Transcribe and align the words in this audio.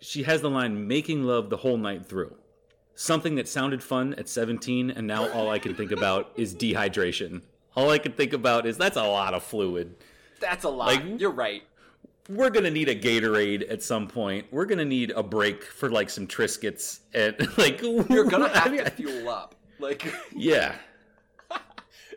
she 0.00 0.22
has 0.24 0.40
the 0.42 0.50
line 0.50 0.86
"making 0.88 1.24
love 1.24 1.50
the 1.50 1.58
whole 1.58 1.76
night 1.76 2.06
through." 2.06 2.36
Something 2.94 3.36
that 3.36 3.48
sounded 3.48 3.82
fun 3.82 4.14
at 4.14 4.28
17, 4.28 4.90
and 4.90 5.06
now 5.06 5.30
all 5.30 5.48
I 5.48 5.58
can 5.58 5.74
think 5.74 5.90
about 5.90 6.32
is 6.36 6.54
dehydration. 6.54 7.42
All 7.74 7.88
I 7.90 7.98
can 7.98 8.12
think 8.12 8.32
about 8.32 8.66
is 8.66 8.76
that's 8.76 8.96
a 8.96 9.02
lot 9.04 9.32
of 9.32 9.42
fluid. 9.42 9.94
That's 10.40 10.64
a 10.64 10.68
lot. 10.68 10.86
Like- 10.88 11.20
You're 11.20 11.30
right. 11.30 11.62
We're 12.28 12.50
gonna 12.50 12.70
need 12.70 12.88
a 12.88 12.94
Gatorade 12.94 13.68
at 13.70 13.82
some 13.82 14.06
point. 14.06 14.46
We're 14.52 14.66
gonna 14.66 14.84
need 14.84 15.10
a 15.12 15.22
break 15.22 15.64
for 15.64 15.88
like 15.90 16.10
some 16.10 16.26
Triscuits 16.26 17.00
and 17.14 17.34
like 17.58 17.80
You're 17.82 18.24
gonna 18.24 18.48
have 18.56 18.70
to 18.76 18.90
fuel 18.90 19.28
up. 19.28 19.54
Like 19.78 20.12
Yeah, 20.36 20.74
that 21.48 21.62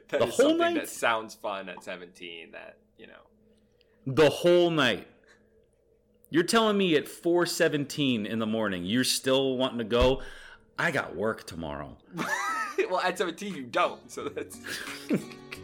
The 0.10 0.18
whole 0.20 0.32
something 0.32 0.58
night? 0.60 0.76
that 0.76 0.90
sounds 0.90 1.34
fun 1.34 1.70
at 1.70 1.84
17. 1.84 2.52
That 2.52 2.78
you 2.98 3.08
know. 3.08 3.14
the 4.06 4.30
whole 4.30 4.70
night. 4.70 5.08
You're 6.34 6.42
telling 6.42 6.80
me 6.80 6.96
at 6.96 7.06
4:17 7.06 8.26
in 8.26 8.40
the 8.40 8.48
morning 8.48 8.86
you're 8.86 9.04
still 9.04 9.56
wanting 9.56 9.78
to 9.78 9.84
go? 9.84 10.24
I 10.80 10.90
got 10.90 11.16
work 11.16 11.44
tomorrow. 11.44 11.96
well, 12.90 13.02
at 13.02 13.20
17 13.20 13.54
you 13.54 13.62
don't. 13.62 14.12
So 14.12 14.30
that's. 14.30 14.58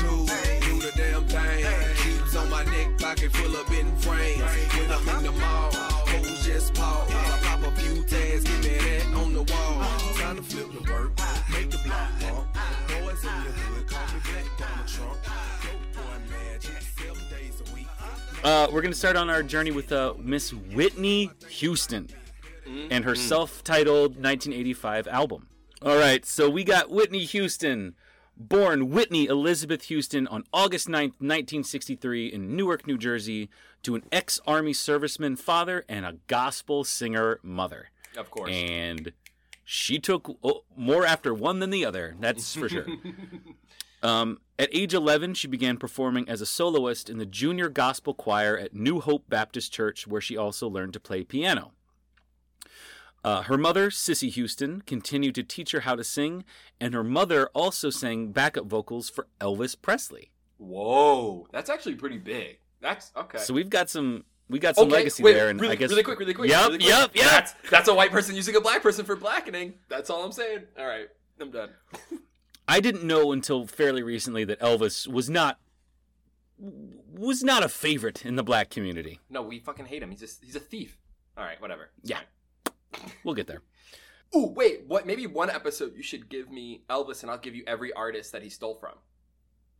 Verse 0.00 0.10
number 0.10 0.32
two. 0.32 0.66
Do 0.66 0.80
the 0.80 0.92
damn 0.96 1.24
thing. 1.26 1.66
Keeps 1.96 2.36
on 2.36 2.50
my 2.50 2.64
neck, 2.64 2.98
pocket 2.98 3.32
full 3.32 3.56
of 3.56 3.68
bitten 3.68 3.96
frames. 3.98 4.40
When 4.40 4.90
I'm 4.90 5.08
in 5.18 5.24
the 5.24 5.32
mall, 5.32 5.70
hoes 5.72 6.44
just 6.44 6.74
pause. 6.74 7.10
I 7.10 7.38
pop 7.42 7.62
a 7.72 7.76
few 7.76 8.02
tags, 8.04 8.44
give 8.44 8.62
me 8.64 8.78
that 8.78 9.14
on 9.14 9.32
the 9.34 9.42
wall. 9.42 9.82
Time 10.14 10.36
to 10.36 10.42
flip 10.42 10.72
the 10.72 10.92
work, 10.92 11.12
make 11.50 11.70
the 11.70 11.78
block 11.78 12.10
pump. 12.20 12.46
Boys 12.88 13.24
in 13.24 13.44
the 13.44 13.50
hood, 13.50 13.86
call 13.88 14.06
me 14.14 14.20
Black 14.24 14.58
Donald 14.58 14.88
Trump. 14.88 15.18
Dope 15.62 16.04
boy 16.04 16.18
magic, 16.30 16.82
seven 16.98 17.22
days 17.30 17.62
a 17.68 17.74
week. 17.74 17.86
Uh, 18.42 18.68
we're 18.72 18.82
gonna 18.82 18.94
start 18.94 19.16
on 19.16 19.28
our 19.28 19.42
journey 19.42 19.70
with 19.70 19.92
uh, 19.92 20.14
Miss 20.18 20.52
Whitney 20.52 21.30
Houston 21.48 22.08
and 22.90 23.04
her 23.04 23.16
self-titled 23.16 24.12
1985 24.12 25.08
album. 25.08 25.46
All 25.82 25.96
right, 25.96 26.24
so 26.24 26.48
we 26.48 26.62
got 26.62 26.90
Whitney 26.90 27.24
Houston, 27.24 27.94
born 28.40 28.90
Whitney 28.90 29.26
Elizabeth 29.26 29.84
Houston 29.84 30.26
on 30.26 30.44
August 30.52 30.88
9th, 30.88 31.20
1963, 31.20 32.26
in 32.26 32.56
Newark, 32.56 32.86
New 32.86 32.98
Jersey, 32.98 33.50
to 33.82 33.94
an 33.94 34.04
ex-army 34.10 34.72
serviceman 34.72 35.38
father 35.38 35.84
and 35.88 36.04
a 36.04 36.16
gospel 36.26 36.82
singer 36.82 37.38
mother. 37.42 37.90
Of 38.16 38.30
course. 38.30 38.50
And 38.52 39.12
she 39.64 39.98
took 39.98 40.36
oh, 40.42 40.64
more 40.76 41.06
after 41.06 41.32
one 41.32 41.60
than 41.60 41.70
the 41.70 41.84
other. 41.84 42.16
That's 42.18 42.54
for 42.54 42.68
sure. 42.68 42.86
Um, 44.02 44.38
at 44.58 44.70
age 44.72 44.94
11, 44.94 45.34
she 45.34 45.46
began 45.46 45.76
performing 45.76 46.26
as 46.28 46.40
a 46.40 46.46
soloist 46.46 47.10
in 47.10 47.18
the 47.18 47.26
junior 47.26 47.68
gospel 47.68 48.14
choir 48.14 48.56
at 48.56 48.74
New 48.74 49.00
Hope 49.00 49.28
Baptist 49.28 49.72
Church, 49.72 50.06
where 50.06 50.20
she 50.22 50.38
also 50.38 50.68
learned 50.68 50.94
to 50.94 51.00
play 51.00 51.22
piano. 51.22 51.72
Uh, 53.22 53.42
her 53.42 53.58
mother, 53.58 53.90
Cissy 53.90 54.30
Houston, 54.30 54.82
continued 54.82 55.34
to 55.34 55.42
teach 55.42 55.72
her 55.72 55.80
how 55.80 55.94
to 55.94 56.04
sing, 56.04 56.44
and 56.80 56.94
her 56.94 57.04
mother 57.04 57.48
also 57.54 57.90
sang 57.90 58.32
backup 58.32 58.66
vocals 58.66 59.10
for 59.10 59.26
Elvis 59.40 59.76
Presley. 59.80 60.30
Whoa, 60.58 61.46
that's 61.52 61.68
actually 61.70 61.96
pretty 61.96 62.18
big. 62.18 62.58
That's 62.80 63.12
okay. 63.16 63.38
So 63.38 63.52
we've 63.52 63.68
got 63.70 63.90
some 63.90 64.24
we 64.48 64.58
got 64.58 64.74
some 64.76 64.86
okay, 64.88 64.96
legacy 64.96 65.22
wait, 65.22 65.34
there, 65.34 65.48
and 65.48 65.60
really, 65.60 65.72
I 65.72 65.76
guess 65.76 65.90
really 65.90 66.02
quick, 66.02 66.18
really 66.18 66.34
quick. 66.34 66.50
Yep, 66.50 66.66
really 66.66 66.78
quick. 66.78 66.88
yep, 66.88 67.10
yep. 67.14 67.30
That's 67.30 67.54
that's 67.70 67.88
a 67.88 67.94
white 67.94 68.10
person 68.10 68.34
using 68.36 68.56
a 68.56 68.60
black 68.60 68.82
person 68.82 69.04
for 69.04 69.16
blackening. 69.16 69.74
That's 69.88 70.10
all 70.10 70.24
I'm 70.24 70.32
saying. 70.32 70.60
All 70.78 70.86
right, 70.86 71.08
I'm 71.38 71.50
done. 71.50 71.70
I 72.68 72.80
didn't 72.80 73.04
know 73.04 73.32
until 73.32 73.66
fairly 73.66 74.02
recently 74.02 74.44
that 74.44 74.60
Elvis 74.60 75.06
was 75.06 75.28
not 75.28 75.58
was 76.58 77.42
not 77.42 77.62
a 77.62 77.68
favorite 77.68 78.24
in 78.24 78.36
the 78.36 78.42
black 78.42 78.70
community. 78.70 79.20
No, 79.28 79.42
we 79.42 79.58
fucking 79.58 79.86
hate 79.86 80.02
him. 80.02 80.10
He's 80.10 80.20
just 80.20 80.44
he's 80.44 80.56
a 80.56 80.60
thief. 80.60 80.96
All 81.36 81.44
right, 81.44 81.60
whatever. 81.60 81.90
It's 82.02 82.10
Yeah. 82.10 82.18
fine. 82.18 82.26
We'll 83.24 83.34
get 83.34 83.46
there. 83.46 83.62
Ooh, 84.36 84.46
wait. 84.46 84.84
What? 84.86 85.06
Maybe 85.06 85.26
one 85.26 85.50
episode 85.50 85.94
you 85.96 86.02
should 86.02 86.28
give 86.28 86.50
me 86.50 86.82
Elvis, 86.88 87.22
and 87.22 87.30
I'll 87.30 87.38
give 87.38 87.54
you 87.54 87.64
every 87.66 87.92
artist 87.92 88.32
that 88.32 88.42
he 88.42 88.50
stole 88.50 88.74
from. 88.80 88.94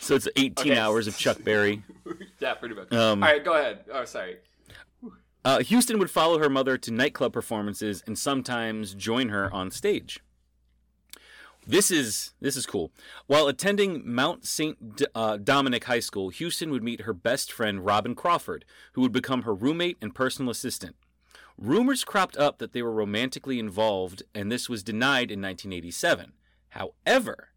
So 0.00 0.14
it's 0.14 0.28
18 0.36 0.72
Okay. 0.72 0.78
hours 0.80 1.06
of 1.06 1.16
Chuck 1.18 1.42
Berry. 1.44 1.82
yeah, 2.40 2.54
pretty 2.54 2.74
much. 2.74 2.92
Um, 2.92 3.22
All 3.22 3.28
right, 3.28 3.44
go 3.44 3.54
ahead. 3.54 3.84
Oh, 3.92 4.04
sorry. 4.04 4.36
Uh, 5.44 5.60
Houston 5.60 5.98
would 5.98 6.10
follow 6.10 6.38
her 6.38 6.48
mother 6.48 6.76
to 6.78 6.90
nightclub 6.90 7.32
performances 7.32 8.02
and 8.06 8.18
sometimes 8.18 8.94
join 8.94 9.28
her 9.28 9.52
on 9.52 9.70
stage. 9.70 10.20
This 11.68 11.90
is 11.90 12.32
this 12.40 12.56
is 12.56 12.64
cool. 12.64 12.92
While 13.26 13.46
attending 13.46 14.02
Mount 14.02 14.46
Saint 14.46 14.96
D- 14.96 15.06
uh, 15.14 15.36
Dominic 15.36 15.84
High 15.84 16.00
School, 16.00 16.30
Houston 16.30 16.70
would 16.70 16.82
meet 16.82 17.02
her 17.02 17.12
best 17.12 17.52
friend 17.52 17.84
Robyn 17.84 18.14
Crawford, 18.14 18.64
who 18.92 19.02
would 19.02 19.12
become 19.12 19.42
her 19.42 19.54
roommate 19.54 19.98
and 20.00 20.14
personal 20.14 20.50
assistant. 20.50 20.96
Rumors 21.58 22.04
cropped 22.04 22.38
up 22.38 22.56
that 22.58 22.72
they 22.72 22.80
were 22.80 22.92
romantically 22.92 23.58
involved, 23.58 24.22
and 24.34 24.50
this 24.50 24.70
was 24.70 24.82
denied 24.82 25.30
in 25.30 25.42
1987. 25.42 26.32
However, 26.70 27.50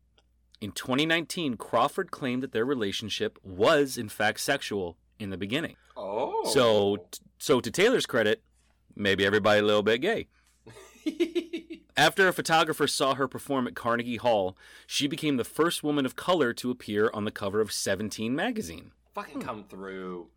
in 0.59 0.73
2019, 0.73 1.55
Crawford 1.55 2.11
claimed 2.11 2.43
that 2.43 2.51
their 2.51 2.65
relationship 2.65 3.39
was 3.43 3.97
in 3.97 4.09
fact 4.09 4.41
sexual 4.41 4.97
in 5.19 5.29
the 5.29 5.37
beginning. 5.37 5.77
Oh. 5.95 6.51
So, 6.51 7.05
so 7.37 7.61
to 7.61 7.71
Taylor's 7.71 8.05
credit, 8.05 8.43
maybe 8.93 9.25
everybody 9.25 9.61
a 9.61 9.63
little 9.63 9.83
bit 9.83 10.01
gay. 10.01 10.27
After 12.01 12.27
a 12.27 12.33
photographer 12.33 12.87
saw 12.87 13.13
her 13.13 13.27
perform 13.27 13.67
at 13.67 13.75
Carnegie 13.75 14.15
Hall, 14.17 14.57
she 14.87 15.05
became 15.05 15.37
the 15.37 15.43
first 15.43 15.83
woman 15.83 16.03
of 16.03 16.15
color 16.15 16.51
to 16.53 16.71
appear 16.71 17.11
on 17.13 17.25
the 17.25 17.31
cover 17.31 17.61
of 17.61 17.71
17 17.71 18.35
magazine. 18.35 18.91
fucking 19.13 19.39
come 19.39 19.65
through. 19.65 20.29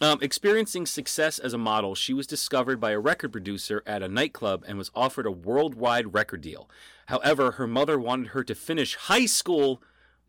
Um, 0.00 0.18
experiencing 0.22 0.86
success 0.86 1.38
as 1.38 1.52
a 1.52 1.58
model, 1.58 1.94
she 1.94 2.14
was 2.14 2.26
discovered 2.26 2.80
by 2.80 2.92
a 2.92 2.98
record 2.98 3.32
producer 3.32 3.82
at 3.86 4.02
a 4.02 4.08
nightclub 4.08 4.64
and 4.66 4.78
was 4.78 4.90
offered 4.94 5.26
a 5.26 5.30
worldwide 5.30 6.14
record 6.14 6.40
deal. 6.40 6.70
However, 7.06 7.52
her 7.52 7.66
mother 7.66 7.98
wanted 7.98 8.28
her 8.28 8.42
to 8.42 8.54
finish 8.54 8.94
high 8.96 9.26
school 9.26 9.82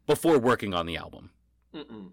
before 0.05 0.37
working 0.37 0.73
on 0.73 0.87
the 0.87 0.97
album. 0.97 1.29
Mm-mm. 1.73 2.09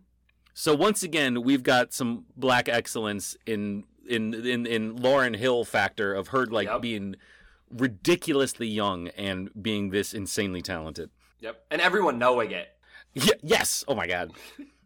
So 0.55 0.77
once 0.77 1.03
again, 1.03 1.43
we've 1.43 1.65
got 1.65 1.93
some 1.93 2.27
black 2.37 2.69
excellence 2.69 3.37
in 3.45 3.85
in 4.09 4.35
in, 4.35 4.67
in 4.67 4.97
Lauryn 4.97 5.35
Hill 5.37 5.65
factor 5.65 6.15
of 6.15 6.29
her 6.29 6.47
like 6.47 6.69
Yep. 6.69 6.81
being 6.83 7.17
ridiculously 7.71 8.67
young 8.67 9.09
and 9.09 9.51
being 9.61 9.91
this 9.91 10.13
insanely 10.13 10.63
talented. 10.63 11.11
Yep. 11.41 11.65
And 11.71 11.81
everyone 11.81 12.19
knowing 12.19 12.51
it. 12.51 12.69
Ye- 13.15 13.33
yes. 13.43 13.85
Oh 13.89 13.95
my 13.95 14.07
god. 14.07 14.33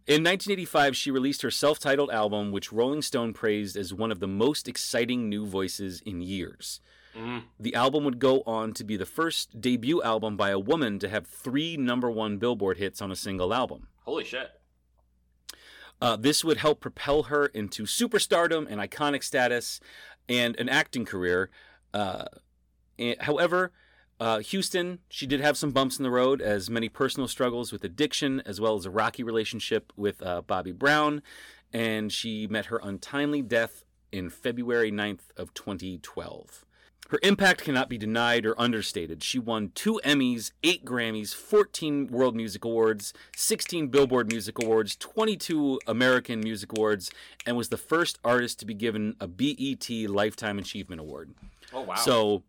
In 0.07 0.23
1985, 0.23 0.95
she 0.95 1.11
released 1.11 1.41
her 1.43 1.51
self-titled 1.51 2.11
album, 2.11 2.53
which 2.53 2.73
Rolling 2.73 3.01
Stone 3.01 3.33
praised 3.33 3.75
as 3.75 3.95
one 3.95 4.13
of 4.13 4.21
the 4.21 4.29
most 4.29 4.69
exciting 4.69 5.31
new 5.31 5.47
voices 5.47 6.03
in 6.05 6.21
years. 6.21 6.81
Mm. 7.17 7.45
The 7.59 7.75
album 7.75 8.05
would 8.05 8.19
go 8.19 8.43
on 8.47 8.75
to 8.75 8.85
be 8.85 8.97
the 8.99 9.07
first 9.07 9.61
debut 9.61 10.03
album 10.03 10.37
by 10.37 10.51
a 10.51 10.59
woman 10.59 10.99
to 10.99 11.09
have 11.09 11.27
three 11.27 11.77
number 11.79 12.11
one 12.11 12.37
Billboard 12.37 12.77
hits 12.77 13.01
on 13.01 13.11
a 13.11 13.17
single 13.17 13.55
album. 13.55 13.89
Holy 14.05 14.25
shit. 14.25 14.51
Uh, 16.03 16.17
this 16.17 16.45
would 16.45 16.59
help 16.59 16.81
propel 16.81 17.25
her 17.25 17.47
into 17.47 17.85
superstardom 17.85 18.67
and 18.69 18.81
iconic 18.81 19.23
status 19.23 19.81
and 20.29 20.59
an 20.61 20.69
acting 20.69 21.05
career. 21.05 21.51
Uh, 21.95 22.25
and- 22.99 23.21
however, 23.21 23.73
uh, 24.21 24.39
Houston, 24.39 25.01
she 25.09 25.27
did 25.27 25.41
have 25.41 25.57
some 25.57 25.73
bumps 25.73 25.99
in 25.99 26.03
the 26.05 26.11
road, 26.11 26.41
as 26.41 26.71
many 26.71 26.89
personal 26.89 27.27
struggles 27.29 27.73
with 27.73 27.85
addiction, 27.85 28.43
as 28.47 28.61
well 28.61 28.77
as 28.77 28.87
a 28.87 28.91
rocky 28.91 29.23
relationship 29.23 29.93
with 29.97 30.23
uh, 30.23 30.43
Bobby 30.43 30.73
Brown, 30.73 31.23
and 31.73 32.13
she 32.13 32.47
met 32.47 32.67
her 32.67 32.81
untimely 32.83 33.43
death 33.43 33.85
in 34.13 34.31
February 34.31 34.93
9th 34.93 35.31
of 35.37 35.53
2012. 35.55 36.65
Her 37.11 37.19
impact 37.23 37.63
cannot 37.65 37.91
be 37.91 37.99
denied 37.99 38.47
or 38.47 38.59
understated. 38.59 39.23
She 39.23 39.39
won 39.39 39.73
two 39.75 40.01
Emmys, 40.05 40.53
eight 40.63 40.85
Grammys, 40.87 41.35
14 41.35 42.07
World 42.07 42.35
Music 42.35 42.65
Awards, 42.65 43.13
16 43.37 43.89
Billboard 43.89 44.31
Music 44.31 44.59
Awards, 44.63 44.97
22 44.97 45.81
American 45.87 46.41
Music 46.41 46.73
Awards, 46.73 47.11
and 47.45 47.57
was 47.57 47.69
the 47.69 47.77
first 47.77 48.19
artist 48.25 48.59
to 48.61 48.67
be 48.67 48.73
given 48.73 49.17
a 49.21 49.29
BET 49.29 49.91
Lifetime 50.09 50.59
Achievement 50.59 51.01
Award. 51.01 51.35
Oh 51.75 51.83
wow. 51.83 51.95
So, 51.97 52.43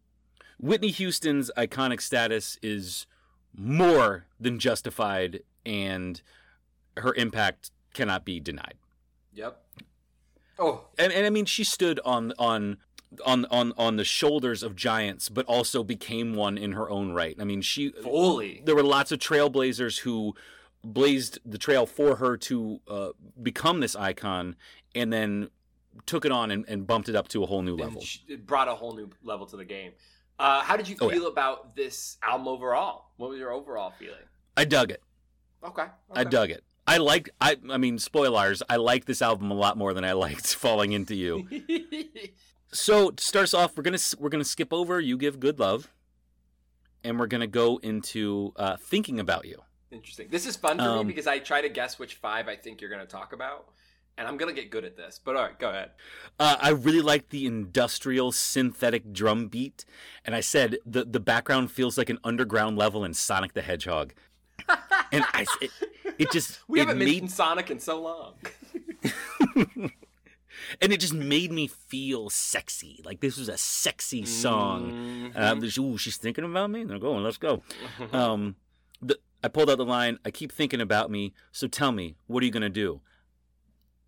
Whitney 0.59 0.89
Houston's 0.89 1.51
iconic 1.57 2.01
status 2.01 2.57
is 2.61 3.05
more 3.55 4.25
than 4.39 4.59
justified, 4.59 5.41
and 5.65 6.21
her 6.97 7.13
impact 7.15 7.71
cannot 7.93 8.25
be 8.25 8.39
denied. 8.39 8.75
Yep. 9.33 9.61
Oh, 10.57 10.85
And, 10.97 11.11
and 11.11 11.25
I 11.25 11.29
mean, 11.29 11.45
she 11.45 11.63
stood 11.63 11.99
on 12.05 12.33
on 12.39 12.77
on 13.25 13.45
on 13.45 13.73
on 13.77 13.97
the 13.97 14.05
shoulders 14.05 14.63
of 14.63 14.75
giants, 14.75 15.29
but 15.29 15.45
also 15.45 15.83
became 15.83 16.33
one 16.33 16.57
in 16.57 16.71
her 16.73 16.89
own 16.89 17.11
right. 17.11 17.35
I 17.39 17.43
mean, 17.43 17.61
she 17.61 17.91
fully. 17.91 18.61
there 18.65 18.75
were 18.75 18.83
lots 18.83 19.11
of 19.11 19.19
trailblazers 19.19 19.99
who 19.99 20.33
blazed 20.83 21.39
the 21.45 21.57
trail 21.57 21.85
for 21.85 22.17
her 22.17 22.37
to 22.37 22.79
uh, 22.87 23.09
become 23.41 23.79
this 23.79 23.95
icon, 23.95 24.55
and 24.93 25.11
then 25.11 25.49
took 26.05 26.25
it 26.25 26.31
on 26.31 26.51
and, 26.51 26.65
and 26.67 26.85
bumped 26.85 27.09
it 27.09 27.15
up 27.15 27.27
to 27.29 27.43
a 27.43 27.45
whole 27.45 27.61
new 27.61 27.75
level. 27.75 28.03
It 28.27 28.45
brought 28.45 28.67
a 28.67 28.75
whole 28.75 28.95
new 28.95 29.09
level 29.23 29.45
to 29.47 29.57
the 29.57 29.65
game. 29.65 29.91
Uh, 30.37 30.61
how 30.61 30.75
did 30.77 30.87
you 30.87 30.95
Oh, 31.01 31.09
feel 31.09 31.23
yeah. 31.23 31.29
about 31.29 31.75
this 31.75 32.17
album 32.23 32.47
overall? 32.47 33.11
What 33.17 33.29
was 33.29 33.39
your 33.39 33.51
overall 33.51 33.91
feeling? 33.97 34.25
I 34.57 34.65
dug 34.65 34.91
it. 34.91 35.01
Okay. 35.63 35.85
I 36.11 36.23
dug 36.23 36.51
it. 36.51 36.63
I 36.87 36.97
liked. 36.97 37.29
I. 37.41 37.57
I 37.71 37.77
mean, 37.77 37.97
spoilers. 37.97 38.61
I 38.69 38.75
liked 38.75 39.07
this 39.07 39.21
album 39.21 39.49
a 39.49 39.55
lot 39.55 39.77
more 39.77 39.93
than 39.93 40.03
I 40.05 40.11
liked 40.13 40.45
Falling 40.55 40.91
Into 40.91 41.15
You. 41.15 41.47
So 42.71 43.11
to 43.11 43.23
start 43.23 43.43
us 43.43 43.53
off, 43.53 43.77
we're 43.77 43.83
gonna 43.83 43.99
we're 44.19 44.29
gonna 44.29 44.43
skip 44.43 44.73
over 44.73 44.99
"You 44.99 45.17
Give 45.17 45.39
Good 45.39 45.59
Love," 45.59 45.89
and 47.05 47.17
we're 47.17 47.27
gonna 47.27 47.47
go 47.47 47.77
into 47.77 48.51
uh, 48.57 48.75
"Thinking 48.75 49.17
About 49.19 49.45
You." 49.45 49.61
Interesting. 49.91 50.27
This 50.29 50.45
is 50.45 50.57
fun 50.57 50.77
for 50.77 50.83
me 50.83 50.99
Um, 50.99 51.07
because 51.07 51.25
I 51.25 51.39
try 51.39 51.61
to 51.61 51.69
guess 51.69 51.97
which 51.97 52.15
five 52.15 52.49
I 52.49 52.57
think 52.57 52.81
you're 52.81 52.89
going 52.89 53.01
to 53.03 53.07
talk 53.07 53.31
about, 53.31 53.69
and 54.17 54.27
I'm 54.27 54.37
going 54.37 54.53
to 54.53 54.59
get 54.59 54.69
good 54.71 54.85
at 54.85 54.95
this. 54.95 55.19
But 55.23 55.35
all 55.35 55.43
right, 55.43 55.57
go 55.59 55.69
ahead. 55.69 55.91
Uh, 56.39 56.55
I 56.59 56.69
really 56.69 57.01
like 57.01 57.29
the 57.29 57.45
industrial 57.45 58.31
synthetic 58.31 59.11
drum 59.13 59.47
beat, 59.47 59.85
and 60.23 60.35
I 60.35 60.41
said 60.41 60.77
the 60.85 61.03
the 61.05 61.19
background 61.19 61.71
feels 61.71 61.97
like 61.97 62.09
an 62.09 62.19
underground 62.23 62.77
level 62.77 63.03
in 63.03 63.13
Sonic 63.13 63.53
the 63.53 63.61
Hedgehog, 63.61 64.13
and 65.11 65.25
I 65.33 65.45
it, 65.61 65.71
it 66.17 66.31
just 66.31 66.59
We 66.67 66.79
it 66.79 66.87
haven't 66.87 66.99
made 66.99 67.05
mentioned 67.07 67.31
Sonic 67.31 67.71
in 67.71 67.79
so 67.79 68.01
long. 68.01 68.33
and 70.81 70.91
it 70.93 70.99
just 70.99 71.13
made 71.13 71.51
me 71.51 71.67
feel 71.67 72.29
sexy. 72.29 73.01
Like 73.05 73.19
this 73.19 73.37
was 73.37 73.49
a 73.49 73.57
sexy 73.57 74.25
song. 74.25 75.31
Mhm. 75.33 75.37
I'm 75.39 75.61
just, 75.61 75.77
ooh, 75.77 75.97
she's 75.97 76.17
thinking 76.17 76.43
about 76.43 76.69
me. 76.69 76.81
And 76.81 76.89
they're 76.89 76.99
going, 76.99 77.23
let's 77.23 77.37
go. 77.37 77.61
Um, 78.11 78.55
the, 79.01 79.19
I 79.43 79.47
pulled 79.47 79.69
out 79.69 79.77
the 79.77 79.85
line. 79.85 80.17
I 80.25 80.31
keep 80.31 80.51
thinking 80.51 80.81
about 80.81 81.11
me. 81.11 81.33
So 81.51 81.67
tell 81.67 81.91
me, 81.91 82.15
what 82.27 82.41
are 82.41 82.45
you 82.45 82.51
gonna 82.51 82.69
do? 82.69 83.01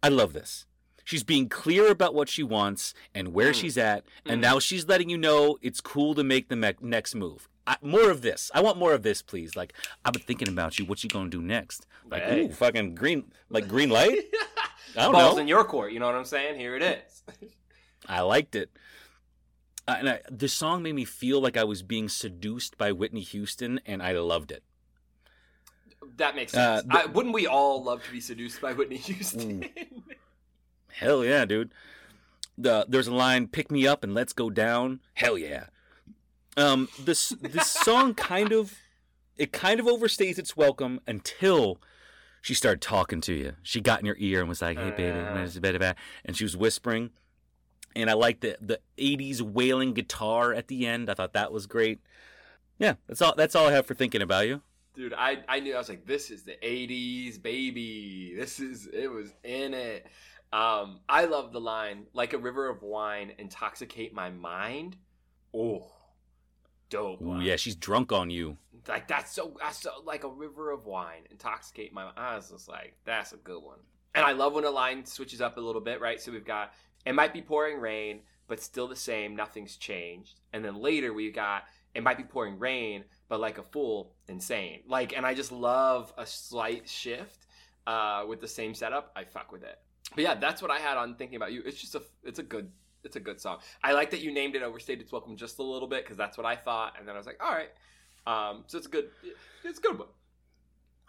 I 0.03 0.09
love 0.09 0.33
this. 0.33 0.65
She's 1.03 1.23
being 1.23 1.47
clear 1.47 1.89
about 1.89 2.13
what 2.13 2.27
she 2.29 2.43
wants 2.43 2.93
and 3.15 3.29
where 3.29 3.51
Mm. 3.51 3.55
she's 3.61 3.77
at, 3.77 4.03
and 4.25 4.39
Mm. 4.39 4.41
now 4.41 4.59
she's 4.59 4.87
letting 4.87 5.09
you 5.09 5.17
know 5.17 5.57
it's 5.61 5.79
cool 5.81 6.13
to 6.15 6.23
make 6.23 6.49
the 6.49 6.55
me- 6.57 6.73
next 6.81 7.15
move. 7.15 7.47
I, 7.65 7.77
more 7.81 8.09
of 8.11 8.21
this. 8.21 8.51
I 8.53 8.61
want 8.61 8.77
more 8.77 8.93
of 8.93 9.03
this, 9.03 9.21
please. 9.21 9.55
Like 9.55 9.73
I've 10.05 10.13
been 10.13 10.21
thinking 10.23 10.47
about 10.49 10.77
you. 10.79 10.85
What 10.85 11.03
you 11.03 11.09
gonna 11.09 11.29
do 11.29 11.41
next? 11.41 11.85
Like, 12.09 12.23
Hey. 12.23 12.45
ooh, 12.45 12.51
fucking 12.51 12.95
green, 12.95 13.31
like 13.49 13.67
green 13.67 13.89
light. 13.89 14.19
I 14.95 15.03
don't 15.03 15.11
Balls 15.13 15.35
know. 15.35 15.41
in 15.41 15.47
your 15.47 15.63
court. 15.63 15.91
You 15.91 15.99
know 15.99 16.05
what 16.07 16.15
I'm 16.15 16.25
saying? 16.25 16.59
Here 16.59 16.75
it 16.75 16.81
is. 16.81 17.23
I 18.07 18.21
liked 18.21 18.55
it. 18.55 18.71
Uh, 19.87 19.95
and 19.99 20.09
I, 20.09 20.21
the 20.29 20.49
song 20.49 20.83
made 20.83 20.95
me 20.95 21.05
feel 21.05 21.39
like 21.39 21.55
I 21.55 21.63
was 21.63 21.81
being 21.83 22.09
seduced 22.09 22.77
by 22.77 22.91
Whitney 22.91 23.21
Houston, 23.21 23.79
and 23.85 24.01
I 24.03 24.11
loved 24.13 24.51
it. 24.51 24.63
That 26.17 26.35
makes 26.35 26.53
Uh, 26.53 26.77
sense. 26.81 26.87
the- 26.91 26.99
I, 26.99 27.05
wouldn't 27.05 27.33
we 27.33 27.47
all 27.47 27.83
love 27.83 28.03
to 28.03 28.11
be 28.11 28.19
seduced 28.19 28.59
by 28.61 28.73
Whitney 28.73 28.97
Houston? 28.97 29.69
Hell 30.93 31.23
yeah, 31.23 31.45
dude. 31.45 31.71
The 32.57 32.85
there's 32.89 33.07
a 33.07 33.13
line, 33.13 33.47
"Pick 33.47 33.69
me 33.69 33.85
up 33.85 34.03
and 34.03 34.13
let's 34.15 34.33
go 34.33 34.49
down." 34.49 34.99
Hell 35.13 35.37
yeah. 35.37 35.65
Um, 36.55 36.89
this 36.99 37.29
this 37.41 37.69
song 37.85 38.15
kind 38.15 38.51
of 38.51 38.73
it 39.37 39.51
kind 39.51 39.79
of 39.79 39.85
overstays 39.85 40.39
its 40.39 40.57
welcome 40.57 40.99
until 41.05 41.79
she 42.41 42.55
started 42.55 42.81
talking 42.81 43.21
to 43.21 43.33
you. 43.33 43.53
She 43.61 43.79
got 43.79 43.99
in 43.99 44.07
your 44.07 44.15
ear 44.17 44.39
and 44.39 44.49
was 44.49 44.61
like, 44.63 44.77
"Hey, 44.79 44.89
baby," 44.89 45.19
Uh. 45.19 45.33
what 45.35 45.41
is 45.43 45.55
it, 45.55 45.61
baby, 45.61 45.77
baby?" 45.77 45.95
and 46.25 46.35
she 46.35 46.43
was 46.43 46.57
whispering. 46.57 47.11
And 47.95 48.09
I 48.09 48.13
liked 48.13 48.41
the 48.41 48.57
the 48.59 48.79
'80s 48.97 49.41
wailing 49.41 49.93
guitar 49.93 50.51
at 50.51 50.67
the 50.67 50.87
end. 50.87 51.11
I 51.11 51.13
thought 51.13 51.33
that 51.33 51.51
was 51.51 51.67
great. 51.67 51.99
Yeah, 52.79 52.95
that's 53.07 53.21
all. 53.21 53.35
That's 53.37 53.55
all 53.55 53.67
I 53.67 53.71
have 53.73 53.85
for 53.85 53.93
thinking 53.93 54.23
about 54.23 54.47
you. 54.47 54.61
Dude, 54.97 55.13
I, 55.13 55.37
I 55.47 55.59
knew 55.59 55.75
I 55.75 55.77
was 55.77 55.89
like, 55.89 56.07
this 56.07 56.31
is 56.31 56.41
the 56.41 56.55
'80s, 56.63 57.39
baby. 57.39 58.33
This 58.35 58.59
is 58.59 58.87
it 58.91 59.11
was 59.11 59.31
in 59.43 59.75
it. 59.75 60.07
Um, 60.51 61.01
I 61.07 61.25
love 61.25 61.53
the 61.53 61.61
line, 61.61 62.07
like 62.13 62.33
a 62.33 62.39
river 62.39 62.67
of 62.67 62.81
wine, 62.81 63.31
intoxicate 63.37 64.11
my 64.11 64.31
mind. 64.31 64.97
Oh, 65.53 65.85
dope. 66.89 67.21
Ooh, 67.21 67.39
yeah, 67.39 67.57
she's 67.57 67.75
drunk 67.75 68.11
on 68.11 68.31
you. 68.31 68.57
like 68.87 69.07
that's 69.07 69.31
so 69.31 69.55
that's 69.61 69.83
so 69.83 69.91
like 70.03 70.23
a 70.23 70.29
river 70.29 70.71
of 70.71 70.87
wine, 70.87 71.27
intoxicate 71.29 71.93
my. 71.93 72.09
I 72.17 72.35
was 72.35 72.49
just 72.49 72.67
like, 72.67 72.95
that's 73.05 73.33
a 73.33 73.37
good 73.37 73.61
one. 73.61 73.79
And 74.15 74.25
I 74.25 74.31
love 74.31 74.53
when 74.53 74.63
a 74.63 74.71
line 74.71 75.05
switches 75.05 75.41
up 75.41 75.57
a 75.57 75.61
little 75.61 75.81
bit, 75.81 76.01
right? 76.01 76.19
So 76.19 76.31
we've 76.31 76.43
got 76.43 76.73
it 77.05 77.13
might 77.13 77.33
be 77.33 77.41
pouring 77.43 77.79
rain, 77.79 78.21
but 78.47 78.59
still 78.59 78.87
the 78.87 78.95
same, 78.95 79.35
nothing's 79.35 79.77
changed. 79.77 80.39
And 80.53 80.65
then 80.65 80.81
later 80.81 81.13
we've 81.13 81.35
got 81.35 81.65
it 81.97 82.03
might 82.03 82.17
be 82.17 82.23
pouring 82.23 82.59
rain, 82.59 83.03
but 83.27 83.39
like 83.39 83.57
a 83.57 83.63
fool, 83.63 84.13
insane. 84.27 84.81
Like, 84.87 85.17
and 85.17 85.25
I 85.25 85.33
just 85.33 85.51
love 85.51 86.13
a 86.15 86.27
slight 86.27 86.87
shift 86.87 87.47
uh, 87.87 88.23
with 88.29 88.39
the 88.39 88.47
same 88.47 88.75
setup. 88.75 89.11
I 89.15 89.23
fuck 89.23 89.51
with 89.51 89.63
it. 89.63 89.79
But 90.13 90.23
yeah, 90.23 90.35
that's 90.35 90.61
what 90.61 90.69
I 90.69 90.77
had 90.77 90.95
on 90.95 91.15
thinking 91.15 91.37
about 91.37 91.53
you. 91.53 91.63
It's 91.65 91.81
just 91.81 91.95
a, 91.95 92.03
it's 92.23 92.37
a 92.37 92.43
good, 92.43 92.69
it's 93.03 93.15
a 93.15 93.19
good 93.19 93.41
song. 93.41 93.57
I 93.83 93.93
like 93.93 94.11
that 94.11 94.21
you 94.21 94.31
named 94.31 94.55
it 94.55 94.61
"Overstayed 94.61 95.01
Its 95.01 95.11
Welcome" 95.11 95.35
just 95.37 95.57
a 95.57 95.63
little 95.63 95.87
bit 95.87 96.03
because 96.03 96.17
that's 96.17 96.37
what 96.37 96.45
I 96.45 96.55
thought, 96.55 96.93
and 96.99 97.07
then 97.07 97.15
I 97.15 97.17
was 97.17 97.25
like, 97.25 97.39
all 97.43 97.51
right. 97.51 97.69
Um, 98.27 98.63
so 98.67 98.77
it's 98.77 98.85
a 98.85 98.91
good, 98.91 99.09
it's 99.63 99.79
a 99.79 99.81
good 99.81 99.97
one. 99.97 100.09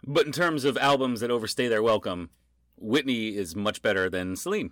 But 0.07 0.25
in 0.25 0.31
terms 0.31 0.65
of 0.65 0.75
albums 0.75 1.19
that 1.19 1.29
overstay 1.29 1.67
their 1.67 1.83
welcome, 1.83 2.31
Whitney 2.77 3.35
is 3.35 3.55
much 3.55 3.83
better 3.83 4.09
than 4.09 4.35
Celine. 4.35 4.71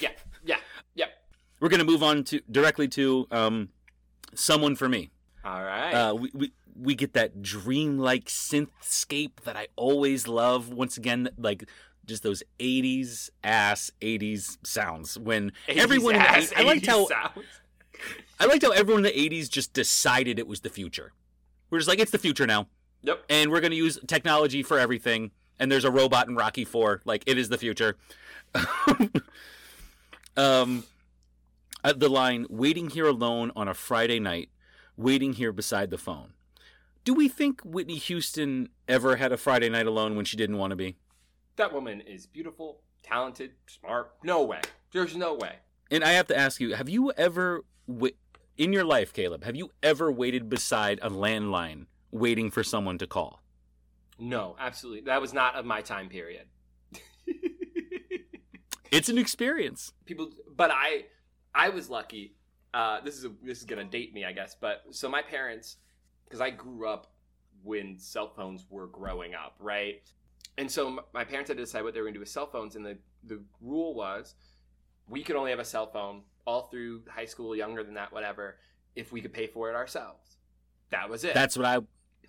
Yeah, 0.00 0.10
yeah, 0.44 0.58
yeah. 0.94 1.06
We're 1.58 1.68
gonna 1.68 1.84
move 1.84 2.04
on 2.04 2.22
to 2.24 2.40
directly 2.48 2.86
to 2.88 3.26
um, 3.32 3.70
"Someone 4.38 4.76
for 4.76 4.88
Me." 4.88 5.10
All 5.44 5.62
right. 5.62 5.92
Uh, 5.92 6.14
we, 6.14 6.30
we 6.34 6.52
we 6.80 6.94
get 6.94 7.12
that 7.14 7.42
dreamlike 7.42 8.26
synthscape 8.26 9.40
that 9.44 9.56
I 9.56 9.68
always 9.76 10.28
love. 10.28 10.68
Once 10.70 10.96
again, 10.96 11.28
like 11.38 11.68
just 12.06 12.22
those 12.22 12.42
'80s 12.58 13.30
ass 13.44 13.90
'80s 14.00 14.58
sounds 14.64 15.18
when 15.18 15.52
80s 15.68 15.76
everyone. 15.76 16.14
in 16.14 16.20
the 16.22 16.28
ass, 16.28 16.52
80s 16.52 16.60
I 16.60 16.62
liked 16.62 16.86
how 16.86 17.06
sounds. 17.06 17.30
I 18.40 18.46
liked 18.46 18.62
how 18.64 18.70
everyone 18.70 19.04
in 19.04 19.12
the 19.12 19.30
'80s 19.30 19.48
just 19.50 19.72
decided 19.72 20.38
it 20.38 20.46
was 20.46 20.60
the 20.60 20.70
future. 20.70 21.12
We're 21.70 21.78
just 21.78 21.88
like 21.88 21.98
it's 21.98 22.10
the 22.12 22.18
future 22.18 22.46
now, 22.46 22.68
Yep. 23.02 23.24
and 23.28 23.50
we're 23.50 23.60
gonna 23.60 23.74
use 23.74 23.98
technology 24.06 24.62
for 24.62 24.78
everything. 24.78 25.30
And 25.60 25.72
there's 25.72 25.84
a 25.84 25.90
robot 25.90 26.28
in 26.28 26.36
Rocky 26.36 26.64
Four. 26.64 27.02
Like 27.04 27.24
it 27.26 27.36
is 27.36 27.48
the 27.48 27.58
future. 27.58 27.96
um, 30.36 30.84
uh, 31.84 31.92
the 31.92 32.08
line 32.08 32.46
"Waiting 32.48 32.90
here 32.90 33.06
alone 33.06 33.52
on 33.56 33.68
a 33.68 33.74
Friday 33.74 34.18
night, 34.18 34.50
waiting 34.96 35.34
here 35.34 35.52
beside 35.52 35.90
the 35.90 35.98
phone." 35.98 36.32
Do 37.04 37.14
we 37.14 37.28
think 37.28 37.62
Whitney 37.62 37.96
Houston 37.96 38.68
ever 38.86 39.16
had 39.16 39.32
a 39.32 39.36
Friday 39.36 39.68
night 39.68 39.86
alone 39.86 40.16
when 40.16 40.24
she 40.24 40.36
didn't 40.36 40.58
want 40.58 40.70
to 40.72 40.76
be? 40.76 40.96
That 41.56 41.72
woman 41.72 42.00
is 42.02 42.26
beautiful, 42.26 42.80
talented, 43.02 43.52
smart. 43.66 44.12
No 44.22 44.42
way. 44.44 44.60
There's 44.92 45.16
no 45.16 45.34
way. 45.34 45.56
And 45.90 46.04
I 46.04 46.10
have 46.10 46.26
to 46.28 46.36
ask 46.36 46.60
you: 46.60 46.74
Have 46.74 46.88
you 46.88 47.12
ever, 47.12 47.64
in 48.56 48.72
your 48.72 48.84
life, 48.84 49.12
Caleb, 49.12 49.44
have 49.44 49.56
you 49.56 49.70
ever 49.82 50.12
waited 50.12 50.48
beside 50.48 50.98
a 51.02 51.10
landline 51.10 51.86
waiting 52.10 52.50
for 52.50 52.62
someone 52.62 52.98
to 52.98 53.06
call? 53.06 53.40
No, 54.18 54.56
absolutely. 54.58 55.02
That 55.02 55.20
was 55.20 55.32
not 55.32 55.54
of 55.54 55.64
my 55.64 55.80
time 55.80 56.08
period. 56.08 56.46
It's 58.90 59.08
an 59.08 59.18
experience. 59.18 59.92
People, 60.06 60.30
but 60.54 60.70
I, 60.72 61.04
I 61.54 61.68
was 61.70 61.88
lucky. 61.90 62.34
Uh, 62.74 63.00
this 63.00 63.16
is 63.16 63.24
a, 63.24 63.30
this 63.42 63.58
is 63.58 63.64
gonna 63.64 63.84
date 63.84 64.12
me, 64.14 64.24
I 64.24 64.32
guess. 64.32 64.56
But 64.60 64.82
so 64.90 65.08
my 65.08 65.22
parents, 65.22 65.76
because 66.24 66.40
I 66.40 66.50
grew 66.50 66.86
up 66.88 67.12
when 67.62 67.98
cell 67.98 68.32
phones 68.36 68.66
were 68.70 68.86
growing 68.86 69.34
up, 69.34 69.54
right? 69.58 70.02
And 70.58 70.70
so 70.70 70.88
m- 70.88 71.00
my 71.14 71.24
parents 71.24 71.48
had 71.48 71.56
to 71.56 71.62
decide 71.64 71.82
what 71.82 71.94
they 71.94 72.00
were 72.00 72.06
gonna 72.06 72.14
do 72.14 72.20
with 72.20 72.28
cell 72.28 72.46
phones, 72.46 72.76
and 72.76 72.84
the 72.84 72.98
the 73.24 73.40
rule 73.60 73.94
was 73.94 74.34
we 75.08 75.22
could 75.22 75.36
only 75.36 75.50
have 75.50 75.58
a 75.60 75.64
cell 75.64 75.90
phone 75.90 76.22
all 76.44 76.68
through 76.68 77.02
high 77.08 77.24
school, 77.24 77.54
younger 77.56 77.82
than 77.82 77.94
that, 77.94 78.12
whatever, 78.12 78.56
if 78.94 79.12
we 79.12 79.20
could 79.20 79.32
pay 79.32 79.46
for 79.46 79.70
it 79.70 79.74
ourselves. 79.74 80.36
That 80.90 81.08
was 81.10 81.24
it. 81.24 81.34
That's 81.34 81.56
what 81.56 81.66
I. 81.66 81.78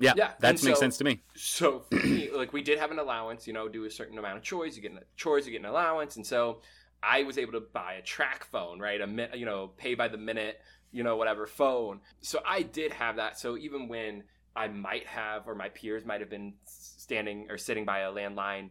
Yeah, 0.02 0.14
Yeah, 0.16 0.32
that 0.40 0.56
and 0.56 0.64
makes 0.64 0.78
so- 0.78 0.80
sense 0.80 0.98
to 1.00 1.04
me. 1.04 1.22
so 1.36 1.82
for 1.82 1.96
me, 1.98 2.30
like 2.32 2.54
we 2.54 2.62
did 2.62 2.80
have 2.80 2.92
an 2.92 3.00
allowance, 3.00 3.46
you 3.46 3.52
know, 3.54 3.68
do 3.68 3.84
a 3.84 3.92
certain 3.92 4.18
amount 4.18 4.38
of 4.38 4.44
chores, 4.44 4.78
you 4.78 4.82
get 4.82 4.92
an, 4.92 5.00
chores, 5.18 5.46
you 5.46 5.52
get 5.52 5.60
an 5.60 5.66
allowance, 5.66 6.16
and 6.16 6.26
so 6.26 6.62
I 7.02 7.24
was 7.24 7.38
able 7.38 7.54
to 7.54 7.62
buy 7.62 7.94
a 7.94 8.02
track 8.02 8.46
phone, 8.46 8.80
right? 8.80 9.00
A 9.02 9.38
you 9.38 9.46
know, 9.46 9.72
pay 9.78 9.96
by 9.96 10.08
the 10.08 10.18
minute, 10.18 10.62
you 10.92 11.04
know, 11.04 11.16
whatever 11.16 11.48
phone. 11.48 12.02
So 12.22 12.42
I 12.46 12.62
did 12.62 12.92
have 12.94 13.18
that. 13.18 13.40
So 13.40 13.58
even 13.58 13.88
when 13.88 14.24
I 14.56 14.68
might 14.68 15.08
have, 15.08 15.48
or 15.48 15.56
my 15.56 15.70
peers 15.70 16.06
might 16.06 16.20
have 16.22 16.30
been 16.30 16.54
standing 16.66 17.48
or 17.50 17.58
sitting 17.58 17.86
by 17.86 18.00
a 18.00 18.12
landline, 18.12 18.70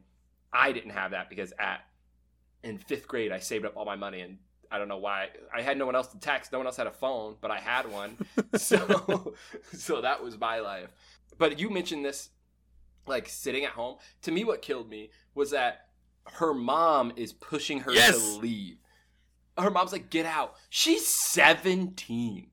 I 0.52 0.72
didn't 0.72 0.90
have 0.90 1.12
that 1.12 1.30
because 1.30 1.52
at 1.58 1.80
in 2.62 2.78
fifth 2.78 3.06
grade 3.06 3.32
I 3.32 3.38
saved 3.38 3.64
up 3.64 3.76
all 3.76 3.84
my 3.84 3.96
money 3.96 4.20
and. 4.20 4.38
I 4.70 4.76
don't 4.76 4.88
know 4.88 4.98
why. 4.98 5.28
I 5.50 5.62
had 5.62 5.78
no 5.78 5.86
one 5.86 5.96
else 5.96 6.08
to 6.08 6.18
text. 6.18 6.52
No 6.52 6.58
one 6.58 6.66
else 6.66 6.76
had 6.76 6.86
a 6.86 6.90
phone, 6.92 7.36
but 7.40 7.50
I 7.50 7.58
had 7.58 7.90
one. 7.90 8.18
so, 8.54 9.34
so 9.72 10.02
that 10.02 10.22
was 10.22 10.38
my 10.38 10.60
life. 10.60 10.90
But 11.38 11.58
you 11.58 11.70
mentioned 11.70 12.04
this 12.04 12.28
like 13.08 13.28
sitting 13.28 13.64
at 13.64 13.72
home. 13.72 13.96
To 14.22 14.30
me, 14.30 14.44
what 14.44 14.62
killed 14.62 14.88
me 14.88 15.10
was 15.34 15.50
that 15.52 15.87
her 16.34 16.54
mom 16.54 17.12
is 17.16 17.32
pushing 17.32 17.80
her 17.80 17.92
Yes. 17.92 18.16
to 18.16 18.38
leave. 18.40 18.76
Her 19.56 19.70
mom's 19.70 19.92
like, 19.92 20.08
"Get 20.10 20.24
out." 20.26 20.54
She's 20.70 21.06
seventeen, 21.06 22.50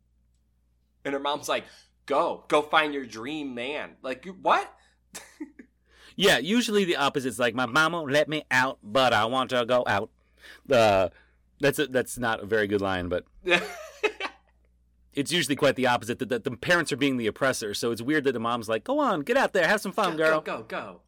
and 1.03 1.13
her 1.13 1.19
mom's 1.19 1.47
like, 1.47 1.65
"Go, 2.05 2.45
go 2.47 2.61
find 2.61 2.93
your 2.93 3.05
dream 3.05 3.53
man." 3.53 3.91
Like, 4.01 4.25
what? 4.41 4.71
Yeah, 6.17 6.37
usually 6.37 6.85
the 6.85 6.95
opposite's 6.95 7.37
like 7.39 7.53
my 7.55 7.65
mama 7.65 8.01
let 8.03 8.29
me 8.29 8.45
out, 8.49 8.79
but 8.81 9.11
I 9.11 9.25
want 9.25 9.49
to 9.49 9.65
go 9.65 9.83
out. 9.85 10.09
Uh, 10.71 11.09
that's 11.59 11.77
a, 11.77 11.87
that's 11.87 12.17
not 12.17 12.41
a 12.41 12.45
very 12.45 12.67
good 12.67 12.79
line, 12.79 13.09
but 13.09 13.25
it's 15.13 15.31
usually 15.31 15.57
quite 15.57 15.75
the 15.75 15.87
opposite. 15.87 16.19
That, 16.19 16.29
that 16.29 16.43
the 16.45 16.51
parents 16.51 16.91
are 16.93 16.97
being 16.97 17.17
the 17.17 17.27
oppressor, 17.27 17.73
so 17.73 17.91
it's 17.91 18.01
weird 18.01 18.23
that 18.25 18.31
the 18.31 18.39
mom's 18.39 18.69
like, 18.69 18.85
"Go 18.85 18.99
on, 18.99 19.21
get 19.21 19.35
out 19.35 19.51
there, 19.51 19.67
have 19.67 19.81
some 19.81 19.91
fun, 19.91 20.15
girl." 20.15 20.39
Go, 20.41 20.59
go, 20.59 20.63
go. 20.63 21.01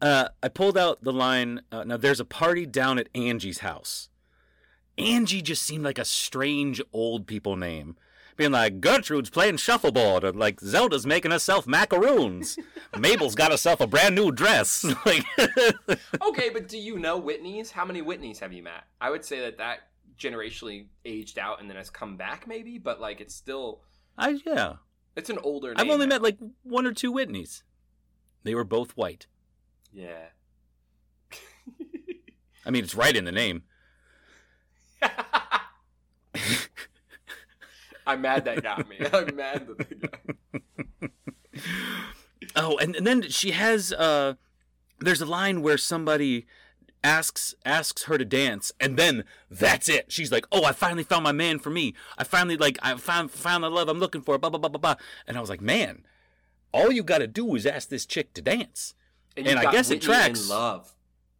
Uh, 0.00 0.28
I 0.42 0.48
pulled 0.48 0.78
out 0.78 1.02
the 1.02 1.12
line. 1.12 1.62
Uh, 1.72 1.84
now 1.84 1.96
there's 1.96 2.20
a 2.20 2.24
party 2.24 2.66
down 2.66 2.98
at 2.98 3.08
Angie's 3.14 3.58
house. 3.58 4.08
Angie 4.96 5.42
just 5.42 5.62
seemed 5.62 5.84
like 5.84 5.98
a 5.98 6.04
strange 6.04 6.80
old 6.92 7.26
people 7.26 7.56
name, 7.56 7.96
being 8.36 8.50
like 8.50 8.80
Gertrude's 8.80 9.30
playing 9.30 9.58
shuffleboard, 9.58 10.24
or 10.24 10.32
like 10.32 10.60
Zelda's 10.60 11.06
making 11.06 11.30
herself 11.30 11.66
macaroons. 11.66 12.58
Mabel's 12.98 13.34
got 13.34 13.52
herself 13.52 13.80
a 13.80 13.86
brand 13.86 14.14
new 14.14 14.32
dress. 14.32 14.84
like, 15.06 15.24
Okay, 16.22 16.50
but 16.50 16.68
do 16.68 16.78
you 16.78 16.98
know 16.98 17.16
Whitney's? 17.16 17.70
How 17.70 17.84
many 17.84 18.02
Whitneys 18.02 18.40
have 18.40 18.52
you 18.52 18.62
met? 18.62 18.84
I 19.00 19.10
would 19.10 19.24
say 19.24 19.40
that 19.40 19.58
that 19.58 19.80
generationally 20.18 20.86
aged 21.04 21.38
out 21.38 21.60
and 21.60 21.70
then 21.70 21.76
has 21.76 21.90
come 21.90 22.16
back, 22.16 22.46
maybe, 22.46 22.78
but 22.78 23.00
like 23.00 23.20
it's 23.20 23.34
still 23.34 23.82
I 24.16 24.40
yeah. 24.44 24.74
it's 25.14 25.30
an 25.30 25.38
older. 25.38 25.74
I've 25.76 25.88
only 25.88 26.06
now. 26.06 26.16
met 26.16 26.22
like 26.22 26.38
one 26.64 26.86
or 26.86 26.92
two 26.92 27.12
Whitneys. 27.12 27.62
They 28.42 28.54
were 28.54 28.64
both 28.64 28.92
white. 28.96 29.26
Yeah. 29.92 30.26
I 32.66 32.70
mean, 32.70 32.84
it's 32.84 32.94
right 32.94 33.16
in 33.16 33.24
the 33.24 33.32
name. 33.32 33.62
I'm 38.06 38.22
mad 38.22 38.44
that 38.46 38.62
got 38.62 38.88
me. 38.88 38.96
I'm 39.12 39.36
mad 39.36 39.66
that 39.68 39.78
they 39.78 39.96
got 39.96 40.20
me. 40.26 41.10
Oh, 42.56 42.78
and, 42.78 42.96
and 42.96 43.06
then 43.06 43.22
she 43.22 43.50
has 43.52 43.92
uh 43.92 44.34
there's 44.98 45.20
a 45.20 45.26
line 45.26 45.62
where 45.62 45.78
somebody 45.78 46.46
asks 47.04 47.54
asks 47.64 48.04
her 48.04 48.18
to 48.18 48.24
dance 48.24 48.72
and 48.80 48.96
then 48.96 49.24
that's 49.50 49.88
it. 49.88 50.10
She's 50.10 50.32
like, 50.32 50.46
"Oh, 50.50 50.64
I 50.64 50.72
finally 50.72 51.04
found 51.04 51.22
my 51.24 51.32
man 51.32 51.58
for 51.58 51.70
me. 51.70 51.94
I 52.16 52.24
finally 52.24 52.56
like 52.56 52.78
I 52.82 52.96
found 52.96 53.30
found 53.30 53.62
the 53.64 53.70
love 53.70 53.88
I'm 53.88 54.00
looking 54.00 54.22
for." 54.22 54.38
blah 54.38 54.50
blah 54.50 54.58
blah 54.58 54.70
blah 54.70 54.80
blah. 54.80 54.96
And 55.26 55.36
I 55.36 55.40
was 55.40 55.50
like, 55.50 55.60
"Man, 55.60 56.04
all 56.72 56.90
you 56.90 57.02
got 57.02 57.18
to 57.18 57.26
do 57.26 57.54
is 57.54 57.66
ask 57.66 57.88
this 57.88 58.06
chick 58.06 58.32
to 58.34 58.42
dance." 58.42 58.94
You've 59.46 59.56
And 59.56 59.66
I 59.66 59.72
guess 59.72 59.90
it 59.90 60.02
tracks. 60.02 60.48
Love. 60.48 60.92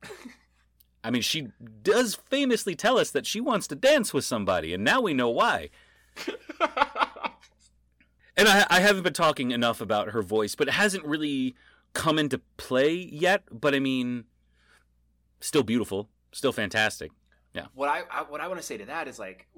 I 1.05 1.11
mean, 1.11 1.23
she 1.23 1.49
does 1.83 2.14
famously 2.14 2.75
tell 2.75 2.99
us 2.99 3.11
that 3.12 3.25
she 3.25 3.40
wants 3.40 3.67
to 3.69 3.76
dance 3.76 4.12
with 4.12 4.25
somebody, 4.25 4.75
and 4.75 4.85
now 4.85 5.00
we 5.00 5.14
know 5.14 5.31
why. 5.31 5.71
And 8.38 8.47
I, 8.47 8.64
I 8.71 8.81
haven't 8.81 9.02
been 9.02 9.12
talking 9.12 9.50
enough 9.50 9.81
about 9.81 10.11
her 10.11 10.23
voice, 10.23 10.55
but 10.55 10.69
it 10.69 10.75
hasn't 10.75 11.05
really 11.05 11.57
come 11.93 12.21
into 12.21 12.40
play 12.57 12.95
yet. 12.95 13.43
But 13.50 13.75
I 13.75 13.81
mean, 13.81 14.25
still 15.40 15.64
beautiful, 15.64 16.09
still 16.31 16.52
fantastic. 16.52 17.11
Yeah. 17.52 17.67
What 17.75 17.88
I, 17.88 18.02
I 18.09 18.23
what 18.23 18.40
I 18.40 18.47
want 18.47 18.61
to 18.61 18.67
say 18.67 18.76
to 18.76 18.85
that 18.87 19.09
is 19.09 19.19
like, 19.19 19.49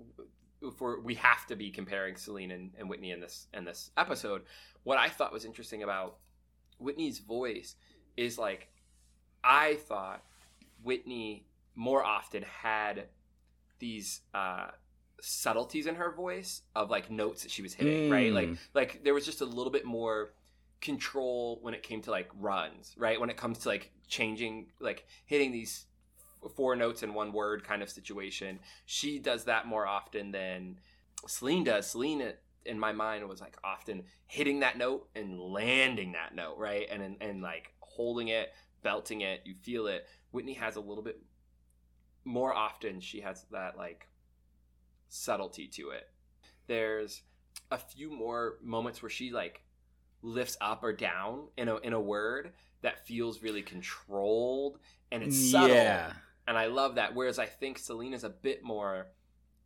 if 0.62 0.80
we're, 0.80 0.98
we 1.00 1.14
have 1.16 1.46
to 1.48 1.56
be 1.56 1.70
comparing 1.70 2.16
Celine 2.16 2.50
and, 2.52 2.70
and 2.78 2.88
Whitney 2.88 3.10
in 3.10 3.20
this 3.20 3.48
in 3.52 3.66
this 3.66 3.90
episode. 3.98 4.44
What 4.84 4.96
I 4.96 5.10
thought 5.10 5.30
was 5.30 5.44
interesting 5.44 5.82
about 5.82 6.16
Whitney's 6.78 7.18
voice 7.18 7.76
is 8.16 8.38
like, 8.38 8.68
I 9.42 9.74
thought 9.74 10.22
Whitney 10.82 11.44
more 11.74 12.04
often 12.04 12.42
had 12.42 13.04
these 13.78 14.20
uh, 14.34 14.68
subtleties 15.20 15.86
in 15.86 15.94
her 15.96 16.12
voice 16.12 16.62
of 16.74 16.90
like 16.90 17.10
notes 17.10 17.42
that 17.42 17.50
she 17.50 17.62
was 17.62 17.74
hitting, 17.74 18.10
right? 18.10 18.30
Mm. 18.30 18.34
Like 18.34 18.48
like 18.74 19.04
there 19.04 19.14
was 19.14 19.24
just 19.24 19.40
a 19.40 19.44
little 19.44 19.72
bit 19.72 19.84
more 19.84 20.32
control 20.80 21.58
when 21.62 21.74
it 21.74 21.82
came 21.82 22.02
to 22.02 22.10
like 22.10 22.30
runs, 22.38 22.94
right? 22.96 23.20
When 23.20 23.30
it 23.30 23.36
comes 23.36 23.58
to 23.60 23.68
like 23.68 23.90
changing, 24.08 24.66
like 24.80 25.06
hitting 25.26 25.52
these 25.52 25.86
four 26.56 26.74
notes 26.76 27.02
in 27.02 27.14
one 27.14 27.32
word 27.32 27.64
kind 27.64 27.82
of 27.82 27.90
situation. 27.90 28.58
She 28.86 29.18
does 29.18 29.44
that 29.44 29.66
more 29.66 29.86
often 29.86 30.32
than 30.32 30.78
Celine 31.26 31.64
does. 31.64 31.90
Celine, 31.90 32.32
in 32.64 32.78
my 32.78 32.92
mind, 32.92 33.28
was 33.28 33.40
like 33.40 33.56
often 33.62 34.04
hitting 34.26 34.60
that 34.60 34.78
note 34.78 35.08
and 35.14 35.38
landing 35.38 36.12
that 36.12 36.34
note, 36.34 36.56
right? 36.56 36.86
And 36.90 37.02
and, 37.02 37.16
and 37.20 37.42
like 37.42 37.74
holding 37.90 38.28
it, 38.28 38.52
belting 38.82 39.20
it. 39.20 39.42
You 39.44 39.54
feel 39.62 39.86
it. 39.86 40.06
Whitney 40.30 40.54
has 40.54 40.76
a 40.76 40.80
little 40.80 41.02
bit 41.04 41.20
more 42.24 42.54
often. 42.54 43.00
She 43.00 43.20
has 43.20 43.44
that 43.50 43.76
like 43.76 44.06
subtlety 45.08 45.68
to 45.68 45.90
it. 45.90 46.08
There's 46.66 47.22
a 47.70 47.78
few 47.78 48.10
more 48.10 48.58
moments 48.62 49.02
where 49.02 49.10
she 49.10 49.30
like 49.30 49.62
lifts 50.22 50.56
up 50.60 50.84
or 50.84 50.92
down 50.92 51.48
in 51.56 51.68
a 51.68 51.76
in 51.78 51.92
a 51.92 52.00
word 52.00 52.52
that 52.82 53.06
feels 53.06 53.42
really 53.42 53.62
controlled 53.62 54.78
and 55.12 55.22
it's 55.22 55.36
subtle. 55.50 55.76
Yeah, 55.76 56.12
And 56.46 56.56
I 56.56 56.66
love 56.66 56.94
that. 56.96 57.14
Whereas 57.14 57.38
I 57.38 57.46
think 57.46 57.78
Selena's 57.78 58.24
a 58.24 58.30
bit 58.30 58.62
more 58.62 59.08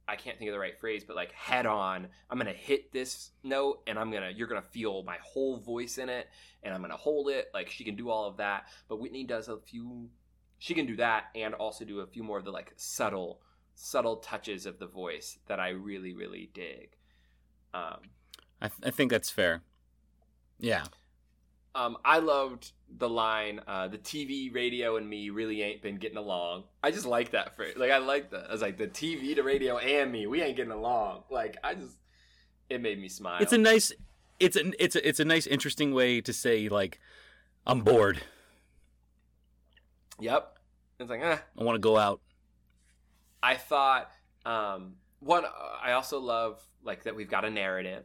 I 0.07 0.17
can't 0.17 0.39
think 0.39 0.51
of 0.51 0.53
the 0.53 0.61
right 0.61 0.79
phrase, 0.79 1.05
but 1.05 1.17
like 1.17 1.33
head 1.33 1.67
on. 1.67 2.09
I'm 2.29 2.39
gonna 2.39 2.53
hit 2.53 2.93
this 2.93 3.31
note 3.43 3.83
and 3.87 3.99
I'm 3.99 4.11
gonna 4.11 4.31
you're 4.35 4.49
gonna 4.49 4.63
feel 4.63 5.03
my 5.03 5.17
whole 5.23 5.59
voice 5.59 5.99
in 5.99 6.09
it 6.09 6.29
and 6.63 6.75
I'm 6.75 6.83
gonna 6.83 6.97
hold 6.97 7.31
it. 7.31 7.51
Like 7.55 7.71
she 7.71 7.85
can 7.85 7.97
do 7.97 8.11
all 8.11 8.27
of 8.27 8.37
that. 8.37 8.65
But 8.89 9.01
Whitney 9.01 9.25
does 9.25 9.49
a 9.49 9.59
few 9.59 10.11
she 10.59 10.75
can 10.75 10.87
do 10.87 10.97
that 10.97 11.27
and 11.35 11.55
also 11.55 11.85
do 11.85 12.01
a 12.01 12.07
few 12.07 12.23
more 12.23 12.39
of 12.39 12.45
the 12.45 12.51
like 12.51 12.73
subtle 12.77 13.41
subtle 13.75 14.17
touches 14.17 14.67
of 14.67 14.79
the 14.79 14.87
voice 14.87 15.39
that 15.47 15.59
I 15.59 15.71
really, 15.71 16.13
really 16.13 16.51
dig. 16.53 16.91
Um 17.73 18.01
I, 18.61 18.69
th- 18.69 18.81
I 18.85 18.91
think 18.91 19.11
that's 19.11 19.31
fair. 19.31 19.63
Yeah, 20.59 20.85
Um, 21.75 21.97
I 22.05 22.19
loved 22.19 22.73
the 22.99 23.09
line, 23.09 23.61
uh, 23.67 23.89
"The 23.89 23.99
TV, 23.99 24.55
radio, 24.55 24.97
and 24.97 25.09
me 25.09 25.31
really 25.31 25.63
ain't 25.63 25.83
been 25.83 25.97
getting 25.97 26.19
along." 26.19 26.65
I 26.83 26.91
just 26.91 27.07
like 27.07 27.33
that 27.33 27.57
phrase. 27.57 27.77
Like 27.77 27.91
I 27.91 27.99
like 27.99 28.31
that. 28.31 28.49
I 28.49 28.53
was 28.53 28.63
like, 28.63 28.77
"The 28.77 28.87
TV, 28.87 29.35
the 29.35 29.43
radio, 29.43 29.79
and 29.79 30.13
me, 30.13 30.27
we 30.27 30.41
ain't 30.41 30.57
getting 30.57 30.73
along." 30.73 31.25
Like 31.31 31.57
I 31.65 31.75
just, 31.75 31.97
it 32.71 32.81
made 32.81 33.01
me 33.01 33.09
smile. 33.09 33.43
it's 33.43 33.53
a 33.53 33.59
nice, 33.59 33.93
it's 34.39 34.57
a 34.57 34.83
it's 34.83 34.95
a 34.95 35.09
it's 35.09 35.21
a 35.21 35.25
nice, 35.25 35.47
interesting 35.47 35.93
way 35.93 36.21
to 36.21 36.33
say 36.33 36.69
like, 36.69 37.01
I'm 37.67 37.81
bored. 37.81 38.23
yep. 40.21 40.59
It's 41.01 41.11
like, 41.11 41.23
eh. 41.23 41.39
I 41.59 41.63
want 41.65 41.75
to 41.75 41.81
go 41.81 41.97
out. 41.97 42.21
I 43.43 43.57
thought 43.57 44.11
um, 44.47 44.95
one. 45.21 45.45
I 45.83 45.93
also 45.93 46.21
love 46.21 46.63
like 46.85 47.03
that 47.05 47.17
we've 47.17 47.31
got 47.31 47.45
a 47.45 47.51
narrative. 47.51 48.05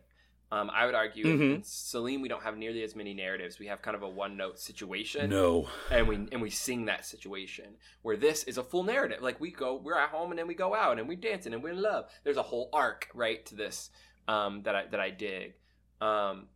Um, 0.51 0.71
I 0.73 0.87
would 0.87 0.95
argue 0.95 1.25
Mhm. 1.25 1.55
in 1.57 1.63
Celine 1.63 2.21
we 2.21 2.27
don't 2.27 2.41
have 2.41 2.57
nearly 2.57 2.81
as 2.83 2.95
many 2.95 3.13
narratives. 3.13 3.59
We 3.59 3.67
have 3.67 3.83
kind 3.83 3.95
of 3.95 4.01
a 4.01 4.09
one 4.09 4.35
note 4.35 4.57
situation. 4.59 5.29
No. 5.29 5.69
and 5.91 6.07
we 6.07 6.15
and 6.31 6.41
we 6.41 6.49
sing 6.49 6.85
that 6.85 7.05
situation 7.05 7.77
where 8.01 8.17
this 8.17 8.43
is 8.45 8.57
a 8.57 8.63
full 8.63 8.83
narrative 8.83 9.21
like 9.21 9.39
we 9.39 9.51
go 9.51 9.75
we're 9.75 9.97
at 9.97 10.09
home 10.09 10.31
and 10.31 10.39
then 10.39 10.47
we 10.47 10.55
go 10.55 10.73
out 10.73 10.97
and 10.97 11.07
we're 11.07 11.17
dancing 11.17 11.53
and 11.53 11.61
we're 11.61 11.69
in 11.73 11.81
love 11.81 12.09
there's 12.23 12.37
a 12.37 12.41
whole 12.43 12.69
arc 12.73 13.09
right 13.13 13.45
to 13.45 13.53
this 13.55 13.91
um 14.27 14.63
that 14.63 14.75
i 14.75 14.85
that 14.87 14.99
i 14.99 15.09
dig 15.11 15.53
um 16.01 16.47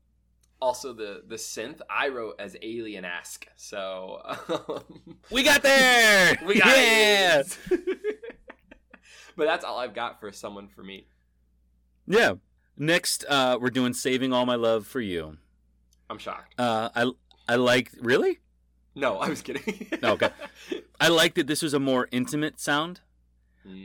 also 0.60 0.92
the 0.94 1.24
the 1.28 1.36
synth 1.36 1.82
i 1.90 2.08
wrote 2.08 2.36
as 2.40 2.56
alien-esque 2.62 3.48
so 3.58 4.22
um, 4.50 5.18
We 5.30 5.44
got 5.44 5.62
there. 5.62 6.36
we 6.48 6.56
got 6.60 6.76
yeah. 6.78 7.44
but 9.36 9.46
that's 9.46 9.64
all 9.66 9.78
i've 9.80 9.94
got 9.94 10.20
for 10.20 10.32
someone 10.32 10.68
for 10.68 10.84
me 10.84 11.08
Yeah. 12.08 12.34
Next, 12.78 13.24
uh, 13.30 13.58
we're 13.62 13.70
doing 13.70 13.94
"Saving 13.94 14.34
All 14.34 14.46
My 14.46 14.56
Love 14.56 14.88
for 14.88 15.02
You." 15.02 15.38
i'm 16.10 16.18
shocked 16.18 16.54
Uh, 16.60 16.90
I 16.96 17.12
I 17.48 17.56
like 17.56 17.92
really. 18.00 18.40
no 18.94 19.18
i 19.18 19.30
was 19.30 19.42
kidding 19.42 19.88
Okay. 20.04 20.30
I 21.00 21.08
like 21.08 21.34
that 21.36 21.48
this 21.48 21.62
was 21.62 21.74
a 21.74 21.80
more 21.80 22.08
intimate 22.12 22.60
sound, 22.60 23.00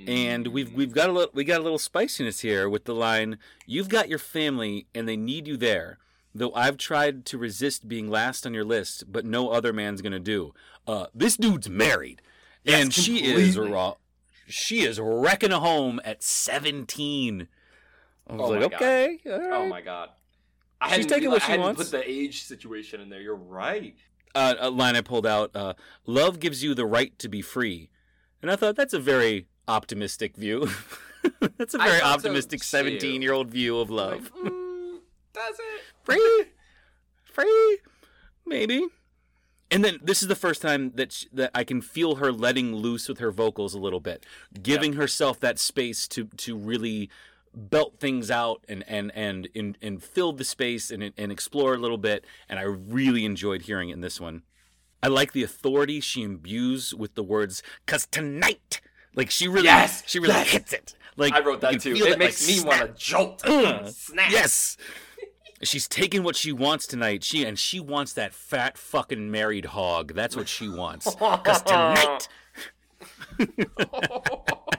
and 0.07 0.49
we've 0.49 0.73
we've 0.73 0.93
got 0.93 1.09
a 1.09 1.13
little 1.13 1.31
we 1.33 1.45
got 1.45 1.61
a 1.61 1.63
little 1.63 1.79
spiciness 1.79 2.41
here 2.41 2.69
with 2.69 2.85
the 2.85 2.95
line, 2.95 3.39
"You've 3.67 3.89
got 3.89 4.09
your 4.09 4.19
family, 4.19 4.87
and 4.95 5.09
they 5.09 5.17
need 5.17 5.47
you 5.47 5.57
there." 5.57 5.99
Though 6.35 6.53
I've 6.55 6.77
tried 6.77 7.25
to 7.27 7.39
resist 7.39 7.89
being 7.89 8.09
last 8.11 8.47
on 8.47 8.55
your 8.55 8.65
list, 8.65 9.05
but 9.11 9.25
no 9.25 9.51
other 9.51 9.73
man's 9.73 10.03
gonna 10.03 10.21
do. 10.21 10.53
Uh, 10.87 11.07
this 11.15 11.37
dude's 11.37 11.69
married, 11.69 12.21
Yes, 12.65 12.83
and 12.83 12.93
she 12.95 13.25
is 13.25 13.55
completely. 13.55 13.71
raw. 13.73 13.95
She 14.47 14.81
is 14.81 15.01
wrecking 15.01 15.53
a 15.53 15.61
home 15.61 16.01
at 16.05 16.23
seventeen. 16.23 17.49
I 18.29 18.33
was 18.35 18.41
Oh 18.43 18.49
like, 18.51 18.61
my 18.61 18.69
God. 18.69 18.83
okay, 18.83 19.19
oh 19.27 19.67
my 19.67 19.81
god 19.81 20.11
I 20.81 20.95
She's 20.97 21.07
taking 21.07 21.31
what 21.31 21.43
she 21.43 21.53
I 21.55 21.57
wants. 21.57 21.81
put 21.81 21.91
the 21.91 22.09
age 22.09 22.43
situation 22.45 23.01
in 23.01 23.09
there 23.09 23.21
you're 23.21 23.35
right 23.37 23.97
uh, 24.35 24.55
a 24.61 24.71
line 24.71 24.95
I 24.95 25.01
pulled 25.01 25.27
out. 25.27 25.51
Uh, 25.57 25.73
Love 26.07 26.39
gives 26.39 26.63
you 26.63 26.75
the 26.75 26.85
right 26.87 27.19
to 27.19 27.29
be 27.29 27.41
free, 27.43 27.89
and 28.43 28.51
I 28.51 28.57
thought 28.57 28.77
that's 28.77 28.93
a 28.93 29.01
very 29.01 29.49
optimistic 29.67 30.37
view. 30.37 30.69
that's 31.57 31.73
a 31.75 31.79
very 31.79 32.01
optimistic 32.03 32.63
seventeen-year-old 32.63 33.49
view 33.51 33.79
of 33.79 33.91
love. 33.91 34.31
Like, 34.37 34.53
mm, 34.53 34.99
does 35.33 35.57
it? 35.59 35.83
free, 36.05 36.45
free, 37.25 37.79
maybe. 38.47 38.87
and 39.71 39.83
then 39.83 39.99
this 40.03 40.23
is 40.23 40.29
the 40.29 40.37
first 40.37 40.61
time 40.63 40.93
that 40.97 41.11
sh 41.13 41.25
that 41.33 41.51
I 41.55 41.65
can 41.65 41.81
feel 41.81 42.17
her 42.17 42.31
letting 42.31 42.77
loose 42.77 43.09
with 43.09 43.19
her 43.19 43.33
vocals 43.33 43.75
a 43.75 43.79
little 43.81 44.01
bit, 44.01 44.25
giving 44.63 44.93
herself 44.93 45.41
that 45.41 45.59
space 45.59 46.07
to 46.09 46.27
to 46.37 46.57
really 46.57 47.09
belt 47.55 47.95
things 47.99 48.31
out 48.31 48.65
and 48.69 48.85
and 48.87 49.13
and 49.15 49.49
and, 49.55 49.79
and 49.81 50.03
fill 50.03 50.33
the 50.33 50.45
space 50.45 50.91
and 50.91 51.13
and 51.17 51.33
explore 51.33 51.75
a 51.75 51.79
little 51.79 51.99
bit. 51.99 52.25
And 52.49 52.59
I 52.59 52.63
really 52.63 53.25
enjoyed 53.25 53.63
hearing 53.63 53.91
it 53.91 53.95
in 53.95 54.01
this 54.01 54.21
one. 54.21 54.43
I 55.03 55.09
like 55.09 55.33
the 55.33 55.43
authority 55.43 56.01
she 56.01 56.23
imbues 56.23 56.95
with 56.95 57.15
the 57.15 57.23
words 57.23 57.63
"cause 57.87 58.07
tonight." 58.07 58.81
Like 59.15 59.31
she 59.31 59.49
really, 59.49 59.65
Yes, 59.65 60.03
she 60.07 60.19
really 60.19 60.35
yes. 60.35 60.51
hits 60.51 60.73
it. 60.73 60.95
Like 61.17 61.33
I 61.35 61.41
wrote 61.41 61.61
that 61.63 61.81
too. 61.81 61.95
It 61.95 62.11
that, 62.11 62.19
makes 62.19 62.47
like, 62.47 62.57
me 62.57 62.69
want 62.69 62.97
to 62.97 63.03
jolt. 63.05 63.43
Ugh. 63.45 63.89
Snap. 63.89 64.31
Yes. 64.31 64.77
She's 65.63 65.89
taking 65.89 66.23
what 66.23 66.37
she 66.37 66.53
wants 66.53 66.87
tonight. 66.87 67.25
She 67.25 67.45
and 67.45 67.59
she 67.59 67.81
wants 67.81 68.13
that 68.13 68.33
fat 68.33 68.79
fucking 68.79 69.29
married 69.29 69.65
hog. 69.67 70.15
That's 70.15 70.37
what 70.37 70.49
she 70.49 70.69
wants. 70.69 71.13
Cause 71.19 71.63
tonight. 71.63 72.29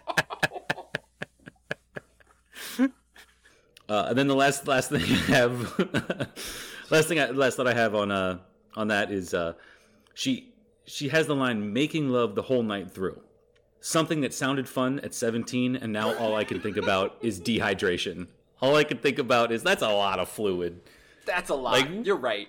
Uh, 3.89 4.05
and 4.09 4.17
then 4.17 4.27
the 4.27 4.35
last 4.35 4.67
last 4.67 4.89
thing 4.91 5.01
I 5.01 5.05
have, 5.33 5.51
last 6.91 7.07
thing 7.07 7.19
I, 7.19 7.31
last 7.31 7.57
that 7.57 7.67
I 7.67 7.73
have 7.73 7.95
on 7.95 8.11
uh 8.11 8.37
on 8.75 8.87
that 8.89 9.11
is 9.11 9.33
uh, 9.33 9.53
she 10.13 10.53
she 10.85 11.09
has 11.09 11.27
the 11.27 11.35
line 11.35 11.73
"making 11.73 12.09
love 12.09 12.35
the 12.35 12.43
whole 12.43 12.63
night 12.63 12.91
through," 12.91 13.19
something 13.81 14.21
that 14.21 14.33
sounded 14.33 14.69
fun 14.69 14.99
at 14.99 15.13
17, 15.13 15.75
and 15.75 15.91
now 15.91 16.13
all 16.17 16.35
I 16.35 16.43
can 16.43 16.59
think 16.59 16.77
about 16.77 17.17
is 17.21 17.39
dehydration. 17.41 18.27
All 18.61 18.75
I 18.75 18.83
can 18.83 18.97
think 18.97 19.19
about 19.19 19.51
is 19.51 19.63
that's 19.63 19.81
a 19.81 19.89
lot 19.89 20.19
of 20.19 20.29
fluid. 20.29 20.81
That's 21.25 21.49
a 21.49 21.55
lot. 21.55 21.73
Like- 21.73 22.05
You're 22.05 22.15
right. 22.17 22.47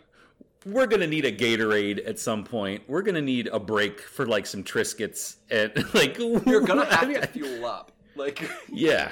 We're 0.66 0.86
gonna 0.86 1.06
need 1.06 1.24
a 1.24 1.32
Gatorade 1.32 2.06
at 2.06 2.18
some 2.18 2.44
point. 2.44 2.82
We're 2.86 3.00
gonna 3.00 3.22
need 3.22 3.46
a 3.46 3.58
break 3.58 3.98
for 4.00 4.26
like 4.26 4.44
some 4.44 4.62
Triscuits 4.62 5.36
and 5.50 5.72
like 5.94 6.18
You're 6.18 6.60
gonna 6.60 6.84
have 6.94 7.08
to 7.08 7.26
fuel 7.28 7.64
up. 7.64 7.92
Like 8.14 8.42
Yeah, 8.68 9.10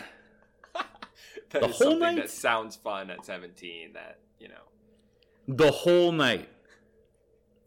that 1.50 1.62
The 1.62 1.69
is 1.69 1.76
whole 1.76 1.90
something 1.93 2.00
night? 2.00 2.17
that 2.17 2.31
sounds 2.31 2.76
fun 2.76 3.11
at 3.11 3.25
17. 3.25 3.93
That 3.95 4.19
you 4.38 4.49
know. 4.49 4.55
the 5.47 5.71
whole 5.71 6.12
night. 6.12 6.49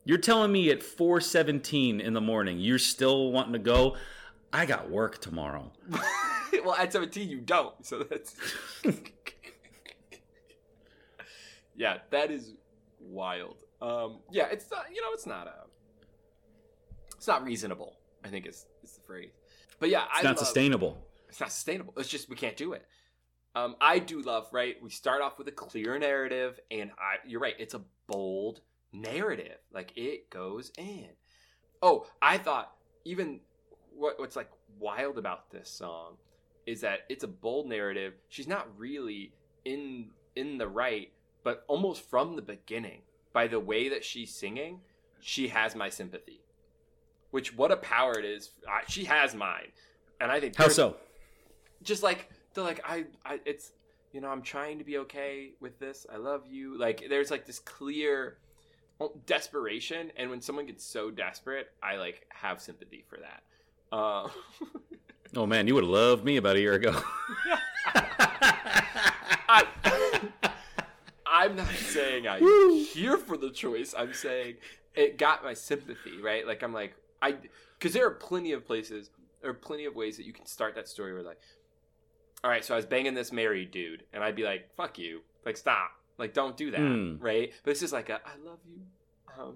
You're 0.03 0.17
telling 0.17 0.51
me 0.51 0.69
at 0.71 0.79
4:17 0.81 1.99
in 2.01 2.13
the 2.13 2.21
morning 2.21 2.59
you're 2.59 2.79
still 2.79 3.31
wanting 3.31 3.53
to 3.53 3.59
go? 3.59 3.95
I 4.51 4.65
got 4.65 4.89
work 4.89 5.19
tomorrow. 5.21 5.71
well, 6.65 6.73
at 6.75 6.91
17 6.91 7.29
you 7.29 7.39
don't. 7.39 7.85
So 7.85 8.03
that's 8.03 8.35
yeah, 11.75 11.97
that 12.09 12.31
is 12.31 12.53
wild. 12.99 13.57
Um, 13.81 14.19
yeah, 14.31 14.47
it's 14.51 14.69
not. 14.71 14.85
You 14.93 15.01
know, 15.01 15.09
it's 15.13 15.25
not 15.25 15.47
a. 15.47 15.53
It's 17.15 17.27
not 17.27 17.43
reasonable. 17.43 17.97
I 18.23 18.27
think 18.29 18.45
is 18.45 18.65
is 18.83 18.93
the 18.93 19.01
phrase. 19.01 19.31
But 19.79 19.89
yeah, 19.89 20.03
It's 20.11 20.19
I 20.19 20.23
not 20.23 20.37
love, 20.37 20.39
sustainable. 20.39 20.97
It's 21.29 21.39
not 21.39 21.51
sustainable. 21.51 21.93
It's 21.97 22.09
just 22.09 22.29
we 22.29 22.35
can't 22.35 22.57
do 22.57 22.73
it. 22.73 22.85
Um, 23.53 23.75
I 23.81 23.99
do 23.99 24.21
love 24.21 24.47
right. 24.51 24.81
We 24.81 24.89
start 24.89 25.21
off 25.21 25.37
with 25.37 25.47
a 25.47 25.51
clear 25.51 25.97
narrative, 25.99 26.59
and 26.69 26.91
I. 26.91 27.27
You're 27.27 27.41
right. 27.41 27.55
It's 27.59 27.73
a 27.73 27.81
bold 28.07 28.61
narrative. 28.93 29.57
Like 29.73 29.93
it 29.95 30.29
goes 30.29 30.71
in. 30.77 31.07
Oh, 31.81 32.05
I 32.21 32.37
thought 32.37 32.71
even 33.05 33.41
what 33.95 34.19
what's 34.19 34.35
like 34.35 34.49
wild 34.79 35.17
about 35.17 35.51
this 35.51 35.69
song 35.69 36.15
is 36.65 36.81
that 36.81 37.01
it's 37.09 37.23
a 37.23 37.27
bold 37.27 37.67
narrative. 37.67 38.13
She's 38.29 38.47
not 38.47 38.67
really 38.77 39.33
in 39.65 40.09
in 40.35 40.57
the 40.57 40.67
right, 40.67 41.11
but 41.43 41.63
almost 41.67 42.09
from 42.09 42.35
the 42.35 42.41
beginning, 42.41 43.01
by 43.33 43.47
the 43.47 43.59
way 43.59 43.89
that 43.89 44.03
she's 44.05 44.33
singing, 44.33 44.79
she 45.19 45.49
has 45.49 45.75
my 45.75 45.89
sympathy. 45.89 46.41
Which 47.31 47.55
what 47.55 47.71
a 47.71 47.77
power 47.77 48.17
it 48.17 48.25
is. 48.25 48.51
I, 48.69 48.81
she 48.87 49.05
has 49.05 49.33
mine, 49.35 49.71
and 50.19 50.31
I 50.31 50.39
think 50.39 50.55
How 50.55 50.67
so? 50.67 50.97
just 51.83 52.03
like 52.03 52.29
they're 52.53 52.63
like 52.63 52.81
I, 52.85 53.05
I 53.25 53.39
it's 53.45 53.71
you 54.11 54.21
know 54.21 54.29
i'm 54.29 54.41
trying 54.41 54.77
to 54.79 54.83
be 54.83 54.97
okay 54.99 55.51
with 55.59 55.79
this. 55.79 56.05
I 56.11 56.17
love 56.17 56.43
you. 56.49 56.77
Like 56.77 57.05
there's 57.09 57.31
like 57.31 57.45
this 57.45 57.59
clear 57.59 58.37
oh, 58.99 59.13
desperation. 59.25 60.11
And 60.17 60.29
when 60.29 60.41
someone 60.41 60.65
gets 60.65 60.83
so 60.83 61.11
desperate 61.11 61.71
i 61.81 61.95
like 61.97 62.25
have 62.29 62.61
sympathy 62.61 63.03
for 63.07 63.17
that. 63.17 63.43
Uh, 63.91 64.29
Oh 65.35 65.45
man, 65.45 65.65
you 65.65 65.75
would 65.75 65.85
have 65.85 65.91
loved 65.91 66.25
me 66.25 66.35
about 66.35 66.57
a 66.57 66.59
year 66.59 66.73
ago. 66.73 66.93
I, 69.53 69.65
i'm 71.25 71.55
not 71.55 71.67
saying 71.67 72.27
i'm 72.27 72.41
here 72.93 73.17
for 73.17 73.35
the 73.35 73.49
choice. 73.49 73.93
I'm 73.97 74.13
saying 74.13 74.55
it 74.95 75.17
got 75.17 75.43
my 75.43 75.53
sympathy 75.53 76.21
right? 76.21 76.45
Like 76.45 76.63
i'm 76.63 76.73
like 76.73 76.95
i 77.21 77.35
because 77.77 77.93
there 77.93 78.05
are 78.05 78.11
plenty 78.11 78.51
of 78.51 78.65
places 78.65 79.09
there 79.41 79.49
are 79.49 79.55
plenty 79.55 79.85
of 79.85 79.95
ways 79.95 80.17
that 80.17 80.25
you 80.25 80.33
can 80.33 80.45
start 80.45 80.75
that 80.75 80.87
story 80.87 81.13
where 81.13 81.23
like 81.23 81.39
all 82.43 82.49
right 82.51 82.63
so 82.65 82.73
i 82.73 82.77
was 82.77 82.85
banging 82.85 83.13
this 83.13 83.31
married 83.31 83.71
dude 83.71 84.03
and 84.13 84.23
i'd 84.23 84.35
be 84.35 84.43
like 84.43 84.69
fuck 84.75 84.97
you 84.99 85.21
like 85.45 85.57
stop 85.57 85.91
like 86.17 86.33
don't 86.33 86.57
do 86.57 86.71
that 86.71 86.79
Hmm. 86.79 87.15
right 87.19 87.53
but 87.63 87.71
it's 87.71 87.79
just 87.79 87.93
like 87.93 88.09
a, 88.09 88.15
i 88.25 88.35
love 88.45 88.59
you 88.67 88.81
um 89.41 89.55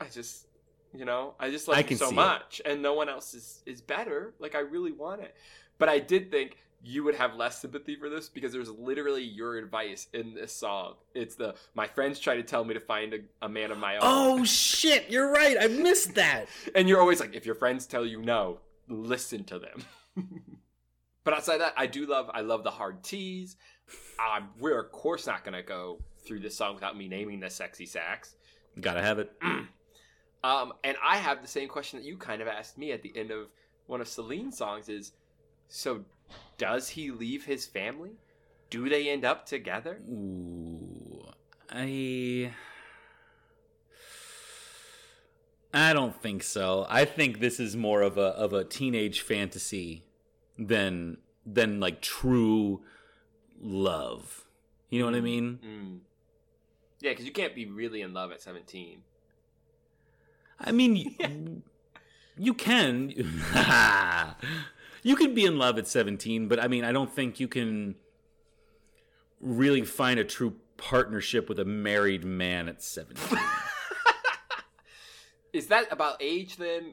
i 0.00 0.06
just 0.06 0.46
you 0.94 1.04
know 1.04 1.34
i 1.40 1.50
just 1.50 1.68
love 1.68 1.76
I 1.78 1.84
you 1.88 1.96
so 1.96 2.06
see 2.06 2.12
it. 2.12 2.16
much 2.16 2.60
and 2.64 2.82
no 2.82 2.94
one 2.94 3.08
else 3.08 3.34
is 3.34 3.62
is 3.66 3.80
better 3.80 4.34
like 4.38 4.54
i 4.54 4.60
really 4.60 4.92
want 4.92 5.20
it 5.22 5.34
but 5.78 5.88
i 5.88 5.98
did 5.98 6.30
think 6.30 6.58
you 6.84 7.02
would 7.04 7.14
have 7.16 7.34
less 7.34 7.60
sympathy 7.60 7.96
for 7.96 8.08
this 8.08 8.28
because 8.28 8.52
there's 8.52 8.70
literally 8.70 9.22
your 9.24 9.56
advice 9.56 10.08
in 10.12 10.34
this 10.34 10.52
song 10.54 10.94
it's 11.14 11.34
the 11.34 11.54
my 11.74 11.86
friends 11.88 12.18
try 12.20 12.36
to 12.36 12.42
tell 12.42 12.64
me 12.64 12.74
to 12.74 12.80
find 12.80 13.14
a, 13.14 13.18
a 13.42 13.48
man 13.48 13.70
of 13.72 13.78
my 13.78 13.94
own 13.96 14.02
oh 14.04 14.44
shit, 14.44 15.10
you're 15.10 15.30
right. 15.32 15.56
I 15.58 15.66
missed 15.68 16.14
that. 16.14 16.46
and 16.76 16.88
you're 16.88 17.00
always 17.00 17.18
like, 17.18 17.34
if 17.34 17.44
your 17.46 17.54
friends 17.56 17.86
tell 17.86 18.04
you 18.06 18.20
no, 18.22 18.58
listen 18.88 19.42
to 19.44 19.58
them. 19.58 19.82
but 21.26 21.34
outside 21.34 21.54
of 21.54 21.60
that, 21.60 21.74
I 21.76 21.88
do 21.88 22.06
love. 22.06 22.30
I 22.32 22.42
love 22.42 22.62
the 22.62 22.70
hard. 22.70 22.98
Um, 23.04 24.50
we're 24.60 24.80
of 24.80 24.92
course 24.92 25.26
not 25.26 25.44
gonna 25.44 25.60
go 25.60 25.98
through 26.24 26.38
this 26.38 26.56
song 26.56 26.74
without 26.74 26.96
me 26.96 27.08
naming 27.08 27.40
the 27.40 27.50
sexy 27.50 27.84
sax. 27.84 28.36
Gotta 28.80 29.02
have 29.02 29.18
it. 29.18 29.32
Um, 30.44 30.74
and 30.84 30.96
I 31.04 31.16
have 31.16 31.42
the 31.42 31.48
same 31.48 31.68
question 31.68 31.98
that 31.98 32.06
you 32.06 32.16
kind 32.16 32.40
of 32.40 32.46
asked 32.46 32.78
me 32.78 32.92
at 32.92 33.02
the 33.02 33.12
end 33.16 33.32
of 33.32 33.48
one 33.88 34.00
of 34.00 34.06
Celine's 34.06 34.56
songs: 34.56 34.88
is 34.88 35.10
so 35.66 36.04
does 36.56 36.90
he 36.90 37.10
leave 37.10 37.44
his 37.44 37.66
family? 37.66 38.12
Do 38.70 38.88
they 38.88 39.08
end 39.08 39.24
up 39.24 39.46
together? 39.46 39.98
Ooh, 40.08 41.24
I. 41.68 42.52
I 45.74 45.92
don't 45.92 46.14
think 46.22 46.44
so. 46.44 46.86
I 46.88 47.04
think 47.04 47.40
this 47.40 47.58
is 47.58 47.76
more 47.76 48.02
of 48.02 48.16
a 48.16 48.28
of 48.28 48.52
a 48.52 48.62
teenage 48.62 49.22
fantasy 49.22 50.05
than 50.58 51.18
than 51.44 51.80
like 51.80 52.00
true 52.00 52.82
love. 53.60 54.44
You 54.90 55.00
know 55.00 55.06
what 55.06 55.14
I 55.14 55.20
mean? 55.20 55.58
Mm. 55.64 55.98
Yeah, 57.00 57.10
because 57.10 57.26
you 57.26 57.32
can't 57.32 57.54
be 57.54 57.66
really 57.66 58.02
in 58.02 58.12
love 58.12 58.32
at 58.32 58.40
17. 58.40 59.02
I 60.58 60.72
mean, 60.72 60.96
you 62.36 62.54
can. 62.54 63.06
you 65.02 65.16
can 65.16 65.34
be 65.34 65.44
in 65.44 65.58
love 65.58 65.78
at 65.78 65.86
17, 65.86 66.48
but 66.48 66.62
I 66.62 66.68
mean, 66.68 66.84
I 66.84 66.92
don't 66.92 67.12
think 67.12 67.40
you 67.40 67.48
can 67.48 67.96
really 69.40 69.82
find 69.82 70.18
a 70.18 70.24
true 70.24 70.54
partnership 70.76 71.48
with 71.48 71.58
a 71.58 71.64
married 71.64 72.24
man 72.24 72.68
at 72.68 72.82
17. 72.82 73.38
Is 75.52 75.68
that 75.68 75.90
about 75.90 76.16
age 76.20 76.56
then? 76.56 76.92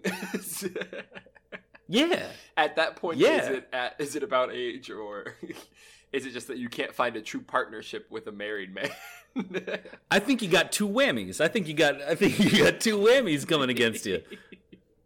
Yeah. 1.88 2.28
at 2.58 2.76
that 2.76 2.96
point 2.96 3.18
Yeah. 3.18 3.42
is 3.44 3.50
it 3.50 3.70
at, 3.74 3.96
is 4.00 4.16
it 4.16 4.24
about 4.24 4.52
age 4.54 4.90
or 4.90 5.36
is 6.14 6.26
it 6.26 6.32
just 6.32 6.48
that 6.48 6.58
you 6.58 6.70
can't 6.70 6.94
find 6.94 7.16
a 7.16 7.22
true 7.22 7.42
partnership 7.42 8.08
with 8.10 8.28
a 8.28 8.32
married 8.32 8.74
man 8.74 8.90
I 10.12 10.20
think 10.20 10.44
you 10.44 10.48
got 10.48 10.72
two 10.72 10.88
whammies. 10.88 11.42
I 11.42 11.48
think 11.48 11.68
you 11.68 11.74
got 11.74 12.00
I 12.02 12.14
think 12.14 12.38
you 12.40 12.64
got 12.64 12.80
two 12.80 13.00
whammies 13.00 13.48
coming 13.48 13.70
against 13.72 14.06
you. 14.06 14.22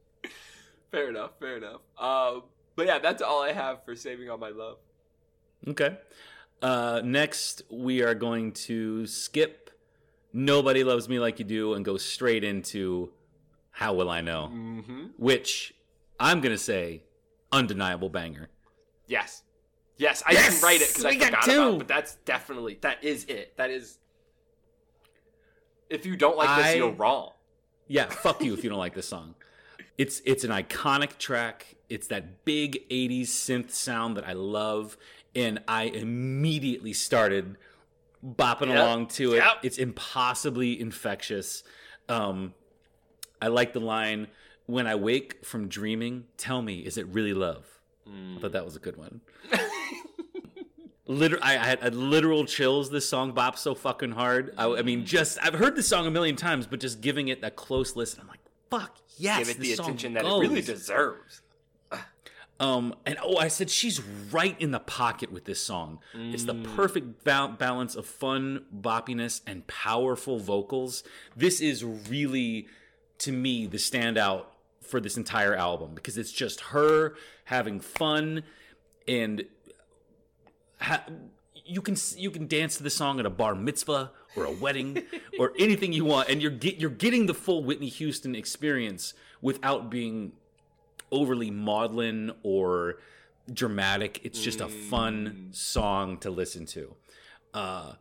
fair 0.91 1.09
enough 1.09 1.31
fair 1.39 1.57
enough 1.57 1.81
um, 1.99 2.43
but 2.75 2.85
yeah 2.87 2.97
that's 2.99 3.21
all 3.21 3.41
i 3.43 3.51
have 3.51 3.83
for 3.83 3.95
saving 3.95 4.29
all 4.29 4.37
my 4.37 4.49
love 4.49 4.77
Okay. 5.67 5.97
Uh, 6.61 7.01
next, 7.03 7.63
we 7.71 8.03
are 8.03 8.13
going 8.13 8.51
to 8.53 9.07
skip 9.07 9.71
Nobody 10.31 10.83
Loves 10.83 11.09
Me 11.09 11.17
Like 11.19 11.39
You 11.39 11.45
Do 11.45 11.73
and 11.73 11.83
go 11.83 11.97
straight 11.97 12.43
into 12.43 13.11
How 13.71 13.93
Will 13.95 14.07
I 14.09 14.21
Know? 14.21 14.51
mm-hmm. 14.53 15.05
Which 15.17 15.73
I'm 16.19 16.41
going 16.41 16.53
to 16.55 16.57
say, 16.61 17.03
undeniable 17.51 18.09
banger. 18.09 18.49
yes 19.07 19.43
yes 19.97 20.21
i 20.27 20.31
Yes! 20.33 20.49
didn't 20.51 20.63
write 20.63 20.81
it 20.81 20.89
because 20.89 21.05
i 21.05 21.09
We 21.11 21.19
forgot 21.19 21.43
two! 21.43 21.51
about 21.61 21.73
it 21.73 21.77
but 21.79 21.87
that's 21.87 22.15
definitely 22.25 22.77
that 22.81 23.03
is 23.03 23.23
it 23.25 23.55
that 23.57 23.69
is 23.71 23.97
if 25.89 26.05
you 26.05 26.15
don't 26.15 26.37
like 26.37 26.55
this 26.57 26.65
I- 26.67 26.73
you're 26.75 26.91
wrong 26.91 27.31
Yeah, 27.87 28.07
fuck 28.07 28.43
you 28.43 28.53
if 28.53 28.63
you 28.63 28.69
don't 28.69 28.79
like 28.79 28.93
this 28.95 29.07
song. 29.07 29.35
It's 29.97 30.21
it's 30.25 30.43
an 30.43 30.51
iconic 30.51 31.17
track. 31.17 31.75
It's 31.89 32.07
that 32.07 32.43
big 32.45 32.87
80s 32.89 33.29
synth 33.29 33.71
sound 33.71 34.17
that 34.17 34.27
I 34.27 34.33
love 34.33 34.97
and 35.33 35.59
I 35.67 35.83
immediately 35.83 36.91
started 36.93 37.55
bopping 38.23 38.67
Yep. 38.67 38.77
along 38.77 39.07
to 39.07 39.33
it. 39.33 39.37
Yep. 39.37 39.53
It's 39.63 39.77
impossibly 39.77 40.79
infectious. 40.79 41.63
Um 42.09 42.53
I 43.41 43.47
like 43.47 43.71
the 43.73 43.79
line, 43.79 44.27
"When 44.67 44.85
I 44.85 44.95
wake 44.95 45.43
from 45.43 45.67
dreaming, 45.67 46.25
tell 46.37 46.61
me, 46.61 46.79
is 46.79 46.97
it 46.97 47.07
really 47.07 47.33
love?" 47.33 47.65
Mm. 48.07 48.37
I 48.37 48.39
thought 48.39 48.51
that 48.53 48.63
was 48.63 48.75
a 48.75 48.79
good 48.79 48.95
one. 48.95 49.21
Liter- 51.09 51.39
I, 51.41 51.53
I 51.53 51.65
had 51.65 51.79
I 51.79 51.85
had 51.85 51.95
literal 51.95 52.45
chills. 52.45 52.89
This 52.91 53.07
song 53.07 53.33
bops 53.33 53.57
so 53.57 53.73
fucking 53.73 54.11
hard. 54.11 54.53
I, 54.57 54.67
I 54.67 54.81
mean, 54.81 55.05
just 55.05 55.37
I've 55.41 55.53
heard 55.53 55.75
this 55.75 55.87
song 55.87 56.05
a 56.05 56.11
million 56.11 56.35
times, 56.35 56.67
but 56.67 56.79
just 56.79 57.01
giving 57.01 57.29
it 57.29 57.43
a 57.43 57.49
close 57.49 57.95
listen, 57.95 58.21
I'm 58.21 58.27
like, 58.27 58.41
fuck 58.69 58.97
yes, 59.17 59.39
Give 59.39 59.49
it 59.49 59.59
the 59.59 59.73
attention 59.73 60.13
that 60.13 60.25
it 60.25 60.29
really 60.39 60.61
deserves. 60.61 61.41
Um, 62.59 62.95
and 63.05 63.19
oh, 63.21 63.37
I 63.37 63.49
said 63.49 63.69
she's 63.69 64.01
right 64.01 64.59
in 64.59 64.71
the 64.71 64.79
pocket 64.79 65.31
with 65.31 65.45
this 65.45 65.61
song. 65.61 65.99
It's 66.15 66.43
the 66.43 66.55
perfect 66.55 67.23
ba- 67.23 67.55
balance 67.57 67.95
of 67.95 68.07
fun, 68.07 68.65
boppiness, 68.75 69.41
and 69.45 69.67
powerful 69.67 70.39
vocals. 70.39 71.03
This 71.35 71.61
is 71.61 71.83
really, 71.83 72.65
to 73.19 73.31
me, 73.31 73.67
the 73.67 73.77
standout 73.77 74.45
for 74.87 74.99
this 74.99 75.17
entire 75.17 75.55
album 75.55 75.91
because 75.93 76.17
it's 76.17 76.31
just 76.31 76.61
her 76.61 77.15
having 77.45 77.79
fun, 77.79 78.43
and 79.07 79.45
ha- 80.79 81.05
you 81.65 81.81
can 81.81 81.95
you 82.15 82.31
can 82.31 82.47
dance 82.47 82.77
to 82.77 82.83
the 82.83 82.89
song 82.89 83.19
at 83.19 83.25
a 83.25 83.29
bar 83.29 83.55
mitzvah 83.55 84.11
or 84.35 84.45
a 84.45 84.51
wedding 84.51 85.03
or 85.39 85.53
anything 85.59 85.93
you 85.93 86.05
want, 86.05 86.29
and 86.29 86.41
you're 86.41 86.51
get, 86.51 86.77
you're 86.77 86.89
getting 86.89 87.25
the 87.25 87.33
full 87.33 87.63
Whitney 87.63 87.89
Houston 87.89 88.35
experience 88.35 89.13
without 89.41 89.89
being 89.89 90.33
overly 91.11 91.51
maudlin 91.51 92.31
or 92.43 92.97
dramatic. 93.51 94.21
It's 94.23 94.41
just 94.41 94.61
a 94.61 94.67
fun 94.67 95.49
song 95.51 96.17
to 96.19 96.29
listen 96.29 96.65
to. 96.67 96.95
Uh, 97.53 97.93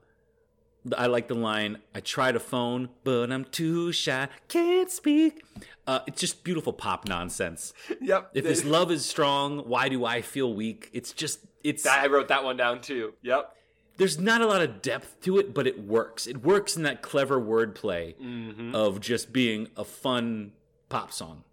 I 0.97 1.07
like 1.07 1.29
the 1.29 1.35
line, 1.35 1.79
I 1.95 2.01
try 2.01 2.33
to 2.33 2.41
phone, 2.41 2.89
but 3.05 3.33
I'm 3.33 3.45
too 3.45 3.93
shy, 3.93 4.29
can't 4.49 4.91
speak. 4.91 5.43
Uh, 5.87 6.01
it's 6.07 6.21
just 6.21 6.45
beautiful 6.45 6.73
pop 6.73 7.07
nonsense. 7.09 7.73
Yep. 8.01 8.31
If 8.35 8.45
this 8.45 8.65
love 8.77 8.91
is 8.91 9.05
strong, 9.07 9.59
why 9.61 9.89
do 9.89 10.05
I 10.05 10.21
feel 10.23 10.53
weak? 10.53 10.91
It's 10.93 11.13
just, 11.13 11.41
it's, 11.65 11.87
I 11.87 12.07
wrote 12.07 12.29
that 12.29 12.45
one 12.45 12.57
down 12.57 12.81
too. 12.81 13.15
Yep. 13.23 13.53
there's 13.97 14.19
not 14.19 14.41
a 14.43 14.47
lot 14.47 14.63
of 14.63 14.83
depth 14.83 15.21
to 15.23 15.39
it, 15.39 15.55
but 15.55 15.67
it 15.67 15.81
works. 15.85 16.27
It 16.27 16.43
works 16.43 16.77
in 16.77 16.83
that 16.83 17.03
clever 17.03 17.41
wordplay 17.41 18.15
Mm-hmm. 18.17 18.75
of 18.75 19.01
just 19.01 19.33
being 19.33 19.69
a 19.77 19.85
fun 19.85 20.53
pop 20.89 21.13
song. 21.13 21.45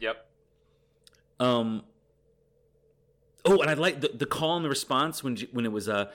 Yep. 0.00 0.26
Um. 1.38 1.84
Oh, 3.44 3.60
and 3.60 3.70
I 3.70 3.74
like 3.74 4.00
the, 4.00 4.08
the 4.12 4.26
call 4.26 4.56
and 4.56 4.64
the 4.64 4.68
response 4.68 5.22
when 5.22 5.36
when 5.52 5.64
it 5.64 5.70
was 5.72 5.88
uh, 5.88 6.10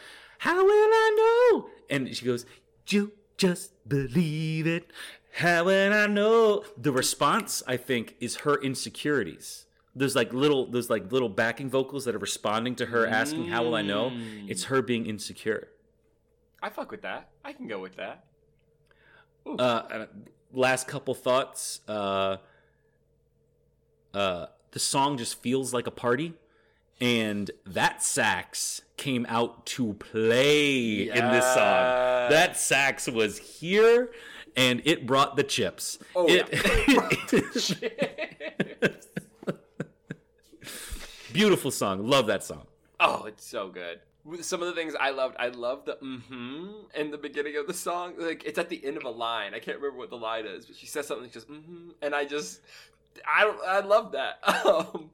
"How 0.45 0.63
will 0.63 0.91
I 1.05 1.09
know?" 1.21 1.69
and 1.89 2.15
she 2.15 2.25
goes, 2.25 2.45
"You 2.87 3.13
just 3.37 3.73
believe 3.87 4.65
it." 4.67 4.91
How 5.33 5.63
will 5.65 5.93
I 5.93 6.07
know? 6.07 6.63
The 6.77 6.91
response, 6.91 7.63
I 7.67 7.77
think, 7.77 8.15
is 8.19 8.37
her 8.37 8.55
insecurities. 8.61 9.65
There's 9.95 10.15
like 10.15 10.33
little, 10.33 10.65
there's 10.67 10.89
like 10.89 11.11
little 11.11 11.29
backing 11.29 11.69
vocals 11.69 12.05
that 12.05 12.15
are 12.15 12.19
responding 12.29 12.75
to 12.75 12.85
her 12.87 13.05
asking, 13.07 13.47
"How 13.47 13.63
will 13.63 13.75
I 13.75 13.81
know?" 13.81 14.11
It's 14.47 14.65
her 14.65 14.81
being 14.81 15.05
insecure. 15.05 15.69
I 16.61 16.69
fuck 16.69 16.91
with 16.91 17.01
that. 17.01 17.29
I 17.43 17.53
can 17.53 17.67
go 17.67 17.79
with 17.79 17.95
that. 17.97 18.25
Uh, 19.45 20.05
last 20.53 20.87
couple 20.87 21.13
thoughts. 21.13 21.81
Uh, 21.87 22.37
uh, 24.13 24.45
the 24.71 24.79
song 24.79 25.17
just 25.17 25.41
feels 25.41 25.73
like 25.73 25.87
a 25.87 25.91
party, 25.91 26.33
and 27.01 27.49
that 27.65 28.03
sax 28.03 28.83
came 28.95 29.25
out 29.27 29.65
to 29.65 29.93
play 29.93 31.09
in 31.09 31.31
this 31.31 31.45
song. 31.45 32.29
That 32.29 32.55
sax 32.55 33.07
was 33.07 33.39
here, 33.39 34.11
and 34.55 34.83
it 34.85 35.07
brought 35.07 35.35
the 35.35 35.43
chips. 35.43 35.97
Oh, 36.15 36.27
it, 36.29 36.47
Beautiful 41.33 41.71
song. 41.71 42.05
Love 42.05 42.27
that 42.27 42.43
song. 42.43 42.67
Oh, 42.99 43.23
it's 43.25 43.45
so 43.45 43.69
good. 43.69 44.01
Some 44.41 44.61
of 44.61 44.67
the 44.67 44.73
things 44.73 44.93
I 44.99 45.09
loved, 45.09 45.35
I 45.39 45.47
love 45.47 45.85
the 45.85 45.95
mm-hmm 45.95 46.67
in 46.93 47.09
the 47.09 47.17
beginning 47.17 47.57
of 47.57 47.65
the 47.65 47.73
song. 47.73 48.13
Like 48.19 48.43
it's 48.45 48.59
at 48.59 48.69
the 48.69 48.85
end 48.85 48.97
of 48.97 49.03
a 49.03 49.09
line. 49.09 49.55
I 49.55 49.59
can't 49.59 49.77
remember 49.77 49.97
what 49.97 50.11
the 50.11 50.17
line 50.17 50.45
is, 50.45 50.65
but 50.65 50.75
she 50.75 50.85
says 50.85 51.07
something 51.07 51.31
just 51.31 51.49
mm-hmm, 51.49 51.89
and 52.03 52.13
I 52.13 52.25
just, 52.25 52.61
I 53.27 53.45
don't, 53.45 53.57
I 53.65 53.79
love 53.79 54.11
that. 54.11 54.39
Um, 54.65 55.09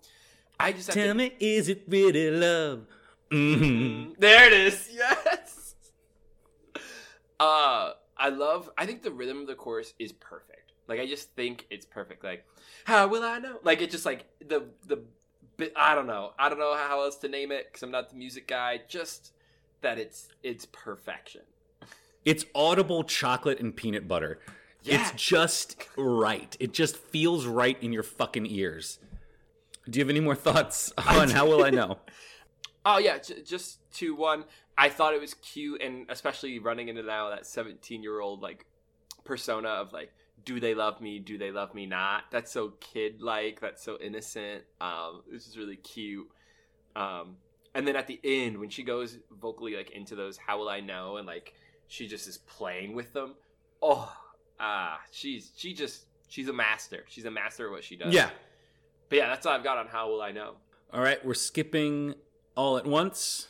I 0.59 0.71
just 0.71 0.91
Tell 0.91 1.07
to, 1.07 1.13
me, 1.13 1.33
is 1.39 1.69
it 1.69 1.83
really 1.87 2.31
love? 2.31 2.85
hmm 3.31 4.13
There 4.17 4.47
it 4.47 4.53
is. 4.53 4.89
Yes. 4.97 5.75
Uh, 7.39 7.91
I 8.17 8.29
love. 8.29 8.69
I 8.77 8.85
think 8.87 9.03
the 9.03 9.11
rhythm 9.11 9.41
of 9.41 9.47
the 9.47 9.53
chorus 9.55 9.93
is 9.99 10.11
perfect. 10.11 10.71
Like 10.87 10.99
I 10.99 11.05
just 11.05 11.31
think 11.35 11.67
it's 11.69 11.85
perfect. 11.85 12.23
Like, 12.23 12.45
how 12.85 13.07
will 13.07 13.23
I 13.23 13.37
know? 13.39 13.59
Like 13.63 13.81
it 13.81 13.91
just 13.91 14.05
like 14.05 14.25
the 14.45 14.65
the 14.87 15.03
bit. 15.57 15.73
I 15.75 15.93
don't 15.93 16.07
know. 16.07 16.31
I 16.39 16.49
don't 16.49 16.57
know 16.57 16.75
how 16.75 17.03
else 17.03 17.17
to 17.17 17.27
name 17.27 17.51
it 17.51 17.67
because 17.67 17.83
I'm 17.83 17.91
not 17.91 18.09
the 18.09 18.15
music 18.15 18.47
guy. 18.47 18.81
Just 18.87 19.33
that 19.81 19.99
it's 19.99 20.29
it's 20.41 20.65
perfection. 20.71 21.41
It's 22.25 22.45
audible 22.55 23.03
chocolate 23.03 23.59
and 23.59 23.75
peanut 23.75 24.07
butter. 24.07 24.39
Yes. 24.81 25.11
It's 25.11 25.23
just 25.23 25.87
right. 25.95 26.55
It 26.59 26.73
just 26.73 26.97
feels 26.97 27.45
right 27.45 27.81
in 27.83 27.93
your 27.93 28.03
fucking 28.03 28.47
ears. 28.47 28.99
Do 29.89 29.99
you 29.99 30.05
have 30.05 30.09
any 30.09 30.19
more 30.19 30.35
thoughts 30.35 30.91
on 30.97 31.29
how 31.29 31.47
will 31.47 31.63
I 31.63 31.69
know? 31.69 31.99
Oh 32.89 32.99
yeah, 32.99 33.17
j- 33.17 33.41
just 33.43 33.79
to 33.95 34.15
one. 34.15 34.45
I 34.77 34.87
thought 34.87 35.13
it 35.13 35.19
was 35.19 35.33
cute, 35.33 35.81
and 35.81 36.05
especially 36.07 36.57
running 36.59 36.87
into 36.87 37.03
now 37.03 37.29
that 37.31 37.45
17 37.45 38.01
year 38.01 38.21
old 38.21 38.41
like 38.41 38.65
persona 39.25 39.67
of 39.67 39.91
like, 39.91 40.13
do 40.45 40.61
they 40.61 40.73
love 40.73 41.01
me? 41.01 41.19
Do 41.19 41.37
they 41.37 41.51
love 41.51 41.75
me 41.75 41.85
not? 41.85 42.23
That's 42.31 42.49
so 42.49 42.75
kid 42.79 43.21
like. 43.21 43.59
That's 43.59 43.83
so 43.83 43.97
innocent. 43.99 44.63
Um, 44.79 45.23
this 45.29 45.47
is 45.47 45.57
really 45.57 45.75
cute. 45.75 46.29
Um, 46.95 47.35
and 47.75 47.85
then 47.85 47.97
at 47.97 48.07
the 48.07 48.21
end 48.23 48.57
when 48.57 48.69
she 48.69 48.83
goes 48.83 49.17
vocally 49.31 49.75
like 49.75 49.91
into 49.91 50.15
those, 50.15 50.37
how 50.37 50.57
will 50.57 50.69
I 50.69 50.79
know? 50.79 51.17
And 51.17 51.27
like 51.27 51.55
she 51.87 52.07
just 52.07 52.25
is 52.25 52.37
playing 52.37 52.95
with 52.95 53.11
them. 53.11 53.35
Oh, 53.81 54.09
ah, 54.61 55.01
she's 55.11 55.51
she 55.57 55.73
just 55.73 56.05
she's 56.29 56.47
a 56.47 56.53
master. 56.53 57.03
She's 57.09 57.25
a 57.25 57.31
master 57.31 57.65
of 57.65 57.73
what 57.73 57.83
she 57.83 57.97
does. 57.97 58.13
Yeah. 58.13 58.29
But 59.09 59.17
yeah, 59.17 59.27
that's 59.27 59.45
all 59.45 59.53
I've 59.53 59.63
got 59.63 59.77
on 59.77 59.87
how 59.87 60.09
will 60.09 60.21
I 60.21 60.31
know. 60.31 60.55
All 60.93 61.01
right, 61.01 61.23
we're 61.25 61.33
skipping 61.33 62.15
all 62.55 62.77
at 62.77 62.85
once. 62.85 63.47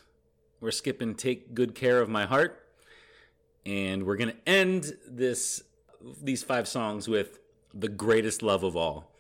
We're 0.60 0.72
skipping 0.72 1.16
take 1.16 1.54
good 1.54 1.76
care 1.76 2.02
of 2.02 2.10
my 2.10 2.26
heart. 2.26 2.64
And 3.66 4.06
we're 4.06 4.16
going 4.16 4.32
to 4.32 4.50
end 4.50 4.98
this 5.08 5.64
these 6.22 6.44
five 6.44 6.68
songs 6.68 7.08
with 7.08 7.40
the 7.74 7.90
greatest 7.90 8.42
love 8.42 8.64
of 8.64 8.76
all. 8.76 9.12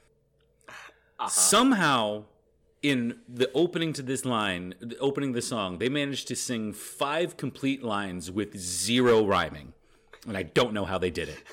Uh-huh. 0.67 1.27
Somehow 1.27 2.25
in 2.83 3.19
the 3.27 3.51
opening 3.53 3.91
to 3.93 4.01
this 4.01 4.23
line, 4.23 4.75
the 4.79 4.97
opening 4.99 5.33
the 5.33 5.41
song, 5.41 5.79
they 5.79 5.89
managed 5.89 6.27
to 6.27 6.35
sing 6.35 6.73
five 6.73 7.35
complete 7.35 7.83
lines 7.83 8.31
with 8.31 8.57
zero 8.57 9.25
rhyming. 9.25 9.73
And 10.27 10.37
I 10.37 10.43
don't 10.43 10.73
know 10.73 10.85
how 10.85 10.97
they 10.97 11.09
did 11.09 11.29
it. 11.29 11.43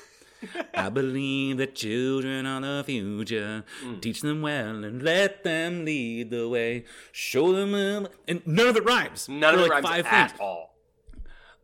I 0.73 0.89
believe 0.89 1.57
that 1.57 1.75
children 1.75 2.45
are 2.45 2.61
the 2.61 2.83
future. 2.85 3.63
Teach 4.01 4.21
them 4.21 4.41
well 4.41 4.83
and 4.83 5.01
let 5.01 5.43
them 5.43 5.85
lead 5.85 6.29
the 6.29 6.47
way. 6.49 6.85
Show 7.11 7.53
them, 7.53 7.73
a- 7.73 8.09
and 8.27 8.41
none 8.45 8.67
of 8.67 8.75
it 8.77 8.83
rhymes. 8.85 9.27
None 9.29 9.53
of 9.55 9.61
it 9.61 9.69
like 9.69 9.83
rhymes 9.83 10.05
at 10.09 10.27
things. 10.31 10.39
all. 10.41 10.75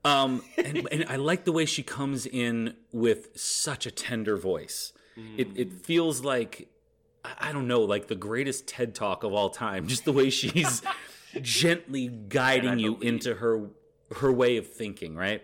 Um, 0.03 0.43
and, 0.57 0.87
and 0.91 1.05
I 1.07 1.15
like 1.17 1.45
the 1.45 1.51
way 1.51 1.65
she 1.65 1.83
comes 1.83 2.25
in 2.25 2.75
with 2.91 3.29
such 3.39 3.85
a 3.85 3.91
tender 3.91 4.35
voice. 4.37 4.93
It 5.37 5.49
it 5.55 5.73
feels 5.73 6.23
like 6.23 6.69
I 7.23 7.49
I 7.49 7.51
don't 7.51 7.67
know, 7.67 7.81
like 7.81 8.07
the 8.07 8.15
greatest 8.15 8.65
TED 8.67 8.95
talk 8.95 9.23
of 9.23 9.33
all 9.33 9.49
time. 9.51 9.85
Just 9.93 10.05
the 10.05 10.11
way 10.13 10.31
she's 10.31 10.81
gently 11.41 12.07
guiding 12.07 12.79
you 12.79 12.97
into 13.01 13.35
her 13.35 13.69
her 14.15 14.31
way 14.31 14.57
of 14.57 14.67
thinking. 14.67 15.15
Right. 15.15 15.43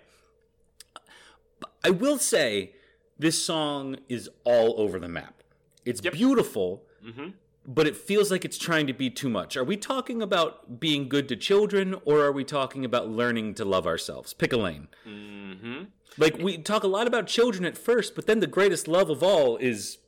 I 1.83 1.91
will 1.91 2.17
say 2.17 2.71
this 3.19 3.43
song 3.43 3.97
is 4.07 4.29
all 4.43 4.79
over 4.79 4.99
the 4.99 5.07
map. 5.07 5.43
It's 5.85 6.01
beautiful, 6.01 6.85
Mhm. 7.03 7.33
but 7.65 7.87
it 7.87 7.95
feels 7.95 8.29
like 8.31 8.43
it's 8.45 8.57
trying 8.57 8.87
to 8.87 8.93
be 8.93 9.09
too 9.09 9.29
much. 9.29 9.55
Are 9.57 9.63
we 9.63 9.77
talking 9.77 10.21
about 10.21 10.79
being 10.79 11.07
good 11.09 11.27
to 11.29 11.35
children, 11.35 11.95
or 12.05 12.23
are 12.23 12.31
we 12.31 12.43
talking 12.43 12.83
about 12.85 13.09
learning 13.09 13.55
to 13.55 13.65
love 13.65 13.87
ourselves? 13.87 14.33
Pick 14.33 14.53
a 14.53 14.57
lane. 14.57 14.87
Mm-hmm. 15.05 15.83
Like 16.17 16.37
we 16.37 16.57
talk 16.57 16.83
a 16.83 16.87
lot 16.87 17.07
about 17.07 17.27
children 17.27 17.65
at 17.65 17.77
first, 17.77 18.15
but 18.15 18.25
then 18.27 18.39
the 18.39 18.47
greatest 18.47 18.87
love 18.87 19.09
of 19.09 19.21
all 19.23 19.57
is 19.57 19.99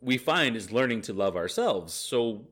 we 0.00 0.18
find 0.18 0.56
is 0.56 0.72
learning 0.72 1.02
to 1.02 1.12
love 1.12 1.36
ourselves. 1.36 1.94
So 1.94 2.46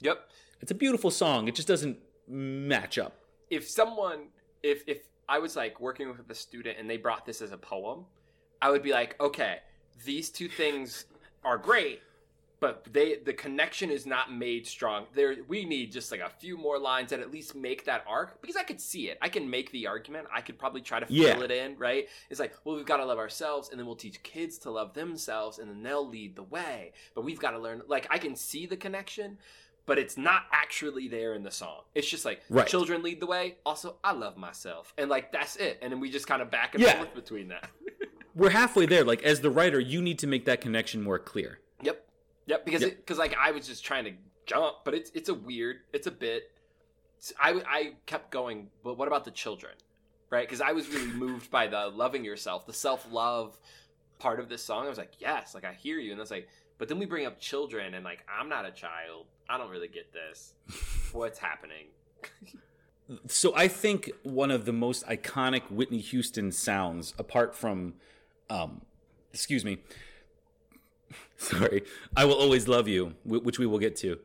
Yep. 0.00 0.28
it's 0.60 0.70
a 0.70 0.74
beautiful 0.74 1.10
song. 1.10 1.48
It 1.48 1.54
just 1.54 1.68
doesn't 1.68 1.98
match 2.26 2.98
up. 2.98 3.18
If 3.50 3.68
someone, 3.68 4.28
if 4.62 4.82
if 4.86 5.08
I 5.28 5.38
was 5.38 5.54
like 5.56 5.80
working 5.80 6.08
with 6.08 6.28
a 6.30 6.34
student 6.34 6.78
and 6.78 6.88
they 6.88 6.96
brought 6.96 7.26
this 7.26 7.42
as 7.42 7.52
a 7.52 7.58
poem, 7.58 8.06
I 8.62 8.70
would 8.70 8.82
be 8.82 8.92
like, 8.92 9.20
okay, 9.20 9.58
these 10.06 10.30
two 10.30 10.48
things 10.48 11.04
are 11.44 11.58
great, 11.58 12.00
but 12.60 12.86
they 12.92 13.16
the 13.16 13.32
connection 13.32 13.90
is 13.90 14.06
not 14.06 14.32
made 14.32 14.68
strong. 14.68 15.06
There 15.14 15.34
we 15.48 15.64
need 15.64 15.90
just 15.90 16.12
like 16.12 16.20
a 16.20 16.30
few 16.30 16.56
more 16.56 16.78
lines 16.78 17.10
that 17.10 17.18
at 17.18 17.32
least 17.32 17.56
make 17.56 17.84
that 17.86 18.04
arc 18.06 18.40
because 18.40 18.54
I 18.54 18.62
could 18.62 18.80
see 18.80 19.08
it. 19.08 19.18
I 19.20 19.28
can 19.28 19.50
make 19.50 19.72
the 19.72 19.88
argument. 19.88 20.28
I 20.32 20.42
could 20.42 20.60
probably 20.60 20.80
try 20.80 21.00
to 21.00 21.06
fill 21.06 21.16
Yeah. 21.16 21.40
it 21.42 21.50
in, 21.50 21.76
right? 21.76 22.06
It's 22.30 22.38
like, 22.38 22.54
well, 22.64 22.76
we've 22.76 22.86
got 22.86 22.98
to 22.98 23.04
love 23.04 23.18
ourselves 23.18 23.68
and 23.70 23.80
then 23.80 23.86
we'll 23.86 23.96
teach 23.96 24.22
kids 24.22 24.58
to 24.58 24.70
love 24.70 24.94
themselves 24.94 25.58
and 25.58 25.68
then 25.68 25.82
they'll 25.82 26.08
lead 26.08 26.36
the 26.36 26.44
way. 26.44 26.92
But 27.16 27.24
we've 27.24 27.40
got 27.40 27.50
to 27.50 27.58
learn 27.58 27.82
like 27.88 28.06
I 28.10 28.18
can 28.18 28.36
see 28.36 28.66
the 28.66 28.76
connection, 28.76 29.38
but 29.84 29.98
it's 29.98 30.16
not 30.16 30.44
actually 30.52 31.08
there 31.08 31.34
in 31.34 31.42
the 31.42 31.50
song. 31.50 31.80
It's 31.96 32.08
just 32.08 32.24
like 32.24 32.42
Right. 32.48 32.68
children 32.68 33.02
lead 33.02 33.18
the 33.18 33.26
way. 33.26 33.56
Also, 33.66 33.96
I 34.04 34.12
love 34.12 34.36
myself. 34.36 34.94
And 34.96 35.10
like 35.10 35.32
that's 35.32 35.56
it. 35.56 35.80
And 35.82 35.92
then 35.92 35.98
we 35.98 36.10
just 36.12 36.28
kind 36.28 36.40
of 36.40 36.48
back 36.52 36.76
and 36.76 36.84
Yeah. 36.84 36.98
forth 36.98 37.12
between 37.14 37.48
that. 37.48 37.68
We're 38.34 38.50
halfway 38.50 38.86
there. 38.86 39.04
Like 39.04 39.22
as 39.22 39.40
the 39.40 39.50
writer, 39.50 39.78
you 39.80 40.00
need 40.02 40.18
to 40.20 40.26
make 40.26 40.44
that 40.46 40.60
connection 40.60 41.02
more 41.02 41.18
clear. 41.18 41.58
Yep. 41.82 42.04
Yep. 42.46 42.64
Because 42.64 42.82
Yep. 42.82 42.96
because 42.98 43.18
like 43.18 43.34
I 43.38 43.50
was 43.50 43.66
just 43.66 43.84
trying 43.84 44.04
to 44.04 44.12
jump, 44.46 44.78
but 44.84 44.94
it's 44.94 45.10
it's 45.14 45.28
a 45.28 45.34
weird, 45.34 45.78
it's 45.92 46.06
a 46.06 46.10
bit. 46.10 46.50
I 47.38 47.62
I 47.66 47.92
kept 48.06 48.30
going, 48.30 48.68
but 48.82 48.98
what 48.98 49.06
about 49.08 49.24
the 49.24 49.30
children, 49.30 49.74
right? 50.30 50.46
Because 50.46 50.60
I 50.60 50.72
was 50.72 50.88
really 50.88 51.12
moved 51.12 51.50
by 51.50 51.66
the 51.66 51.86
loving 51.88 52.24
yourself, 52.24 52.66
the 52.66 52.72
self 52.72 53.06
love 53.10 53.58
part 54.18 54.40
of 54.40 54.48
this 54.48 54.62
song. 54.64 54.86
I 54.86 54.88
was 54.88 54.98
like, 54.98 55.12
yes, 55.18 55.54
like 55.54 55.64
I 55.64 55.72
hear 55.72 55.98
you, 55.98 56.12
and 56.12 56.20
it's 56.20 56.30
like, 56.30 56.48
but 56.78 56.88
then 56.88 56.98
we 56.98 57.06
bring 57.06 57.26
up 57.26 57.38
children, 57.38 57.94
and 57.94 58.04
like 58.04 58.24
I'm 58.28 58.48
not 58.48 58.64
a 58.64 58.70
child, 58.72 59.26
I 59.48 59.58
don't 59.58 59.70
really 59.70 59.88
get 59.88 60.12
this. 60.12 60.54
What's 61.12 61.38
happening? 61.38 61.86
So 63.26 63.54
I 63.54 63.68
think 63.68 64.10
one 64.22 64.50
of 64.50 64.64
the 64.64 64.72
most 64.72 65.06
iconic 65.06 65.70
Whitney 65.70 65.98
Houston 65.98 66.50
sounds, 66.50 67.14
apart 67.18 67.54
from, 67.54 67.94
um, 68.52 68.82
excuse 69.32 69.64
me, 69.64 69.78
sorry, 71.36 71.82
"I 72.16 72.24
Will 72.24 72.34
Always 72.34 72.68
Love 72.68 72.88
You," 72.88 73.14
which 73.24 73.58
we 73.58 73.66
will 73.66 73.78
get 73.78 73.96
to. 73.96 74.18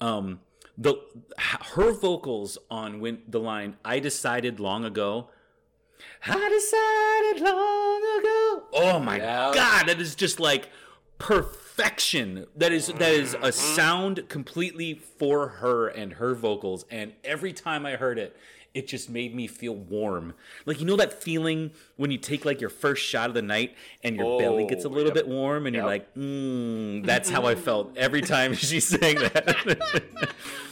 Um, 0.00 0.40
the 0.78 0.94
her 1.74 1.92
vocals 1.92 2.58
on 2.70 3.00
when 3.00 3.22
the 3.28 3.40
line 3.40 3.76
"I 3.84 3.98
decided 3.98 4.60
long 4.60 4.84
ago." 4.84 5.28
I 6.26 6.48
decided 6.48 7.44
long 7.48 8.02
ago. 8.18 8.62
Oh 8.74 8.98
my 8.98 9.18
Yeah. 9.18 9.52
god, 9.54 9.86
that 9.86 10.00
is 10.00 10.14
just 10.16 10.40
like 10.40 10.68
perfection. 11.18 12.46
That 12.56 12.72
is 12.72 12.88
that 12.88 13.12
is 13.12 13.36
a 13.40 13.52
sound 13.52 14.28
completely 14.28 14.94
for 14.94 15.48
her 15.48 15.86
and 15.88 16.14
her 16.14 16.34
vocals. 16.34 16.84
And 16.90 17.12
every 17.22 17.52
time 17.52 17.86
I 17.86 17.92
heard 17.92 18.18
it, 18.18 18.36
it 18.74 18.86
just 18.86 19.10
made 19.10 19.34
me 19.34 19.46
feel 19.46 19.74
warm. 19.74 20.34
Like 20.66 20.80
you 20.80 20.86
know 20.86 20.96
that 20.96 21.22
feeling 21.22 21.70
when 21.96 22.10
you 22.10 22.18
take 22.18 22.44
like 22.44 22.60
your 22.60 22.70
first 22.70 23.02
shot 23.04 23.28
of 23.28 23.34
the 23.34 23.42
night 23.42 23.74
and 24.02 24.16
your 24.16 24.38
belly 24.40 24.66
gets 24.66 24.84
a 24.84 24.88
Oh, 24.88 24.90
little 24.90 25.06
yep. 25.08 25.14
bit 25.14 25.28
warm 25.28 25.66
and 25.66 25.76
you're 25.76 25.84
like, 25.84 26.14
mm, 26.14 27.04
that's 27.04 27.28
how 27.28 27.44
I 27.46 27.54
felt 27.54 27.96
every 27.96 28.22
time 28.22 28.54
she 28.54 28.80
sang 28.80 29.16
that. 29.16 29.78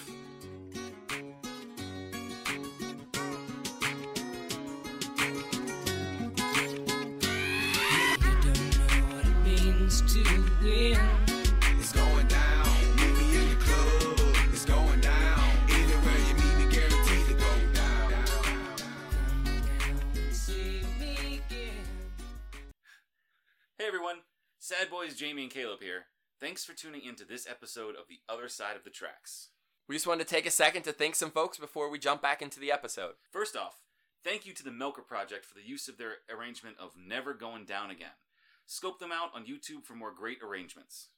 everyone, 24.01 24.23
Sad 24.59 24.89
Boys 24.89 25.15
Jamie 25.15 25.43
and 25.43 25.51
Caleb 25.51 25.81
here. 25.83 26.07
Thanks 26.41 26.65
for 26.65 26.73
tuning 26.73 27.03
into 27.05 27.27
this 27.27 27.47
episode 27.47 27.97
of 27.97 28.09
The 28.09 28.21
Other 28.31 28.49
Side 28.49 28.75
of 28.75 28.83
the 28.83 28.89
Tracks. 28.89 29.49
We 29.87 29.95
just 29.95 30.07
wanted 30.07 30.27
to 30.27 30.35
take 30.35 30.47
a 30.47 30.51
second 30.51 30.85
to 30.85 30.93
thank 30.93 31.17
some 31.17 31.31
folks 31.31 31.59
before 31.59 31.91
we 31.91 31.99
jump 31.99 32.23
back 32.23 32.41
into 32.41 32.59
the 32.59 32.73
episode. 32.73 33.17
First 33.31 33.57
off, 33.57 33.83
thank 34.25 34.47
you 34.47 34.55
to 34.55 34.65
the 34.65 34.71
Milker 34.71 35.03
Project 35.03 35.45
for 35.45 35.53
the 35.53 35.69
use 35.69 35.87
of 35.87 35.99
their 35.99 36.13
arrangement 36.35 36.77
of 36.81 36.93
Never 36.97 37.35
Going 37.35 37.67
Down 37.67 37.91
Again. 37.91 38.17
Scope 38.65 39.01
them 39.01 39.13
out 39.13 39.33
on 39.35 39.45
YouTube 39.45 39.85
for 39.85 39.93
more 39.93 40.15
great 40.15 40.39
arrangements. 40.43 41.09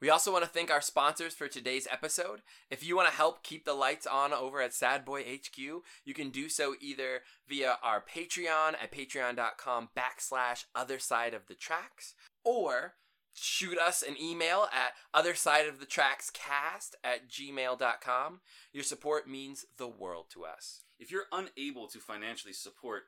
We 0.00 0.08
also 0.08 0.32
want 0.32 0.44
to 0.44 0.50
thank 0.50 0.70
our 0.70 0.80
sponsors 0.80 1.34
for 1.34 1.46
today's 1.46 1.86
episode. 1.90 2.40
If 2.70 2.82
you 2.82 2.96
want 2.96 3.10
to 3.10 3.14
help 3.14 3.42
keep 3.42 3.66
the 3.66 3.74
lights 3.74 4.06
on 4.06 4.32
over 4.32 4.62
at 4.62 4.72
Sad 4.72 5.04
Boy 5.04 5.22
HQ, 5.22 5.58
you 5.58 6.14
can 6.14 6.30
do 6.30 6.48
so 6.48 6.74
either 6.80 7.20
via 7.46 7.76
our 7.82 8.02
Patreon 8.02 8.74
at 8.82 8.92
patreon.com 8.92 9.90
backslash 9.94 10.64
other 10.74 10.98
side 10.98 11.34
of 11.34 11.48
the 11.48 11.54
tracks, 11.54 12.14
or 12.42 12.94
shoot 13.34 13.76
us 13.76 14.02
an 14.02 14.16
email 14.20 14.68
at 14.72 14.94
other 15.12 15.34
side 15.34 15.66
of 15.66 15.80
the 15.80 15.86
tracks 15.86 16.30
cast 16.30 16.96
at 17.04 17.28
gmail.com. 17.28 18.40
Your 18.72 18.84
support 18.84 19.28
means 19.28 19.66
the 19.76 19.88
world 19.88 20.26
to 20.32 20.46
us. 20.46 20.80
If 20.98 21.10
you're 21.10 21.26
unable 21.30 21.88
to 21.88 21.98
financially 21.98 22.54
support. 22.54 23.02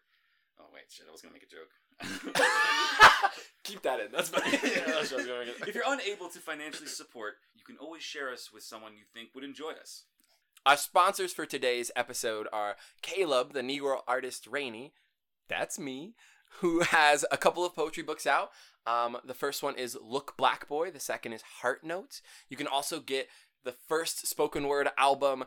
Oh, 0.60 0.66
wait, 0.72 0.84
shit, 0.90 1.06
I 1.08 1.12
was 1.12 1.22
going 1.22 1.30
to 1.30 1.40
make 1.40 1.42
a 1.42 1.54
joke. 1.54 1.70
keep 3.64 3.82
that 3.82 4.00
in. 4.00 4.12
That's 4.12 4.28
fine. 4.28 4.42
if 4.52 5.74
you're 5.74 5.84
unable 5.86 6.28
to 6.28 6.38
financially 6.38 6.88
support, 6.88 7.34
you 7.54 7.62
can 7.64 7.76
always 7.76 8.02
share 8.02 8.32
us 8.32 8.50
with 8.52 8.62
someone 8.62 8.92
you 8.96 9.04
think 9.12 9.30
would 9.34 9.44
enjoy 9.44 9.72
us. 9.72 10.04
Our 10.64 10.76
sponsors 10.76 11.32
for 11.32 11.44
today's 11.44 11.90
episode 11.96 12.46
are 12.52 12.76
Caleb, 13.02 13.52
the 13.52 13.62
Negro 13.62 13.98
artist 14.06 14.46
Rainey. 14.46 14.92
That's 15.48 15.78
me, 15.78 16.14
who 16.60 16.80
has 16.80 17.24
a 17.32 17.36
couple 17.36 17.64
of 17.64 17.74
poetry 17.74 18.02
books 18.02 18.26
out. 18.26 18.50
Um, 18.86 19.16
the 19.24 19.34
first 19.34 19.62
one 19.62 19.76
is 19.76 19.98
Look 20.00 20.36
Black 20.36 20.68
Boy. 20.68 20.90
The 20.90 21.00
second 21.00 21.32
is 21.32 21.42
Heart 21.42 21.84
Notes. 21.84 22.22
You 22.48 22.56
can 22.56 22.66
also 22.66 23.00
get 23.00 23.28
the 23.64 23.72
first 23.72 24.26
spoken 24.26 24.66
word 24.66 24.88
album, 24.98 25.44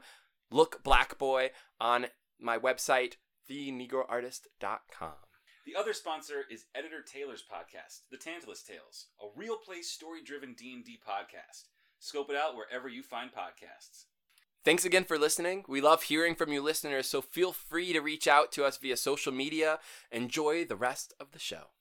Look 0.52 0.84
Black 0.84 1.18
Boy, 1.18 1.52
on 1.80 2.08
my 2.39 2.58
website, 2.58 3.13
thenegroartist.com. 3.50 5.25
The 5.65 5.75
other 5.75 5.93
sponsor 5.93 6.43
is 6.51 6.65
Editor 6.75 7.01
Taylor's 7.01 7.41
podcast, 7.41 8.01
The 8.12 8.17
Tantalus 8.17 8.62
Tales, 8.62 9.08
a 9.19 9.25
real 9.36 9.58
play 9.58 9.82
story-driven 9.82 10.54
D&D 10.54 10.99
podcast. 11.04 11.69
Scope 11.97 12.30
it 12.30 12.36
out 12.36 12.56
wherever 12.56 12.88
you 12.88 13.01
find 13.01 13.32
podcasts. 13.32 14.04
Thanks 14.63 14.86
again 14.86 15.06
for 15.06 15.17
listening. 15.17 15.65
We 15.67 15.82
love 15.82 16.04
hearing 16.04 16.36
from 16.36 16.51
you 16.51 16.62
listeners, 16.62 17.08
so 17.08 17.19
feel 17.19 17.51
free 17.51 17.93
to 17.93 17.99
reach 17.99 18.28
out 18.28 18.51
to 18.51 18.63
us 18.63 18.78
via 18.78 18.95
social 18.95 19.32
media. 19.32 19.80
Enjoy 20.12 20.65
the 20.65 20.75
rest 20.75 21.15
of 21.19 21.32
the 21.32 21.39
show. 21.39 21.71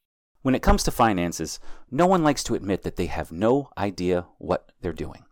When 0.41 0.55
it 0.55 0.63
comes 0.63 0.83
to 0.85 0.91
finances, 0.91 1.61
no 1.91 2.07
one 2.07 2.25
likes 2.25 2.43
to 2.45 2.55
admit 2.55 2.85
that 2.85 2.97
they 2.97 3.07
have 3.07 3.33
no 3.33 3.69
idea 3.77 4.25
what 4.39 4.73
they're 4.81 4.95
doing. 4.95 5.27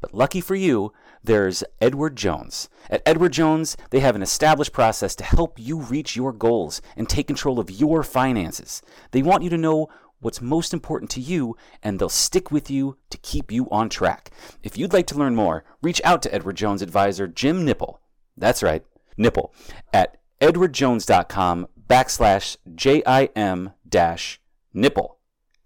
But 0.00 0.14
lucky 0.14 0.40
for 0.40 0.54
you, 0.54 0.92
there's 1.22 1.64
Edward 1.80 2.16
Jones. 2.16 2.68
At 2.88 3.02
Edward 3.04 3.32
Jones, 3.32 3.76
they 3.90 4.00
have 4.00 4.16
an 4.16 4.22
established 4.22 4.72
process 4.72 5.14
to 5.16 5.24
help 5.24 5.58
you 5.58 5.80
reach 5.80 6.16
your 6.16 6.32
goals 6.32 6.80
and 6.96 7.08
take 7.08 7.26
control 7.26 7.58
of 7.58 7.70
your 7.70 8.02
finances. 8.02 8.82
They 9.10 9.22
want 9.22 9.42
you 9.42 9.50
to 9.50 9.58
know 9.58 9.88
what's 10.20 10.40
most 10.40 10.72
important 10.72 11.10
to 11.12 11.20
you, 11.20 11.56
and 11.82 11.98
they'll 11.98 12.08
stick 12.08 12.50
with 12.50 12.70
you 12.70 12.96
to 13.10 13.18
keep 13.18 13.52
you 13.52 13.68
on 13.70 13.88
track. 13.88 14.30
If 14.62 14.76
you'd 14.76 14.92
like 14.92 15.06
to 15.08 15.18
learn 15.18 15.34
more, 15.34 15.64
reach 15.82 16.00
out 16.04 16.22
to 16.22 16.34
Edward 16.34 16.56
Jones 16.56 16.82
advisor 16.82 17.28
Jim 17.28 17.64
Nipple. 17.64 18.00
That's 18.36 18.62
right, 18.62 18.84
Nipple, 19.16 19.52
at 19.92 20.18
edwardjones.com 20.40 21.68
backslash 21.88 22.56
J-I-M 22.74 23.72
dash 23.88 24.40
Nipple. 24.72 25.18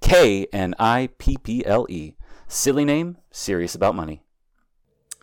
K 0.03 0.47
N 0.53 0.75
I 0.79 1.09
P 1.17 1.39
P 1.39 1.65
L 1.65 1.87
E. 1.89 2.15
Silly 2.53 2.85
name, 2.85 3.17
serious 3.31 3.75
about 3.75 3.95
money. 3.95 4.21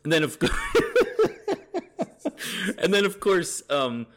And 0.04 0.12
then 0.12 0.24
of 0.24 0.40
course, 0.40 0.52
and 2.80 2.92
then 2.92 3.06
of 3.06 3.20
course, 3.20 3.62
um, 3.70 4.08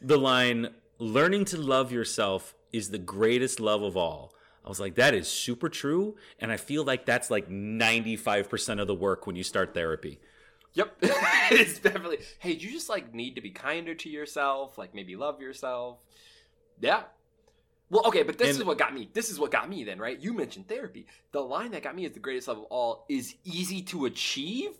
the 0.00 0.16
line 0.16 0.68
"Learning 1.00 1.44
to 1.46 1.56
love 1.56 1.90
yourself 1.90 2.54
is 2.72 2.90
the 2.90 2.98
greatest 2.98 3.58
love 3.58 3.82
of 3.82 3.96
all." 3.96 4.32
I 4.64 4.68
was 4.68 4.78
like, 4.78 4.94
that 4.94 5.12
is 5.12 5.26
super 5.26 5.68
true, 5.68 6.14
and 6.38 6.52
I 6.52 6.56
feel 6.56 6.84
like 6.84 7.04
that's 7.04 7.32
like 7.32 7.50
ninety 7.50 8.14
five 8.14 8.48
percent 8.48 8.78
of 8.78 8.86
the 8.86 8.94
work 8.94 9.26
when 9.26 9.34
you 9.34 9.42
start 9.42 9.74
therapy. 9.74 10.20
Yep. 10.74 10.98
it's 11.02 11.80
definitely. 11.80 12.18
Hey, 12.38 12.52
you 12.52 12.70
just 12.70 12.88
like 12.88 13.12
need 13.12 13.34
to 13.34 13.40
be 13.40 13.50
kinder 13.50 13.96
to 13.96 14.08
yourself? 14.08 14.78
Like 14.78 14.94
maybe 14.94 15.16
love 15.16 15.40
yourself? 15.40 15.98
Yeah. 16.80 17.02
Well, 17.92 18.06
okay, 18.06 18.22
but 18.22 18.38
this 18.38 18.48
And- 18.48 18.58
is 18.60 18.64
what 18.64 18.78
got 18.78 18.94
me. 18.94 19.10
This 19.12 19.28
is 19.30 19.38
what 19.38 19.50
got 19.50 19.68
me 19.68 19.84
then, 19.84 19.98
right? 19.98 20.18
You 20.18 20.32
mentioned 20.32 20.66
therapy. 20.66 21.06
The 21.32 21.42
line 21.42 21.72
that 21.72 21.82
got 21.82 21.94
me 21.94 22.06
is 22.06 22.12
the 22.12 22.20
greatest 22.20 22.48
love 22.48 22.56
of 22.56 22.64
all 22.64 23.04
is 23.10 23.34
easy 23.44 23.82
to 23.82 24.06
achieve. 24.06 24.78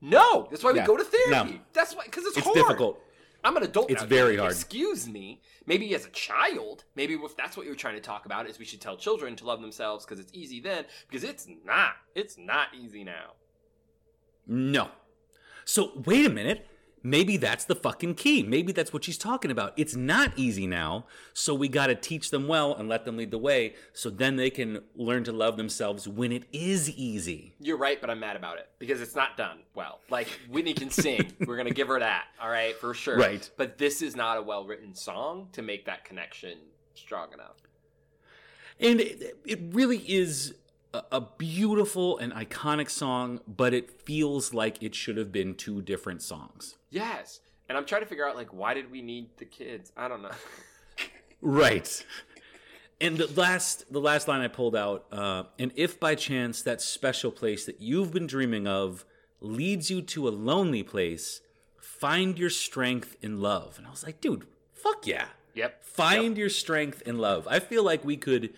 No, 0.00 0.46
that's 0.48 0.62
why 0.62 0.70
we 0.70 0.80
go 0.80 0.96
to 0.96 1.02
therapy. 1.02 1.54
No. 1.54 1.58
That's 1.72 1.96
why 1.96 2.04
because 2.04 2.24
it's, 2.24 2.36
It's 2.36 2.46
hard. 2.46 2.56
difficult. 2.56 3.00
I'm 3.44 3.56
an 3.56 3.64
adult. 3.64 3.90
It's 3.90 4.02
now, 4.02 4.06
very 4.06 4.36
hard. 4.36 4.52
Excuse 4.52 5.08
me. 5.08 5.40
Maybe 5.66 5.92
as 5.96 6.06
a 6.06 6.10
child, 6.10 6.84
maybe 6.94 7.14
if 7.14 7.36
that's 7.36 7.56
what 7.56 7.66
you're 7.66 7.74
trying 7.74 7.96
to 7.96 8.00
talk 8.00 8.26
about, 8.26 8.48
is 8.48 8.60
we 8.60 8.64
should 8.64 8.80
tell 8.80 8.96
children 8.96 9.34
to 9.36 9.44
love 9.44 9.60
themselves 9.60 10.04
because 10.04 10.20
it's 10.20 10.32
easy 10.32 10.60
then. 10.60 10.84
Because 11.08 11.24
it's 11.24 11.48
not. 11.64 11.94
It's 12.14 12.38
not 12.38 12.68
easy 12.80 13.02
now. 13.02 13.32
No. 14.46 14.90
So 15.64 16.00
wait 16.04 16.26
a 16.26 16.30
minute. 16.30 16.66
Maybe 17.02 17.36
that's 17.36 17.64
the 17.64 17.74
fucking 17.74 18.14
key. 18.14 18.42
Maybe 18.42 18.72
that's 18.72 18.92
what 18.92 19.04
she's 19.04 19.18
talking 19.18 19.50
about. 19.50 19.72
It's 19.76 19.96
not 19.96 20.32
easy 20.36 20.66
now, 20.66 21.06
so 21.32 21.54
we 21.54 21.68
got 21.68 21.86
to 21.88 21.94
teach 21.94 22.30
them 22.30 22.48
well 22.48 22.74
and 22.74 22.88
let 22.88 23.04
them 23.04 23.16
lead 23.16 23.30
the 23.30 23.38
way 23.38 23.74
so 23.92 24.10
then 24.10 24.36
they 24.36 24.50
can 24.50 24.82
learn 24.94 25.24
to 25.24 25.32
love 25.32 25.56
themselves 25.56 26.08
when 26.08 26.32
it 26.32 26.44
is 26.52 26.90
easy. 26.90 27.54
You're 27.60 27.76
right, 27.76 28.00
but 28.00 28.10
I'm 28.10 28.20
mad 28.20 28.36
about 28.36 28.58
it 28.58 28.68
because 28.78 29.00
it's 29.00 29.16
not 29.16 29.36
done 29.36 29.58
well. 29.74 30.00
Like 30.10 30.28
Whitney 30.50 30.74
can 30.74 30.90
sing, 30.90 31.32
we're 31.46 31.56
gonna 31.56 31.70
give 31.70 31.88
her 31.88 31.98
that, 31.98 32.24
all 32.40 32.50
right, 32.50 32.76
for 32.76 32.94
sure. 32.94 33.16
Right. 33.16 33.48
But 33.56 33.78
this 33.78 34.02
is 34.02 34.16
not 34.16 34.38
a 34.38 34.42
well 34.42 34.64
written 34.64 34.94
song 34.94 35.48
to 35.52 35.62
make 35.62 35.86
that 35.86 36.04
connection 36.04 36.58
strong 36.94 37.32
enough. 37.32 37.56
And 38.80 39.00
it, 39.00 39.38
it 39.44 39.60
really 39.72 39.98
is 39.98 40.54
a, 40.94 41.20
beautiful 41.20 42.18
and 42.18 42.32
iconic 42.32 42.90
song, 42.90 43.40
but 43.46 43.72
it 43.74 44.02
feels 44.02 44.52
like 44.52 44.82
it 44.82 44.94
should 44.94 45.16
have 45.16 45.32
been 45.32 45.54
two 45.54 45.82
different 45.82 46.22
songs. 46.22 46.76
Yes, 46.90 47.40
and 47.68 47.78
I'm 47.78 47.84
trying 47.86 48.02
to 48.02 48.06
figure 48.06 48.28
out 48.28 48.36
like 48.36 48.52
why 48.52 48.74
did 48.74 48.90
we 48.90 49.02
need 49.02 49.30
the 49.38 49.44
kids? 49.44 49.92
I 49.96 50.08
don't 50.08 50.22
know. 50.22 50.30
Right. 51.42 52.06
And 53.00 53.18
the 53.18 53.40
last 53.40 53.92
the 53.92 54.00
last 54.00 54.28
line 54.28 54.42
I 54.42 54.48
pulled 54.48 54.76
out, 54.76 55.06
uh, 55.10 55.42
and 55.58 55.72
if 55.74 55.98
by 55.98 56.14
chance 56.14 56.62
that 56.62 56.80
special 56.80 57.32
place 57.32 57.66
that 57.66 57.80
you've 57.80 58.12
been 58.12 58.28
dreaming 58.28 58.68
of 58.68 59.04
leads 59.40 59.90
you 59.90 60.02
to 60.02 60.28
a 60.28 60.30
lonely 60.30 60.84
place, 60.84 61.40
find 61.80 62.38
your 62.38 62.48
strength 62.48 63.16
in 63.20 63.40
love. 63.40 63.76
And 63.76 63.88
I 63.88 63.90
was 63.90 64.04
like, 64.04 64.20
dude, 64.20 64.46
fuck 64.72 65.04
yeah. 65.04 65.26
Yep. 65.54 65.82
Find 65.82 66.38
your 66.38 66.48
strength 66.48 67.02
in 67.02 67.18
love. 67.18 67.48
I 67.50 67.58
feel 67.58 67.82
like 67.82 68.04
we 68.04 68.16
could 68.16 68.54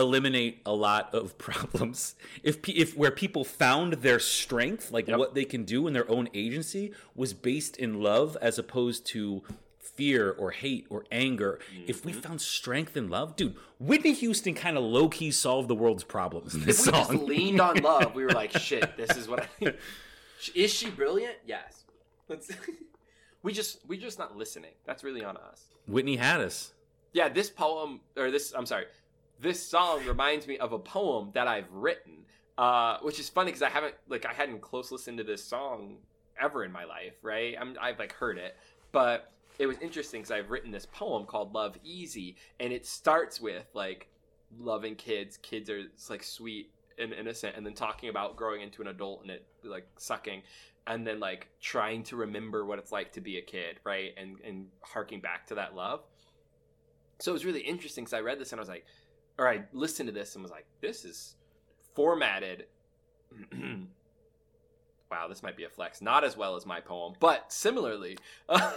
eliminate 0.00 0.60
a 0.66 0.72
lot 0.72 1.14
of 1.14 1.38
problems 1.46 2.14
if 2.42 2.68
if 2.68 2.96
where 2.96 3.10
people 3.10 3.44
found 3.44 3.94
their 3.94 4.18
strength, 4.18 4.90
like 4.90 5.06
Yep. 5.08 5.18
what 5.18 5.34
they 5.34 5.44
can 5.44 5.64
do 5.64 5.86
in 5.86 5.92
their 5.92 6.10
own 6.10 6.28
agency, 6.34 6.92
was 7.14 7.34
based 7.34 7.76
in 7.76 8.02
love 8.02 8.36
as 8.40 8.58
opposed 8.58 9.06
to 9.06 9.42
fear 9.78 10.30
or 10.30 10.50
hate 10.50 10.86
or 10.88 11.04
anger. 11.10 11.58
If 11.86 12.04
we 12.04 12.12
mm-hmm. 12.12 12.20
found 12.20 12.40
strength 12.40 12.96
in 12.96 13.10
love, 13.10 13.36
dude, 13.36 13.56
Whitney 13.78 14.12
Houston 14.14 14.54
kind 14.54 14.76
of 14.76 14.82
low 14.84 15.08
key 15.08 15.30
solved 15.30 15.68
the 15.68 15.74
world's 15.74 16.04
problems 16.04 16.54
in 16.54 16.64
this 16.64 16.86
If 16.86 16.94
we 16.94 16.98
just 16.98 17.12
leaned 17.28 17.60
on 17.60 17.76
love, 17.82 18.14
we 18.14 18.24
were 18.24 18.30
like, 18.30 18.52
shit, 18.52 18.96
this 18.96 19.16
is 19.16 19.28
what 19.28 19.46
I. 19.60 19.74
Is 20.54 20.72
she 20.72 20.88
brilliant? 20.88 21.34
Yes. 21.44 21.84
Let's. 22.28 22.50
we 23.42 23.52
just 23.52 23.80
we're 23.86 24.00
just 24.00 24.18
not 24.18 24.36
listening. 24.36 24.72
That's 24.86 25.04
really 25.04 25.22
on 25.24 25.36
us. 25.36 25.64
Whitney 25.86 26.16
had 26.16 26.40
us. 26.40 26.72
Yeah, 27.12 27.28
this 27.28 27.50
poem 27.50 28.00
or 28.16 28.30
this 28.30 28.54
I'm 28.56 28.66
sorry, 28.66 28.86
this 29.40 29.66
song 29.66 30.04
reminds 30.04 30.46
me 30.46 30.58
of 30.58 30.72
a 30.72 30.78
poem 30.78 31.30
that 31.34 31.48
I've 31.48 31.70
written, 31.72 32.24
uh, 32.58 32.98
which 33.02 33.18
is 33.18 33.28
funny 33.28 33.46
because 33.50 33.62
I 33.62 33.70
haven't 33.70 33.94
like 34.08 34.26
I 34.26 34.32
hadn't 34.32 34.60
close 34.60 34.92
listened 34.92 35.18
to 35.18 35.24
this 35.24 35.42
song 35.42 35.96
ever 36.40 36.64
in 36.64 36.72
my 36.72 36.84
life, 36.84 37.14
right? 37.22 37.54
I'm, 37.58 37.76
I've 37.80 37.98
like 37.98 38.12
heard 38.12 38.38
it, 38.38 38.56
but 38.92 39.32
it 39.58 39.66
was 39.66 39.78
interesting 39.78 40.20
because 40.20 40.30
I've 40.30 40.50
written 40.50 40.70
this 40.70 40.86
poem 40.86 41.24
called 41.24 41.54
"Love 41.54 41.76
Easy," 41.82 42.36
and 42.58 42.72
it 42.72 42.86
starts 42.86 43.40
with 43.40 43.66
like 43.74 44.08
loving 44.58 44.94
kids. 44.94 45.36
Kids 45.38 45.70
are 45.70 45.82
like 46.08 46.22
sweet 46.22 46.70
and 46.98 47.12
innocent, 47.12 47.56
and 47.56 47.64
then 47.64 47.74
talking 47.74 48.10
about 48.10 48.36
growing 48.36 48.60
into 48.60 48.82
an 48.82 48.88
adult 48.88 49.22
and 49.22 49.30
it 49.30 49.46
like 49.64 49.86
sucking. 49.96 50.42
And 50.86 51.06
then 51.06 51.20
like 51.20 51.48
trying 51.60 52.02
to 52.04 52.16
remember 52.16 52.64
what 52.64 52.78
it's 52.78 52.90
like 52.90 53.12
to 53.12 53.20
be 53.20 53.36
a 53.38 53.42
kid, 53.42 53.80
right? 53.84 54.12
And 54.16 54.36
and 54.44 54.66
harking 54.82 55.20
back 55.20 55.46
to 55.48 55.54
that 55.54 55.74
love. 55.74 56.00
So 57.20 57.32
it 57.32 57.34
was 57.34 57.44
really 57.44 57.60
interesting 57.60 58.04
because 58.04 58.14
I 58.14 58.20
read 58.20 58.40
this 58.40 58.52
and 58.52 58.58
I 58.58 58.62
was 58.62 58.68
like, 58.68 58.86
or 59.38 59.48
I 59.48 59.62
listened 59.72 60.08
to 60.08 60.12
this 60.12 60.34
and 60.34 60.42
was 60.42 60.50
like, 60.52 60.66
this 60.80 61.04
is 61.04 61.36
formatted. 61.94 62.66
wow, 65.10 65.28
this 65.28 65.42
might 65.42 65.56
be 65.56 65.64
a 65.64 65.68
flex. 65.68 66.00
Not 66.02 66.24
as 66.24 66.36
well 66.36 66.56
as 66.56 66.66
my 66.66 66.80
poem, 66.80 67.14
but 67.20 67.52
similarly. 67.52 68.18
uh, 68.48 68.70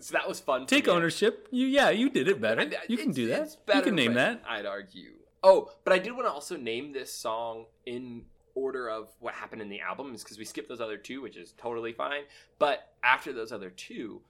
so 0.00 0.12
that 0.12 0.26
was 0.28 0.40
fun. 0.40 0.66
Take 0.66 0.88
ownership. 0.88 1.48
You 1.50 1.66
yeah, 1.66 1.90
you 1.90 2.10
did 2.10 2.28
it 2.28 2.40
better. 2.40 2.62
You 2.88 2.96
can 2.96 3.10
it's- 3.10 3.14
do 3.16 3.26
that. 3.28 3.42
it's 3.42 3.54
You 3.54 3.60
better, 3.66 3.82
can 3.82 3.94
name 3.94 4.14
that. 4.14 4.42
I'd 4.48 4.66
argue. 4.66 5.12
Oh, 5.42 5.70
but 5.84 5.92
I 5.92 5.98
did 5.98 6.12
want 6.14 6.26
to 6.26 6.32
also 6.32 6.56
name 6.56 6.92
this 6.92 7.12
song 7.12 7.66
in 7.86 8.22
order 8.56 8.90
of 8.90 9.08
what 9.20 9.34
happened 9.34 9.62
in 9.62 9.68
the 9.68 9.80
album, 9.80 10.12
is 10.14 10.24
because 10.24 10.36
we 10.36 10.44
skipped 10.44 10.68
those 10.68 10.80
other 10.80 10.96
two, 10.96 11.22
which 11.22 11.36
is 11.36 11.54
totally 11.56 11.92
fine. 11.92 12.22
But 12.58 12.88
after 13.04 13.32
those 13.32 13.52
other 13.52 13.70
two, 13.70 14.20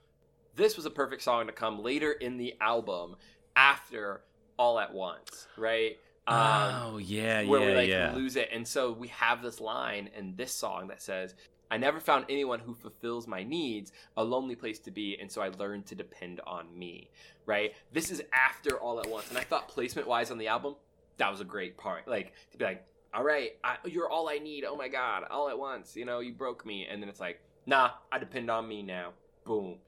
this 0.59 0.77
was 0.77 0.85
a 0.85 0.91
perfect 0.91 1.23
song 1.23 1.47
to 1.47 1.53
come 1.53 1.83
later 1.83 2.13
in 2.13 2.37
the 2.37 2.55
album 2.61 3.17
after 3.57 4.21
All 4.59 4.79
at 4.79 4.93
Once, 4.93 5.47
right? 5.57 5.97
Um, 6.27 6.37
oh 6.37 6.99
yeah, 6.99 7.45
where 7.45 7.61
yeah, 7.61 7.67
we 7.67 7.75
like 7.75 7.89
yeah. 7.89 8.13
lose 8.15 8.37
it. 8.37 8.51
And 8.53 8.69
so 8.69 8.93
we 8.93 9.09
have 9.09 9.41
this 9.41 9.61
line 9.61 10.11
in 10.15 10.37
this 10.37 10.53
song 10.53 10.89
that 10.89 11.01
says, 11.01 11.35
I 11.71 11.79
never 11.79 12.01
found 12.01 12.27
anyone 12.29 12.61
who 12.61 12.75
fulfills 12.75 13.27
my 13.27 13.43
needs, 13.43 13.93
a 14.17 14.25
lonely 14.25 14.57
place 14.57 14.79
to 14.81 14.91
be, 14.91 15.17
and 15.19 15.31
so 15.31 15.41
I 15.41 15.49
learned 15.49 15.87
to 15.87 15.95
depend 15.95 16.41
on 16.47 16.67
me. 16.77 17.11
Right? 17.47 17.73
This 17.93 18.11
is 18.11 18.21
after 18.33 18.79
all 18.79 19.01
at 19.01 19.09
once. 19.09 19.31
And 19.31 19.39
I 19.39 19.43
thought 19.43 19.69
placement 19.69 20.07
wise 20.07 20.31
on 20.31 20.39
the 20.39 20.49
album, 20.49 20.75
that 21.17 21.31
was 21.31 21.41
a 21.41 21.45
great 21.45 21.79
part. 21.79 22.07
Like 22.07 22.35
to 22.53 22.59
be 22.59 22.65
like, 22.65 22.85
all 23.15 23.25
right, 23.25 23.53
I, 23.65 23.77
you're 23.87 24.11
all 24.11 24.29
I 24.29 24.39
need. 24.39 24.65
Oh 24.65 24.77
my 24.77 24.89
God, 24.89 25.25
all 25.31 25.49
at 25.49 25.59
once. 25.59 25.97
You 25.97 26.05
know, 26.05 26.21
you 26.21 26.33
broke 26.33 26.67
me. 26.67 26.87
And 26.91 27.01
then 27.01 27.09
it's 27.09 27.21
like, 27.21 27.41
nah, 27.65 27.93
I 28.13 28.19
depend 28.19 28.51
on 28.51 28.69
me 28.69 28.83
now. 28.83 29.13
Boom. 29.45 29.79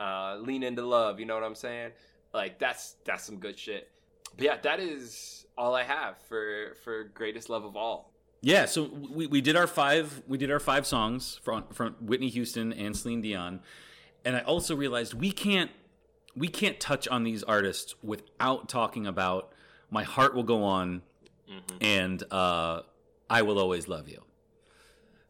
Uh, 0.00 0.36
lean 0.40 0.62
into 0.62 0.84
love. 0.84 1.20
You 1.20 1.26
know 1.26 1.34
what 1.34 1.44
I'm 1.44 1.54
saying? 1.54 1.92
Like 2.32 2.58
that's 2.58 2.96
that's 3.04 3.24
some 3.24 3.38
good 3.38 3.58
shit. 3.58 3.90
But 4.36 4.44
yeah, 4.44 4.56
that 4.62 4.80
is 4.80 5.46
all 5.56 5.74
I 5.74 5.84
have 5.84 6.18
for 6.28 6.74
for 6.82 7.04
greatest 7.04 7.48
love 7.48 7.64
of 7.64 7.76
all. 7.76 8.12
Yeah, 8.40 8.66
so 8.66 8.90
we, 9.10 9.26
we 9.26 9.40
did 9.40 9.56
our 9.56 9.66
five 9.66 10.22
we 10.26 10.36
did 10.36 10.50
our 10.50 10.60
five 10.60 10.86
songs 10.86 11.40
from 11.42 11.64
from 11.72 11.94
Whitney 12.00 12.28
Houston 12.28 12.72
and 12.72 12.96
Celine 12.96 13.22
Dion, 13.22 13.60
and 14.24 14.36
I 14.36 14.40
also 14.40 14.76
realized 14.76 15.14
we 15.14 15.30
can't 15.30 15.70
we 16.36 16.48
can't 16.48 16.78
touch 16.80 17.06
on 17.08 17.22
these 17.22 17.42
artists 17.42 17.94
without 18.02 18.68
talking 18.68 19.06
about 19.06 19.52
"My 19.90 20.02
Heart 20.02 20.34
Will 20.34 20.42
Go 20.42 20.64
On" 20.64 21.02
and 21.80 22.22
uh, 22.30 22.80
"I 23.30 23.42
Will 23.42 23.58
Always 23.58 23.88
Love 23.88 24.08
You." 24.08 24.22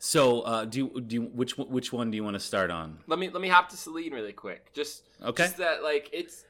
So, 0.07 0.43
uh, 0.43 0.67
do 0.67 0.79
you, 0.81 1.01
do 1.01 1.15
you, 1.15 1.23
which 1.23 1.57
one- 1.57 1.71
which 1.71 1.91
one 1.91 2.11
do 2.11 2.17
you 2.17 2.23
want 2.25 2.35
to 2.35 2.41
start 2.41 2.71
on? 2.71 2.99
Let 3.07 3.19
me 3.19 3.31
let 3.31 3.41
me 3.41 3.49
hop 3.49 3.71
to 3.71 3.77
Celine 3.79 4.13
really 4.13 4.35
quick. 4.35 4.71
Just 4.75 5.09
Okay. 5.23 5.45
just 5.45 5.57
that 5.57 5.83
like 5.83 6.11
it's. 6.13 6.45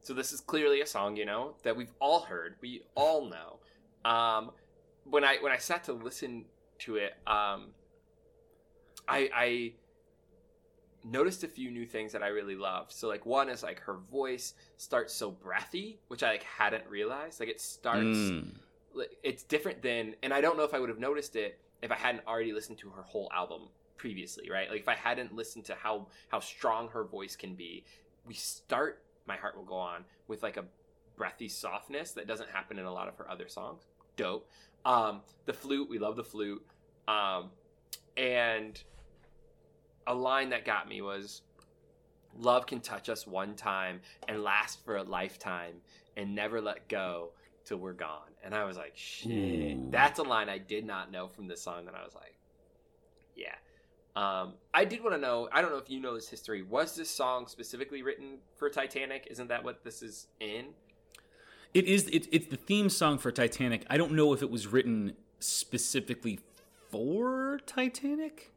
So 0.00 0.14
this 0.14 0.32
is 0.32 0.40
clearly 0.40 0.80
a 0.80 0.86
song, 0.86 1.16
you 1.16 1.26
know, 1.26 1.56
that 1.62 1.76
we've 1.76 1.92
all 2.00 2.20
heard, 2.20 2.56
we 2.62 2.84
all 2.94 3.26
know. 3.28 3.60
Um, 4.10 4.52
when 5.04 5.24
I 5.24 5.36
when 5.42 5.52
I 5.52 5.58
sat 5.58 5.84
to 5.84 5.92
listen 5.92 6.46
to 6.80 6.96
it, 6.96 7.12
um, 7.26 7.72
I 9.06 9.28
I 9.34 9.72
noticed 11.04 11.44
a 11.44 11.48
few 11.48 11.70
new 11.70 11.84
things 11.84 12.12
that 12.12 12.22
I 12.22 12.28
really 12.28 12.56
loved. 12.56 12.92
So 12.92 13.08
like 13.08 13.26
one 13.26 13.50
is 13.50 13.62
like 13.62 13.80
her 13.80 13.98
voice 14.10 14.54
starts 14.78 15.12
so 15.12 15.30
breathy, 15.30 16.00
which 16.08 16.22
I 16.22 16.30
like 16.30 16.44
hadn't 16.44 16.86
realized. 16.88 17.40
Like 17.40 17.50
it 17.50 17.60
starts 17.60 18.04
Mm. 18.04 18.54
It's 19.22 19.42
different 19.42 19.82
than 19.82 20.14
and 20.22 20.32
i 20.32 20.40
don't 20.40 20.56
know 20.56 20.64
if 20.64 20.74
i 20.74 20.78
would 20.78 20.88
have 20.88 20.98
noticed 20.98 21.36
it 21.36 21.58
if 21.82 21.90
i 21.90 21.96
hadn't 21.96 22.26
already 22.26 22.52
listened 22.52 22.78
to 22.78 22.90
her 22.90 23.02
whole 23.02 23.30
album 23.34 23.62
previously 23.96 24.50
right? 24.50 24.70
Like 24.70 24.80
if 24.80 24.88
i 24.88 24.94
hadn't 24.94 25.34
listened 25.34 25.64
to 25.66 25.74
how 25.74 26.08
how 26.28 26.40
strong 26.40 26.88
her 26.88 27.04
voice 27.04 27.36
can 27.36 27.54
be 27.54 27.84
we 28.26 28.34
start 28.34 29.02
my 29.26 29.36
heart 29.36 29.56
will 29.56 29.64
go 29.64 29.76
on 29.76 30.04
with 30.28 30.42
like 30.42 30.56
a 30.56 30.64
breathy 31.16 31.48
softness 31.48 32.12
that 32.12 32.26
doesn't 32.26 32.50
happen 32.50 32.78
in 32.78 32.84
a 32.84 32.92
lot 32.92 33.08
of 33.08 33.16
her 33.16 33.30
other 33.30 33.48
songs. 33.48 33.82
Dope. 34.16 34.48
Um 34.84 35.22
the 35.46 35.52
flute 35.52 35.88
we 35.88 35.98
love 35.98 36.16
the 36.16 36.24
flute. 36.24 36.64
Um 37.08 37.50
and 38.16 38.80
a 40.06 40.14
line 40.14 40.50
that 40.50 40.64
got 40.64 40.88
me 40.88 41.00
was 41.00 41.42
love 42.38 42.66
can 42.66 42.80
touch 42.80 43.08
us 43.08 43.26
one 43.26 43.54
time 43.54 44.00
and 44.28 44.42
last 44.42 44.84
for 44.84 44.96
a 44.96 45.02
lifetime 45.02 45.74
and 46.16 46.34
never 46.34 46.60
let 46.60 46.88
go 46.88 47.30
till 47.64 47.78
we're 47.78 47.92
gone. 47.92 48.33
And 48.44 48.54
I 48.54 48.64
was 48.64 48.76
like, 48.76 48.92
shit. 48.94 49.90
That's 49.90 50.18
a 50.18 50.22
line 50.22 50.50
I 50.50 50.58
did 50.58 50.84
not 50.84 51.10
know 51.10 51.28
from 51.28 51.48
this 51.48 51.62
song. 51.62 51.88
And 51.88 51.96
I 51.96 52.04
was 52.04 52.14
like, 52.14 52.34
yeah. 53.34 53.54
Um, 54.16 54.52
I 54.72 54.84
did 54.84 55.02
want 55.02 55.14
to 55.14 55.20
know, 55.20 55.48
I 55.50 55.62
don't 55.62 55.72
know 55.72 55.78
if 55.78 55.90
you 55.90 55.98
know 55.98 56.14
this 56.14 56.28
history. 56.28 56.62
Was 56.62 56.94
this 56.94 57.10
song 57.10 57.46
specifically 57.48 58.02
written 58.02 58.38
for 58.56 58.68
Titanic? 58.68 59.26
Isn't 59.30 59.48
that 59.48 59.64
what 59.64 59.82
this 59.82 60.02
is 60.02 60.28
in? 60.38 60.66
It 61.72 61.86
is. 61.86 62.06
It, 62.08 62.28
it's 62.30 62.46
the 62.46 62.56
theme 62.56 62.88
song 62.88 63.18
for 63.18 63.32
Titanic. 63.32 63.84
I 63.90 63.96
don't 63.96 64.12
know 64.12 64.32
if 64.32 64.42
it 64.42 64.50
was 64.50 64.68
written 64.68 65.14
specifically 65.40 66.38
for 66.90 67.58
Titanic. 67.66 68.52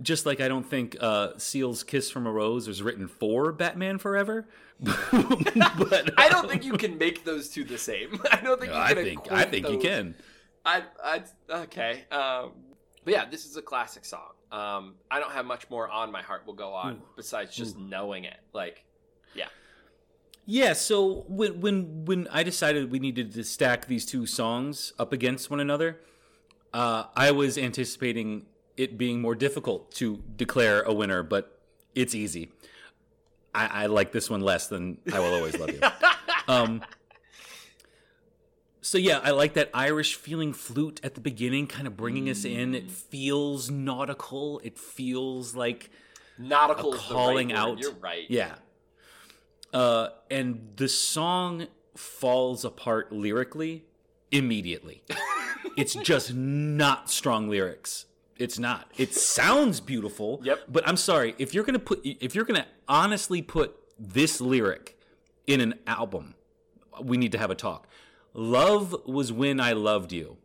Just 0.00 0.26
like 0.26 0.40
I 0.40 0.48
don't 0.48 0.68
think 0.68 0.96
uh, 1.00 1.30
Seal's 1.38 1.82
"Kiss 1.82 2.10
from 2.10 2.26
a 2.26 2.32
Rose" 2.32 2.68
was 2.68 2.82
written 2.82 3.08
for 3.08 3.52
Batman 3.52 3.98
Forever. 3.98 4.46
but 4.80 6.10
I 6.16 6.28
don't 6.28 6.48
think 6.48 6.64
you 6.64 6.74
can 6.74 6.98
make 6.98 7.24
those 7.24 7.48
two 7.48 7.64
the 7.64 7.78
same. 7.78 8.20
I 8.32 8.40
don't 8.40 8.60
think 8.60 8.72
you 8.72 8.78
I 8.78 8.94
think 8.94 9.32
I 9.32 9.44
think 9.44 9.68
you 9.68 9.78
can. 9.78 10.14
I, 10.64 10.82
I 11.02 11.22
okay. 11.50 12.04
Um, 12.12 12.52
but 13.04 13.12
yeah, 13.14 13.24
this 13.28 13.44
is 13.46 13.56
a 13.56 13.62
classic 13.62 14.04
song. 14.04 14.32
Um, 14.52 14.94
I 15.10 15.18
don't 15.18 15.32
have 15.32 15.46
much 15.46 15.68
more 15.68 15.88
on 15.88 16.12
my 16.12 16.22
heart 16.22 16.46
will 16.46 16.54
go 16.54 16.72
on 16.72 16.94
Ooh. 16.94 17.02
besides 17.16 17.54
just 17.54 17.78
knowing 17.78 18.24
it. 18.24 18.38
Like, 18.52 18.84
yeah, 19.34 19.48
Yeah, 20.46 20.72
so 20.72 21.24
when 21.28 21.60
when 21.60 22.04
when 22.04 22.28
I 22.28 22.42
decided 22.42 22.90
we 22.90 22.98
needed 22.98 23.32
to 23.34 23.44
stack 23.44 23.86
these 23.86 24.06
two 24.06 24.26
songs 24.26 24.92
up 24.98 25.12
against 25.12 25.50
one 25.50 25.60
another, 25.60 26.00
Uh, 26.72 27.04
I 27.16 27.30
was 27.30 27.56
anticipating 27.56 28.46
it 28.78 28.96
being 28.96 29.20
more 29.20 29.34
difficult 29.34 29.90
to 29.92 30.22
declare 30.36 30.82
a 30.82 30.92
winner, 30.94 31.22
but 31.22 31.60
it's 31.94 32.14
easy. 32.14 32.50
I, 33.54 33.84
I 33.84 33.86
like 33.86 34.12
this 34.12 34.30
one 34.30 34.40
less 34.40 34.68
than 34.68 34.98
I 35.12 35.18
Will 35.18 35.34
Always 35.34 35.58
Love 35.58 35.70
You. 35.70 35.80
Um, 36.48 36.80
so 38.80 38.96
yeah, 38.96 39.20
I 39.22 39.32
like 39.32 39.52
that 39.52 39.68
Irish 39.74 40.14
feeling 40.14 40.54
flute 40.54 40.98
at 41.02 41.14
the 41.14 41.20
beginning, 41.20 41.66
kind 41.66 41.86
of 41.86 41.94
bringing 41.94 42.30
us 42.30 42.46
in. 42.46 42.74
It 42.74 42.90
feels 42.90 43.70
nautical. 43.70 44.58
It 44.64 44.78
feels 44.78 45.54
like 45.54 45.90
Nautical 46.38 46.94
calling 46.94 47.48
right 47.48 47.58
out. 47.58 47.78
You're 47.80 47.92
right. 47.92 48.24
yeah. 48.30 48.54
Uh, 49.74 50.08
and 50.30 50.70
the 50.76 50.88
song 50.88 51.66
falls 51.94 52.64
apart 52.64 53.12
lyrically 53.12 53.84
immediately. 54.30 55.02
it's 55.76 55.94
just 55.94 56.32
not 56.32 57.10
strong 57.10 57.50
lyrics. 57.50 58.06
It's 58.38 58.58
not. 58.58 58.90
It 58.96 59.14
sounds 59.14 59.80
beautiful. 59.80 60.40
Yep. 60.44 60.60
But 60.68 60.86
I'm 60.88 60.96
sorry 60.96 61.34
if 61.38 61.52
you're 61.54 61.64
gonna 61.64 61.78
put 61.78 62.00
if 62.04 62.34
you're 62.34 62.44
gonna 62.44 62.66
honestly 62.88 63.42
put 63.42 63.76
this 63.98 64.40
lyric 64.40 64.98
in 65.46 65.60
an 65.60 65.74
album, 65.86 66.34
we 67.02 67.16
need 67.16 67.32
to 67.32 67.38
have 67.38 67.50
a 67.50 67.54
talk. 67.54 67.88
Love 68.34 68.94
was 69.06 69.32
when 69.32 69.58
I 69.60 69.72
loved 69.72 70.12
you. 70.12 70.36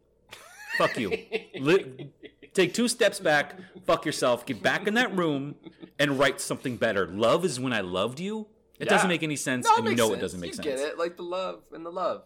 Fuck 0.78 0.98
you. 0.98 1.12
Li- 1.60 2.10
take 2.54 2.74
two 2.74 2.88
steps 2.88 3.20
back. 3.20 3.56
Fuck 3.86 4.06
yourself. 4.06 4.46
Get 4.46 4.64
back 4.64 4.88
in 4.88 4.96
that 4.96 5.16
room 5.16 5.56
and 6.00 6.18
write 6.18 6.42
something 6.42 6.78
better. 6.78 7.06
Love 7.08 7.46
is 7.46 7.60
when 7.60 7.74
I 7.74 7.82
loved 7.82 8.20
you. 8.20 8.48
It 8.80 8.90
doesn't 8.90 9.08
make 9.08 9.22
any 9.24 9.36
sense, 9.36 9.68
No, 9.68 9.76
it 9.76 9.80
and 9.80 9.88
you 9.90 9.96
know 9.96 10.08
sense. 10.08 10.18
it 10.18 10.22
doesn't 10.22 10.40
make 10.40 10.48
you 10.50 10.56
sense. 10.56 10.66
Get 10.66 10.80
it? 10.80 10.98
Like 10.98 11.16
the 11.16 11.24
love 11.24 11.62
and 11.72 11.86
the 11.86 11.92
love. 11.92 12.24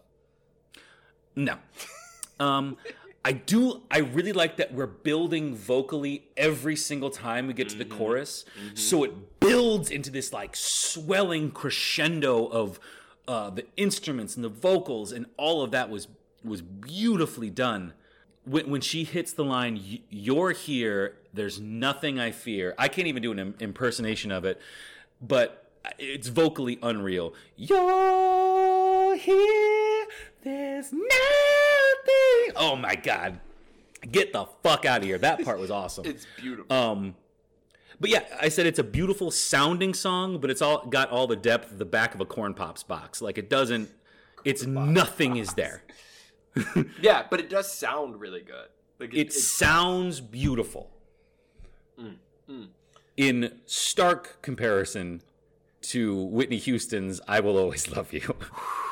No. 1.36 1.56
Um, 2.40 2.76
I 3.24 3.32
do. 3.32 3.82
I 3.90 3.98
really 3.98 4.32
like 4.32 4.56
that 4.56 4.72
we're 4.72 4.86
building 4.86 5.54
vocally 5.54 6.24
every 6.36 6.76
single 6.76 7.10
time 7.10 7.46
we 7.46 7.52
get 7.52 7.68
to 7.70 7.76
the 7.76 7.84
mm-hmm. 7.84 7.98
chorus, 7.98 8.44
mm-hmm. 8.58 8.76
so 8.76 9.04
it 9.04 9.40
builds 9.40 9.90
into 9.90 10.10
this 10.10 10.32
like 10.32 10.54
swelling 10.54 11.50
crescendo 11.50 12.46
of 12.46 12.78
uh, 13.26 13.50
the 13.50 13.66
instruments 13.76 14.36
and 14.36 14.44
the 14.44 14.48
vocals, 14.48 15.12
and 15.12 15.26
all 15.36 15.62
of 15.62 15.72
that 15.72 15.90
was 15.90 16.08
was 16.44 16.62
beautifully 16.62 17.50
done. 17.50 17.92
When, 18.44 18.70
when 18.70 18.80
she 18.80 19.04
hits 19.04 19.32
the 19.32 19.44
line, 19.44 19.80
"You're 20.08 20.52
here," 20.52 21.16
there's 21.34 21.60
nothing 21.60 22.18
I 22.18 22.30
fear. 22.30 22.74
I 22.78 22.88
can't 22.88 23.08
even 23.08 23.22
do 23.22 23.32
an 23.32 23.38
im- 23.38 23.54
impersonation 23.58 24.30
of 24.30 24.44
it, 24.44 24.60
but 25.20 25.70
uh, 25.84 25.90
it's 25.98 26.28
vocally 26.28 26.78
unreal. 26.82 27.34
You're 27.56 29.16
here. 29.16 30.06
There's 30.42 30.92
nothing. 30.92 31.57
Oh 32.56 32.76
my 32.76 32.94
god. 32.94 33.40
Get 34.10 34.32
the 34.32 34.46
fuck 34.62 34.84
out 34.84 34.98
of 35.00 35.04
here. 35.04 35.18
That 35.18 35.44
part 35.44 35.58
was 35.58 35.70
awesome. 35.70 36.06
It's 36.06 36.26
beautiful. 36.36 36.74
Um 36.74 37.14
but 38.00 38.10
yeah, 38.10 38.22
I 38.40 38.48
said 38.48 38.66
it's 38.66 38.78
a 38.78 38.84
beautiful 38.84 39.30
sounding 39.32 39.92
song, 39.92 40.38
but 40.38 40.50
it's 40.50 40.62
all 40.62 40.86
got 40.86 41.10
all 41.10 41.26
the 41.26 41.36
depth 41.36 41.72
of 41.72 41.78
the 41.78 41.84
back 41.84 42.14
of 42.14 42.20
a 42.20 42.24
corn 42.24 42.54
pops 42.54 42.82
box. 42.82 43.20
Like 43.20 43.38
it 43.38 43.50
doesn't 43.50 43.90
it's 44.44 44.64
nothing 44.66 45.36
is 45.36 45.54
there. 45.54 45.82
yeah, 47.00 47.24
but 47.28 47.40
it 47.40 47.50
does 47.50 47.70
sound 47.72 48.20
really 48.20 48.40
good. 48.40 48.68
Like 48.98 49.14
It 49.14 49.32
sounds 49.32 50.20
beautiful. 50.20 50.90
In 53.16 53.58
stark 53.66 54.40
comparison 54.42 55.22
to 55.82 56.14
Whitney 56.14 56.58
Houston's 56.58 57.20
I 57.26 57.40
Will 57.40 57.58
Always 57.58 57.88
Love 57.90 58.12
You. 58.12 58.36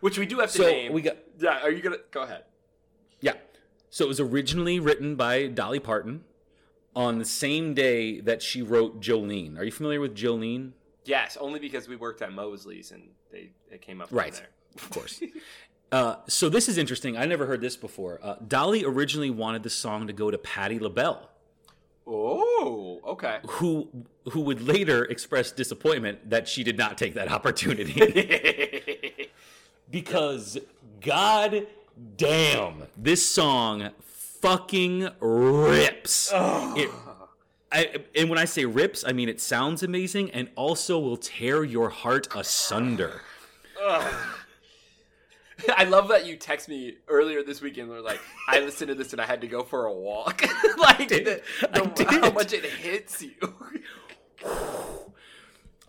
Which 0.00 0.18
we 0.18 0.26
do 0.26 0.38
have 0.40 0.50
to 0.52 0.58
So 0.58 0.64
name. 0.66 0.92
we 0.92 1.02
got 1.02 1.16
yeah, 1.38 1.60
are 1.62 1.70
you 1.70 1.82
gonna 1.82 1.96
go 2.10 2.22
ahead? 2.22 2.44
Yeah. 3.20 3.34
So 3.90 4.04
it 4.04 4.08
was 4.08 4.20
originally 4.20 4.78
written 4.78 5.16
by 5.16 5.46
Dolly 5.46 5.80
Parton 5.80 6.24
on 6.94 7.18
the 7.18 7.24
same 7.24 7.74
day 7.74 8.20
that 8.20 8.42
she 8.42 8.62
wrote 8.62 9.00
Jolene. 9.00 9.58
Are 9.58 9.64
you 9.64 9.72
familiar 9.72 10.00
with 10.00 10.14
Jolene? 10.14 10.72
Yes, 11.04 11.36
only 11.40 11.58
because 11.58 11.88
we 11.88 11.96
worked 11.96 12.20
at 12.22 12.32
Mosley's 12.32 12.90
and 12.92 13.08
they 13.32 13.50
it 13.70 13.80
came 13.82 14.00
up 14.00 14.08
Right. 14.10 14.32
there. 14.34 14.48
Of 14.76 14.90
course. 14.90 15.20
uh, 15.92 16.16
so 16.28 16.48
this 16.48 16.68
is 16.68 16.76
interesting. 16.78 17.16
I 17.16 17.24
never 17.24 17.46
heard 17.46 17.60
this 17.60 17.76
before. 17.76 18.20
Uh, 18.22 18.36
Dolly 18.46 18.84
originally 18.84 19.30
wanted 19.30 19.62
the 19.62 19.70
song 19.70 20.06
to 20.06 20.12
go 20.12 20.30
to 20.30 20.38
Patti 20.38 20.78
LaBelle, 20.78 21.28
Oh, 22.06 23.00
okay. 23.06 23.38
who 23.48 23.88
who 24.32 24.40
would 24.42 24.60
later 24.62 25.04
express 25.06 25.50
disappointment 25.52 26.30
that 26.30 26.46
she 26.46 26.62
did 26.62 26.76
not 26.78 26.96
take 26.98 27.14
that 27.14 27.30
opportunity 27.30 27.92
because 29.90 30.58
god 31.00 31.66
damn, 32.16 32.84
this 32.96 33.24
song 33.24 33.90
fucking 34.40 35.08
rips. 35.20 36.30
It 36.34 36.90
I, 37.70 37.96
and 38.16 38.30
when 38.30 38.38
I 38.38 38.46
say 38.46 38.64
rips, 38.64 39.04
I 39.06 39.12
mean 39.12 39.28
it 39.28 39.40
sounds 39.40 39.82
amazing 39.82 40.30
and 40.30 40.48
also 40.56 40.98
will 40.98 41.16
tear 41.18 41.64
your 41.64 41.90
heart 41.90 42.28
asunder. 42.34 43.20
I 45.76 45.84
love 45.84 46.08
that 46.08 46.24
you 46.24 46.36
text 46.36 46.68
me 46.68 46.96
earlier 47.08 47.42
this 47.42 47.60
weekend. 47.60 47.88
We're 47.88 48.00
like, 48.00 48.20
I 48.46 48.60
listened 48.60 48.88
to 48.88 48.94
this 48.94 49.12
and 49.12 49.20
I 49.20 49.26
had 49.26 49.40
to 49.40 49.48
go 49.48 49.62
for 49.64 49.86
a 49.86 49.92
walk. 49.92 50.42
like 50.78 51.08
the, 51.08 51.42
I 51.72 51.80
the- 51.80 52.04
how 52.04 52.30
much 52.30 52.52
it 52.52 52.64
hits 52.64 53.22
you. 53.22 53.34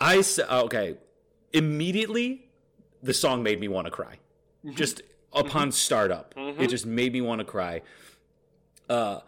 I 0.01 0.21
said, 0.21 0.49
okay, 0.49 0.97
immediately 1.53 2.48
the 3.01 3.13
song 3.13 3.43
made 3.43 3.59
me 3.59 3.67
want 3.67 3.85
to 3.85 3.91
cry. 3.91 4.17
Mm-hmm. 4.65 4.75
Just 4.75 5.01
upon 5.33 5.69
mm-hmm. 5.69 5.71
startup, 5.71 6.33
it 6.35 6.39
mm-hmm. 6.39 6.65
just 6.67 6.85
made 6.85 7.13
me 7.13 7.21
want 7.21 7.39
to 7.39 7.45
cry. 7.45 7.81
Uh, 8.89 9.19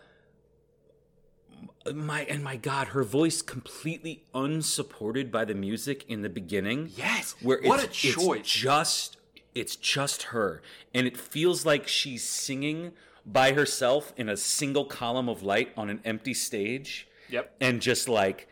my 1.94 2.24
and 2.24 2.44
my 2.44 2.58
God, 2.58 2.90
her 2.90 3.04
voice 3.04 3.42
completely 3.42 4.24
unsupported 4.34 5.32
by 5.32 5.46
the 5.46 5.56
music 5.56 6.06
in 6.08 6.22
the 6.22 6.30
beginning. 6.30 6.92
Yes, 6.96 7.36
where 7.42 7.60
what 7.64 7.84
it's, 7.84 8.04
a 8.04 8.12
choice. 8.12 8.40
It's 8.40 8.52
just 8.52 9.18
it's 9.56 9.76
just 9.76 10.24
her, 10.24 10.62
and 10.94 11.08
it 11.08 11.18
feels 11.18 11.66
like 11.66 11.88
she's 11.88 12.24
singing 12.24 12.94
by 13.26 13.54
herself 13.54 14.14
in 14.18 14.30
a 14.30 14.38
single 14.38 14.86
column 14.86 15.30
of 15.30 15.44
light 15.44 15.72
on 15.78 15.90
an 15.90 16.02
empty 16.04 16.34
stage. 16.34 17.08
Yep. 17.32 17.56
and 17.62 17.82
just 17.82 18.10
like 18.10 18.48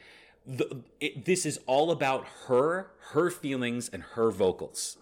the, 0.46 0.82
it, 1.00 1.26
this 1.26 1.46
is 1.46 1.60
all 1.68 1.92
about 1.92 2.26
her, 2.48 2.92
her 3.12 3.30
feelings, 3.30 3.90
and 3.90 4.02
her 4.16 4.32
vocals, 4.32 4.98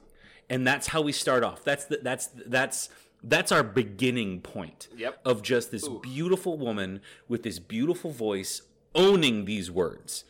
and 0.49 0.65
that's 0.65 0.87
how 0.87 1.01
we 1.01 1.11
start 1.11 1.43
off. 1.43 1.63
That's 1.63 1.85
the, 1.85 1.99
that's 2.01 2.27
that's 2.45 2.89
that's 3.23 3.51
our 3.51 3.63
beginning 3.63 4.41
point. 4.41 4.87
Yep. 4.95 5.19
Of 5.25 5.41
just 5.41 5.71
this 5.71 5.87
beautiful 5.87 6.57
woman 6.57 7.01
with 7.27 7.43
this 7.43 7.59
beautiful 7.59 8.11
voice 8.11 8.61
owning 8.95 9.45
these 9.45 9.69
words. 9.71 10.23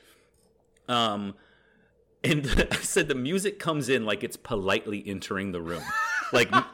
Um, 0.88 1.36
and 2.24 2.68
I 2.72 2.76
said 2.78 3.07
the 3.07 3.15
music 3.15 3.59
comes 3.59 3.89
in 3.89 4.05
like 4.05 4.24
it's 4.24 4.38
politely 4.38 5.03
entering 5.05 5.51
the 5.51 5.61
room. 5.61 5.84
Like, 6.34 6.49
m- 6.53 6.65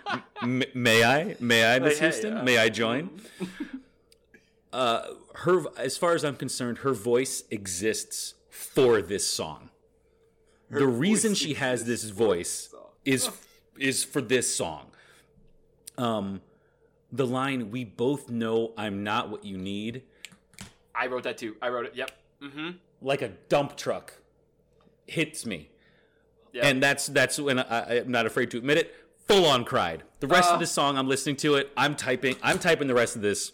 m- 0.41 0.63
may 0.73 1.03
I? 1.03 1.35
May 1.39 1.75
I, 1.75 1.77
Miss 1.77 1.99
hey, 1.99 2.05
Houston? 2.07 2.37
uh, 2.37 2.43
may 2.43 2.57
I 2.57 2.69
join? 2.69 3.11
uh, 4.73 5.03
her, 5.35 5.63
as 5.77 5.95
far 5.95 6.15
as 6.15 6.25
I'm 6.25 6.35
concerned, 6.35 6.79
her 6.79 6.93
voice 6.93 7.43
exists 7.51 8.33
for 8.49 8.99
this 8.99 9.27
song. 9.27 9.69
the 10.71 10.87
reason 10.87 11.35
she 11.35 11.53
has 11.53 11.85
this 11.85 12.05
voice. 12.05 12.72
Is 13.05 13.29
is 13.77 14.03
for 14.03 14.21
this 14.21 14.53
song. 14.55 14.91
Um, 15.97 16.41
the 17.11 17.25
line 17.27 17.69
"We 17.71 17.83
both 17.85 18.29
know 18.29 18.73
I'm 18.77 19.03
not 19.03 19.29
what 19.29 19.43
you 19.45 19.57
need," 19.57 20.03
I 20.95 21.07
wrote 21.07 21.23
that 21.23 21.37
too. 21.37 21.55
I 21.61 21.69
wrote 21.69 21.85
it. 21.85 21.95
Yep. 21.95 22.11
Mm-hmm. 22.41 22.69
like 23.01 23.21
a 23.21 23.29
dump 23.49 23.77
truck, 23.77 24.13
hits 25.07 25.45
me. 25.45 25.69
Yep. 26.53 26.63
and 26.65 26.83
that's 26.83 27.07
that's 27.07 27.39
when 27.39 27.59
I, 27.59 27.99
I'm 27.99 28.11
not 28.11 28.25
afraid 28.25 28.51
to 28.51 28.57
admit 28.57 28.77
it. 28.77 28.95
Full 29.27 29.45
on 29.45 29.63
cried. 29.65 30.03
The 30.19 30.27
rest 30.27 30.49
Uh. 30.51 30.55
of 30.55 30.59
the 30.59 30.67
song, 30.67 30.97
I'm 30.97 31.07
listening 31.07 31.37
to 31.37 31.55
it. 31.55 31.71
I'm 31.77 31.95
typing. 31.95 32.35
I'm 32.43 32.59
typing 32.59 32.87
the 32.87 32.93
rest 32.93 33.15
of 33.15 33.21
this 33.21 33.51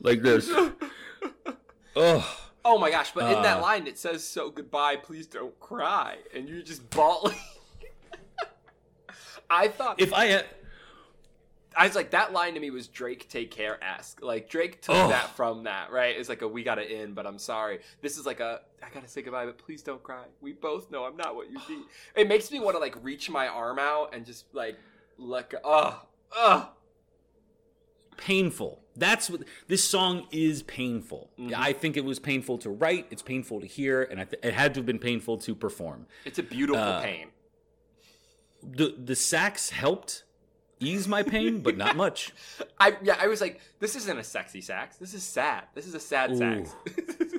like 0.00 0.20
this. 0.22 0.50
oh, 1.96 2.38
Oh 2.64 2.78
my 2.78 2.90
gosh! 2.90 3.10
But 3.12 3.30
in 3.32 3.38
Uh. 3.38 3.42
that 3.42 3.60
line, 3.60 3.86
it 3.88 3.98
says 3.98 4.22
"So 4.24 4.50
goodbye, 4.50 4.96
please 4.96 5.26
don't 5.26 5.58
cry," 5.58 6.18
and 6.34 6.48
you're 6.48 6.62
just 6.62 6.88
bawling. 6.90 7.36
I 9.54 9.68
thought 9.68 10.00
if 10.00 10.12
I 10.14 10.26
had, 10.26 10.46
I 11.76 11.86
was 11.86 11.94
like 11.96 12.10
that 12.10 12.32
line 12.32 12.54
to 12.54 12.60
me 12.60 12.70
was 12.70 12.88
Drake 12.88 13.28
"Take 13.28 13.50
Care" 13.50 13.78
ask 13.82 14.20
Like 14.22 14.48
Drake 14.48 14.80
took 14.82 14.94
Oh. 14.96 15.08
that 15.08 15.34
from 15.36 15.64
that, 15.64 15.90
right? 15.90 16.16
It's 16.16 16.28
like 16.28 16.42
a 16.42 16.48
"We 16.48 16.62
gotta 16.62 16.82
end," 16.82 17.14
but 17.14 17.26
I'm 17.26 17.38
sorry. 17.38 17.80
This 18.00 18.16
is 18.18 18.26
like 18.26 18.40
a 18.40 18.60
I 18.82 18.88
gotta 18.92 19.08
say 19.08 19.22
goodbye, 19.22 19.46
but 19.46 19.58
please 19.58 19.82
don't 19.82 20.02
cry." 20.02 20.24
We 20.40 20.52
both 20.52 20.90
know 20.90 21.04
I'm 21.04 21.16
not 21.16 21.34
what 21.36 21.50
you 21.50 21.58
need. 21.68 21.84
It 22.16 22.28
makes 22.28 22.50
me 22.50 22.60
want 22.60 22.76
to 22.76 22.80
like 22.80 22.96
reach 23.02 23.28
my 23.30 23.46
arm 23.48 23.78
out 23.78 24.14
and 24.14 24.24
just 24.26 24.46
like 24.54 24.76
let 25.18 25.50
go. 25.50 25.58
Ugh, 25.64 25.94
ugh. 26.36 26.66
painful. 28.16 28.80
That's 28.94 29.30
what 29.30 29.42
this 29.68 29.82
song 29.82 30.26
is 30.30 30.62
painful. 30.64 31.30
Mm-hmm. 31.38 31.54
I 31.56 31.72
think 31.72 31.96
it 31.96 32.04
was 32.04 32.18
painful 32.18 32.58
to 32.58 32.70
write. 32.70 33.06
It's 33.10 33.22
painful 33.22 33.60
to 33.60 33.66
hear, 33.66 34.02
and 34.02 34.20
I 34.20 34.24
th- 34.24 34.42
it 34.42 34.52
had 34.52 34.74
to 34.74 34.80
have 34.80 34.86
been 34.86 34.98
painful 34.98 35.38
to 35.38 35.54
perform. 35.54 36.06
It's 36.26 36.38
a 36.38 36.42
beautiful 36.42 36.82
Uh, 36.82 37.00
pain. 37.02 37.28
The 38.62 38.94
The 38.98 39.16
sax 39.16 39.70
helped 39.70 40.24
ease 40.80 41.06
my 41.06 41.22
pain, 41.22 41.60
but 41.60 41.76
not 41.76 41.96
much. 41.96 42.32
I 42.80 42.96
yeah, 43.02 43.16
I 43.20 43.26
was 43.28 43.40
like, 43.40 43.60
this 43.78 43.96
isn't 43.96 44.18
a 44.18 44.24
sexy 44.24 44.60
sax. 44.60 44.96
This 44.96 45.14
is 45.14 45.22
sad. 45.22 45.64
This 45.74 45.86
is 45.86 45.94
a 45.94 46.00
sad 46.00 46.36
sax. 46.36 46.74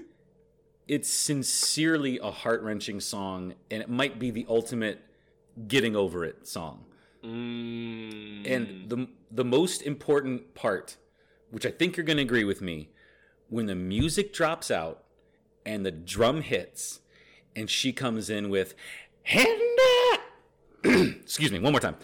It's 0.85 1.09
sincerely 1.09 2.19
a 2.21 2.29
heart 2.29 2.61
wrenching 2.61 2.99
song, 2.99 3.53
and 3.71 3.81
it 3.81 3.89
might 3.89 4.19
be 4.19 4.31
the 4.31 4.45
ultimate 4.49 4.99
getting 5.67 5.95
over 5.95 6.25
it 6.25 6.45
song. 6.45 6.83
mm. 7.23 8.45
And 8.45 8.89
the 8.89 9.07
the 9.31 9.45
most 9.45 9.81
important 9.81 10.53
part, 10.55 10.97
which 11.51 11.65
I 11.65 11.71
think 11.71 11.95
you're 11.95 12.05
going 12.05 12.17
to 12.17 12.23
agree 12.23 12.43
with 12.43 12.61
me, 12.61 12.89
when 13.49 13.65
the 13.67 13.75
music 13.75 14.33
drops 14.33 14.69
out 14.69 15.05
and 15.65 15.85
the 15.85 15.91
drum 15.91 16.41
hits, 16.41 16.99
and 17.55 17.69
she 17.69 17.93
comes 17.93 18.29
in 18.29 18.49
with, 18.49 18.75
"Hannah," 19.23 19.72
excuse 21.23 21.51
me, 21.51 21.59
one 21.59 21.71
more 21.71 21.79
time, 21.79 21.95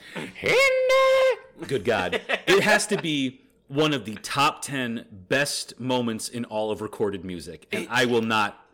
Good 1.67 1.83
God, 1.83 2.21
it 2.47 2.63
has 2.63 2.87
to 2.87 3.01
be 3.01 3.41
one 3.67 3.93
of 3.93 4.05
the 4.05 4.15
top 4.15 4.61
ten 4.61 5.05
best 5.11 5.79
moments 5.79 6.29
in 6.29 6.45
all 6.45 6.71
of 6.71 6.81
recorded 6.81 7.25
music, 7.25 7.67
and 7.73 7.87
I 7.89 8.05
will 8.05 8.21
not, 8.21 8.65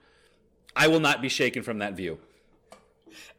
I 0.75 0.87
will 0.87 0.99
not 0.99 1.21
be 1.21 1.29
shaken 1.29 1.63
from 1.63 1.79
that 1.79 1.93
view. 1.93 2.19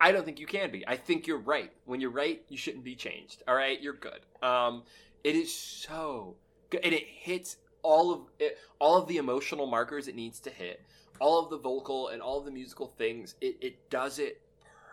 I 0.01 0.11
don't 0.11 0.25
think 0.25 0.41
you 0.41 0.47
can 0.47 0.71
be. 0.71 0.87
I 0.89 0.97
think 0.97 1.27
you're 1.27 1.39
right. 1.39 1.71
When 1.85 2.01
you're 2.01 2.11
right, 2.11 2.43
you 2.49 2.57
shouldn't 2.57 2.85
be 2.85 2.97
changed. 2.97 3.43
All 3.47 3.55
right, 3.55 3.81
you're 3.81 3.95
good. 3.95 4.21
Um, 4.43 4.83
it 5.23 5.37
is 5.37 5.55
so 5.55 6.37
good, 6.71 6.81
and 6.83 6.93
it 6.93 7.05
hits 7.07 7.59
all 7.83 8.13
of 8.13 8.21
it, 8.41 8.59
all 8.81 8.97
of 8.97 9.07
the 9.07 9.19
emotional 9.19 9.67
markers 9.67 10.09
it 10.09 10.17
needs 10.17 10.41
to 10.41 10.51
hit, 10.51 10.85
all 11.21 11.43
of 11.43 11.51
the 11.51 11.59
vocal 11.59 12.09
and 12.09 12.21
all 12.21 12.39
of 12.39 12.45
the 12.45 12.51
musical 12.51 12.93
things. 12.99 13.37
It 13.41 13.57
it 13.61 13.91
does 13.91 14.19
it 14.19 14.41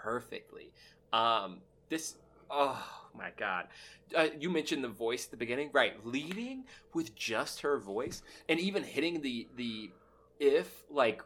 perfectly. 0.03 0.71
Um, 1.13 1.59
this, 1.89 2.15
oh 2.49 2.83
my 3.15 3.29
god, 3.37 3.67
uh, 4.15 4.27
you 4.39 4.49
mentioned 4.49 4.83
the 4.83 4.89
voice 4.89 5.25
at 5.25 5.31
the 5.31 5.37
beginning, 5.37 5.69
right? 5.71 6.05
Leading 6.05 6.65
with 6.93 7.15
just 7.15 7.61
her 7.61 7.77
voice, 7.77 8.21
and 8.49 8.59
even 8.59 8.83
hitting 8.83 9.21
the 9.21 9.47
the 9.55 9.91
if 10.39 10.83
like 10.89 11.21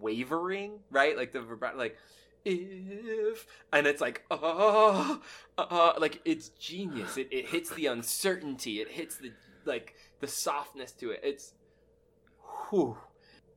wavering, 0.00 0.78
right? 0.90 1.16
Like 1.16 1.32
the 1.32 1.42
vibrato, 1.42 1.76
like 1.76 1.96
if 2.44 3.46
and 3.72 3.86
it's 3.86 4.00
like 4.00 4.24
oh 4.30 5.20
uh, 5.58 5.92
like 5.98 6.20
it's 6.24 6.48
genius 6.50 7.18
it, 7.18 7.28
it 7.30 7.46
hits 7.48 7.68
the 7.70 7.84
uncertainty 7.84 8.80
it 8.80 8.88
hits 8.88 9.16
the 9.16 9.30
like 9.66 9.94
the 10.20 10.26
softness 10.26 10.92
to 10.92 11.10
it 11.10 11.20
it's 11.22 11.52
whew. 12.70 12.96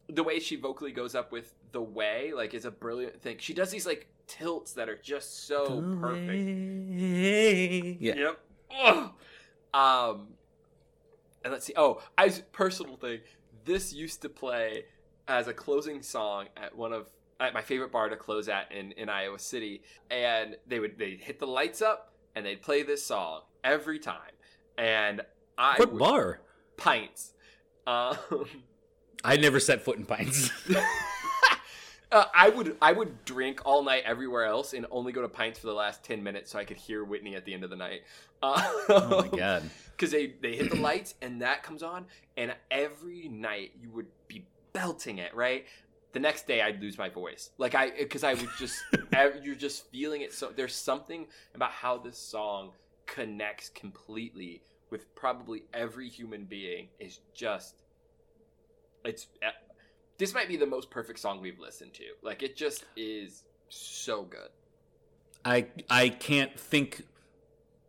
The 0.10 0.24
way 0.24 0.39
she 0.39 0.56
vocally 0.56 0.91
goes 0.91 1.16
up 1.16 1.32
with 1.32 1.54
the 1.72 1.82
way 1.82 2.32
like 2.36 2.54
is 2.54 2.66
a 2.66 2.72
brilliant 2.72 3.22
thing 3.22 3.38
she 3.39 3.54
does 3.54 3.72
these 3.72 3.86
like 3.86 4.08
tilts 4.28 4.74
that 4.74 4.88
are 4.89 4.97
just 4.97 5.47
so 5.47 5.82
perfect 6.01 6.34
Yeah. 8.01 8.16
Yep. 8.16 8.39
Ugh. 8.84 9.10
Um, 9.74 10.28
and 11.43 11.51
let's 11.51 11.66
see. 11.66 11.74
Oh, 11.76 12.01
I 12.18 12.30
personal 12.51 12.95
thing. 12.95 13.20
This 13.66 13.91
used 13.93 14.22
to 14.22 14.30
play 14.30 14.86
as 15.28 15.47
a 15.47 15.54
closing 15.54 16.01
song 16.01 16.47
at 16.58 16.76
one 16.76 16.93
of 16.93 17.08
at 17.39 17.54
my 17.54 17.62
favorite 17.62 17.91
bar 17.91 18.08
to 18.10 18.16
close 18.16 18.47
at 18.47 18.72
in, 18.72 18.91
in 18.93 19.10
Iowa 19.10 19.39
City, 19.39 19.82
and 20.12 20.56
they 20.68 20.80
would 20.80 20.97
they 20.97 21.12
would 21.12 21.20
hit 21.22 21.39
the 21.39 21.47
lights 21.47 21.82
up 21.82 22.14
and 22.36 22.45
they'd 22.45 22.62
play 22.62 22.84
this 22.84 23.04
song 23.04 23.41
every 23.64 23.99
time, 23.99 24.32
and 24.78 25.22
I 25.58 25.78
What 25.78 25.91
would- 25.91 25.99
bar? 25.99 26.41
pints. 26.78 27.34
Um, 27.86 28.18
I 29.24 29.38
never 29.38 29.59
set 29.59 29.82
foot 29.82 29.97
in 29.97 30.05
Pines. 30.05 30.51
uh, 32.11 32.26
I 32.34 32.49
would 32.49 32.78
I 32.82 32.91
would 32.91 33.26
drink 33.26 33.61
all 33.65 33.84
night 33.84 34.03
everywhere 34.05 34.45
else 34.45 34.74
and 34.74 34.86
only 34.91 35.11
go 35.11 35.21
to 35.21 35.30
pints 35.30 35.59
for 35.59 35.67
the 35.67 35.74
last 35.74 36.03
ten 36.03 36.24
minutes 36.24 36.51
so 36.51 36.59
I 36.59 36.65
could 36.65 36.78
hear 36.78 37.03
Whitney 37.03 37.36
at 37.36 37.45
the 37.45 37.53
end 37.53 37.63
of 37.63 37.69
the 37.69 37.76
night. 37.76 38.01
Uh, 38.41 38.61
oh 38.89 39.21
my 39.32 39.38
god. 39.38 39.69
because 39.91 40.11
they 40.11 40.34
they 40.41 40.55
hit 40.55 40.69
the 40.69 40.78
lights 40.78 41.15
and 41.21 41.41
that 41.41 41.63
comes 41.63 41.82
on 41.82 42.05
and 42.36 42.53
every 42.69 43.30
night 43.30 43.71
you 43.82 43.89
would 43.89 44.07
be 44.28 44.45
belting 44.74 45.17
it 45.19 45.34
right 45.34 45.65
the 46.11 46.19
next 46.19 46.45
day 46.45 46.61
i'd 46.61 46.82
lose 46.82 46.97
my 46.97 47.07
voice 47.07 47.51
like 47.57 47.74
i 47.74 47.89
because 47.91 48.24
i 48.24 48.34
would 48.34 48.49
just 48.59 48.84
you're 49.43 49.55
just 49.55 49.89
feeling 49.91 50.21
it 50.21 50.34
so 50.34 50.51
there's 50.53 50.76
something 50.76 51.26
about 51.55 51.71
how 51.71 51.97
this 51.97 52.17
song 52.17 52.71
connects 53.05 53.69
completely 53.69 54.61
with 54.89 55.13
probably 55.15 55.63
every 55.74 56.09
human 56.09 56.43
being 56.43 56.89
is 56.99 57.19
just 57.34 57.83
it's 59.06 59.28
eh, 59.41 59.49
this 60.18 60.34
might 60.34 60.47
be 60.47 60.58
the 60.58 60.66
most 60.66 60.89
perfect 60.89 61.20
song 61.20 61.41
we've 61.41 61.60
listened 61.60 61.93
to 61.93 62.04
like 62.22 62.43
it 62.43 62.56
just 62.56 62.86
is 62.95 63.43
so 63.70 64.24
good 64.24 64.49
I 65.45 65.68
I 65.89 66.10
can't 66.10 66.58
think 66.60 67.04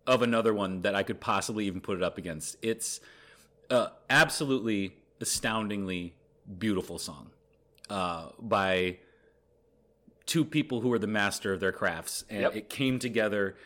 of 0.07 0.23
another 0.23 0.53
one 0.53 0.83
that 0.83 0.95
I 0.95 1.03
could 1.03 1.21
possibly 1.21 1.67
even 1.67 1.81
put 1.81 1.97
it 1.97 2.03
up 2.03 2.19
against. 2.19 2.57
It's 2.63 3.01
uh, 3.71 3.89
absolutely 4.11 4.97
astoundingly 5.21 6.15
beautiful 6.59 6.99
song 6.99 7.31
uh, 7.89 8.29
by 8.39 8.99
two 10.27 10.45
people 10.45 10.81
who 10.81 10.93
are 10.93 10.99
the 10.99 11.07
master 11.07 11.53
of 11.53 11.61
their 11.61 11.73
crafts, 11.73 12.25
and 12.29 12.43
Yep. 12.43 12.57
it 12.57 12.69
came 12.69 12.99
together 12.99 13.57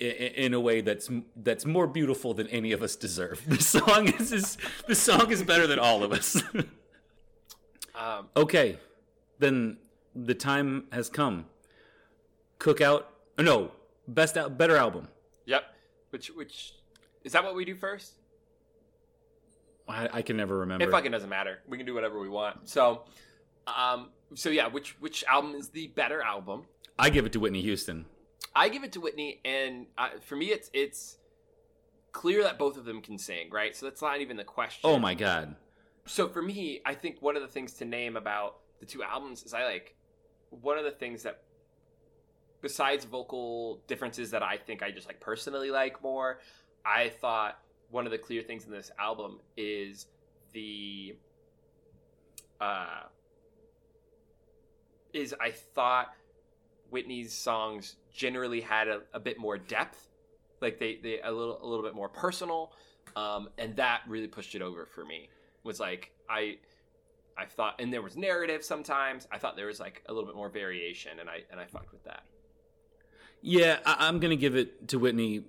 in 0.00 0.54
a 0.54 0.60
way 0.60 0.80
that's 0.80 1.10
that's 1.36 1.64
more 1.64 1.86
beautiful 1.86 2.34
than 2.34 2.46
any 2.48 2.72
of 2.72 2.82
us 2.82 2.96
deserve. 2.96 3.42
The 3.48 3.62
song 3.62 4.08
is, 4.08 4.32
is 4.32 4.58
the 4.86 4.94
song 4.94 5.30
is 5.30 5.42
better 5.42 5.66
than 5.66 5.78
all 5.78 6.02
of 6.04 6.12
us. 6.12 6.42
um 7.94 8.28
Okay, 8.36 8.78
then 9.38 9.78
the 10.14 10.34
time 10.34 10.84
has 10.92 11.08
come. 11.08 11.46
Cookout, 12.58 13.04
no, 13.38 13.70
best 14.06 14.36
out, 14.36 14.56
better 14.58 14.76
album. 14.76 15.08
yep 15.46 15.64
which 16.10 16.28
which 16.28 16.74
is 17.24 17.32
that 17.32 17.44
what 17.44 17.54
we 17.54 17.64
do 17.64 17.74
first 17.76 18.12
I, 19.88 20.08
I 20.12 20.22
can 20.22 20.36
never 20.36 20.58
remember. 20.58 20.84
It 20.84 20.90
fucking 20.90 21.12
doesn't 21.12 21.30
matter. 21.30 21.60
We 21.66 21.78
can 21.78 21.86
do 21.86 21.94
whatever 21.94 22.20
we 22.20 22.28
want. 22.28 22.68
So, 22.68 23.04
um, 23.66 24.10
so 24.34 24.50
yeah, 24.50 24.66
which 24.66 25.00
which 25.00 25.24
album 25.24 25.54
is 25.54 25.70
the 25.70 25.86
better 25.88 26.20
album? 26.20 26.66
I 26.98 27.08
give 27.10 27.24
it 27.24 27.32
to 27.32 27.40
Whitney 27.40 27.62
Houston. 27.62 28.04
I 28.58 28.68
give 28.70 28.82
it 28.82 28.90
to 28.92 29.00
Whitney, 29.00 29.40
and 29.44 29.86
uh, 29.96 30.08
for 30.20 30.34
me, 30.34 30.46
it's 30.46 30.68
it's 30.72 31.18
clear 32.10 32.42
that 32.42 32.58
both 32.58 32.76
of 32.76 32.84
them 32.84 33.00
can 33.00 33.16
sing, 33.16 33.50
right? 33.52 33.74
So 33.76 33.86
that's 33.86 34.02
not 34.02 34.20
even 34.20 34.36
the 34.36 34.42
question. 34.42 34.80
Oh 34.82 34.98
my 34.98 35.14
god. 35.14 35.54
So 36.06 36.28
for 36.28 36.42
me, 36.42 36.80
I 36.84 36.94
think 36.94 37.22
one 37.22 37.36
of 37.36 37.42
the 37.42 37.48
things 37.48 37.74
to 37.74 37.84
name 37.84 38.16
about 38.16 38.56
the 38.80 38.86
two 38.86 39.04
albums 39.04 39.44
is 39.44 39.54
I 39.54 39.64
like 39.64 39.94
one 40.50 40.76
of 40.76 40.84
the 40.84 40.90
things 40.90 41.22
that 41.22 41.42
besides 42.60 43.04
vocal 43.04 43.80
differences 43.86 44.32
that 44.32 44.42
I 44.42 44.56
think 44.56 44.82
I 44.82 44.90
just 44.90 45.06
like 45.06 45.20
personally 45.20 45.70
like 45.70 46.02
more, 46.02 46.40
I 46.84 47.10
thought 47.10 47.60
one 47.90 48.06
of 48.06 48.10
the 48.10 48.18
clear 48.18 48.42
things 48.42 48.64
in 48.64 48.72
this 48.72 48.90
album 48.98 49.38
is 49.56 50.06
the 50.52 51.14
uh 52.60 53.02
is 55.12 55.32
I 55.40 55.52
thought 55.52 56.08
Whitney's 56.90 57.32
songs 57.32 57.96
generally 58.18 58.60
had 58.60 58.88
a, 58.88 59.00
a 59.14 59.20
bit 59.20 59.38
more 59.38 59.56
depth. 59.56 60.08
Like 60.60 60.80
they, 60.80 60.98
they 61.02 61.20
a 61.20 61.30
little 61.30 61.58
a 61.62 61.66
little 61.66 61.84
bit 61.84 61.94
more 61.94 62.08
personal. 62.08 62.72
Um, 63.16 63.48
and 63.56 63.76
that 63.76 64.02
really 64.06 64.26
pushed 64.26 64.54
it 64.54 64.60
over 64.60 64.84
for 64.84 65.04
me 65.04 65.28
was 65.62 65.80
like 65.80 66.10
I 66.28 66.58
I 67.36 67.46
thought 67.46 67.80
and 67.80 67.92
there 67.92 68.02
was 68.02 68.16
narrative 68.16 68.64
sometimes. 68.64 69.28
I 69.30 69.38
thought 69.38 69.56
there 69.56 69.68
was 69.68 69.80
like 69.80 70.02
a 70.08 70.12
little 70.12 70.26
bit 70.26 70.36
more 70.36 70.48
variation 70.48 71.20
and 71.20 71.30
I 71.30 71.44
and 71.50 71.60
I 71.60 71.66
fucked 71.66 71.92
with 71.92 72.04
that. 72.04 72.24
Yeah, 73.40 73.78
I, 73.86 74.08
I'm 74.08 74.18
gonna 74.18 74.36
give 74.36 74.56
it 74.56 74.88
to 74.88 74.98
Whitney. 74.98 75.44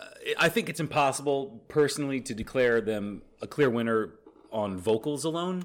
Uh, 0.00 0.04
I 0.36 0.48
think 0.48 0.68
it's 0.68 0.80
impossible, 0.80 1.62
personally, 1.68 2.20
to 2.22 2.34
declare 2.34 2.80
them 2.80 3.22
a 3.40 3.46
clear 3.46 3.70
winner 3.70 4.14
on 4.50 4.76
vocals 4.76 5.24
alone, 5.24 5.62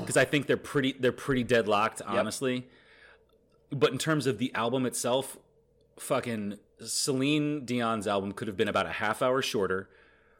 because 0.00 0.16
I 0.16 0.24
think 0.24 0.48
they're 0.48 0.56
pretty 0.56 0.96
they're 0.98 1.12
pretty 1.12 1.44
deadlocked, 1.44 2.02
honestly. 2.04 2.66
But 3.74 3.92
in 3.92 3.98
terms 3.98 4.26
of 4.26 4.38
the 4.38 4.54
album 4.54 4.86
itself, 4.86 5.36
fucking 5.98 6.58
Celine 6.84 7.64
Dion's 7.64 8.06
album 8.06 8.32
could 8.32 8.46
have 8.48 8.56
been 8.56 8.68
about 8.68 8.86
a 8.86 8.90
half 8.92 9.20
hour 9.22 9.42
shorter. 9.42 9.88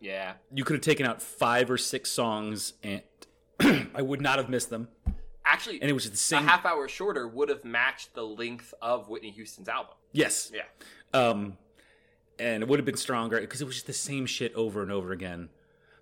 Yeah. 0.01 0.35
You 0.53 0.65
could 0.65 0.75
have 0.75 0.83
taken 0.83 1.07
out 1.07 1.21
five 1.23 1.71
or 1.71 1.79
six 1.79 2.11
songs, 2.11 2.75
and 2.83 3.03
I 3.95 4.03
would 4.03 4.21
not 4.21 4.39
have 4.39 4.49
missed 4.49 4.71
them. 4.71 4.89
Actually 5.47 5.81
And 5.83 5.91
it 5.91 5.93
was 5.95 6.07
the 6.09 6.15
a 6.15 6.17
same. 6.17 6.45
half 6.45 6.65
hour 6.65 6.89
shorter 6.89 7.29
would 7.29 7.49
have 7.49 7.65
matched 7.65 8.15
the 8.15 8.23
length 8.25 8.73
of 8.81 9.09
Whitney 9.09 9.31
Houston's 9.31 9.69
album. 9.69 9.95
yes. 10.13 10.51
Yeah. 10.55 10.63
Um, 11.13 11.59
and 12.39 12.63
it 12.63 12.69
would 12.69 12.79
have 12.81 12.87
been 12.87 12.97
stronger 12.97 13.41
because 13.41 13.61
it 13.61 13.65
was 13.65 13.75
just 13.77 13.87
the 13.87 13.93
same 13.93 14.27
shit 14.27 14.53
over 14.55 14.83
and 14.83 14.91
over 14.91 15.13
again. 15.13 15.51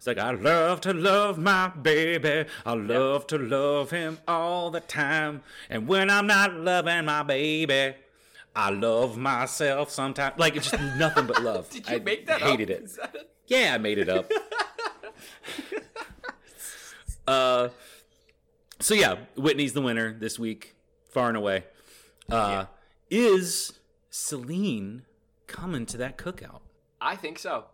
It's 0.03 0.07
like 0.09 0.19
I 0.19 0.33
love 0.33 0.81
to 0.81 0.93
love 0.93 1.39
my 1.39 1.69
baby. 1.69 2.51
I 2.67 2.73
love 2.75 3.25
to 3.29 3.39
love 3.39 3.93
him 3.93 4.19
all 4.27 4.69
the 4.69 4.81
time. 4.81 5.43
And 5.71 5.87
when 5.87 6.11
I'm 6.11 6.27
not 6.27 6.53
loving 6.55 7.05
my 7.05 7.23
baby, 7.23 7.95
I 8.57 8.71
love 8.71 9.17
myself 9.17 9.93
sometimes. 9.93 10.41
Like 10.41 10.57
it's 10.57 10.69
just 10.73 10.83
nothing 10.99 11.29
but 11.29 11.41
love. 11.41 11.71
Did 11.71 11.89
you 11.89 11.95
I 11.95 11.99
make 12.01 12.27
that 12.27 12.43
hated 12.43 12.73
up? 12.73 12.79
it. 12.79 12.97
That 12.97 13.31
Yeah, 13.47 13.75
I 13.75 13.79
made 13.79 13.99
it 13.99 14.09
up. 14.09 14.29
uh, 17.29 17.69
so 18.81 18.95
yeah, 18.95 19.19
Whitney's 19.37 19.73
the 19.73 19.83
winner 19.83 20.17
this 20.19 20.37
week, 20.37 20.75
far 21.11 21.29
and 21.29 21.37
away. 21.37 21.63
Uh, 22.29 22.65
Is 23.09 23.79
Celine 24.11 25.03
coming 25.47 25.87
to 25.87 25.97
that 25.99 26.19
cookout. 26.19 26.63
I 27.01 27.15
think 27.15 27.39
so. 27.39 27.67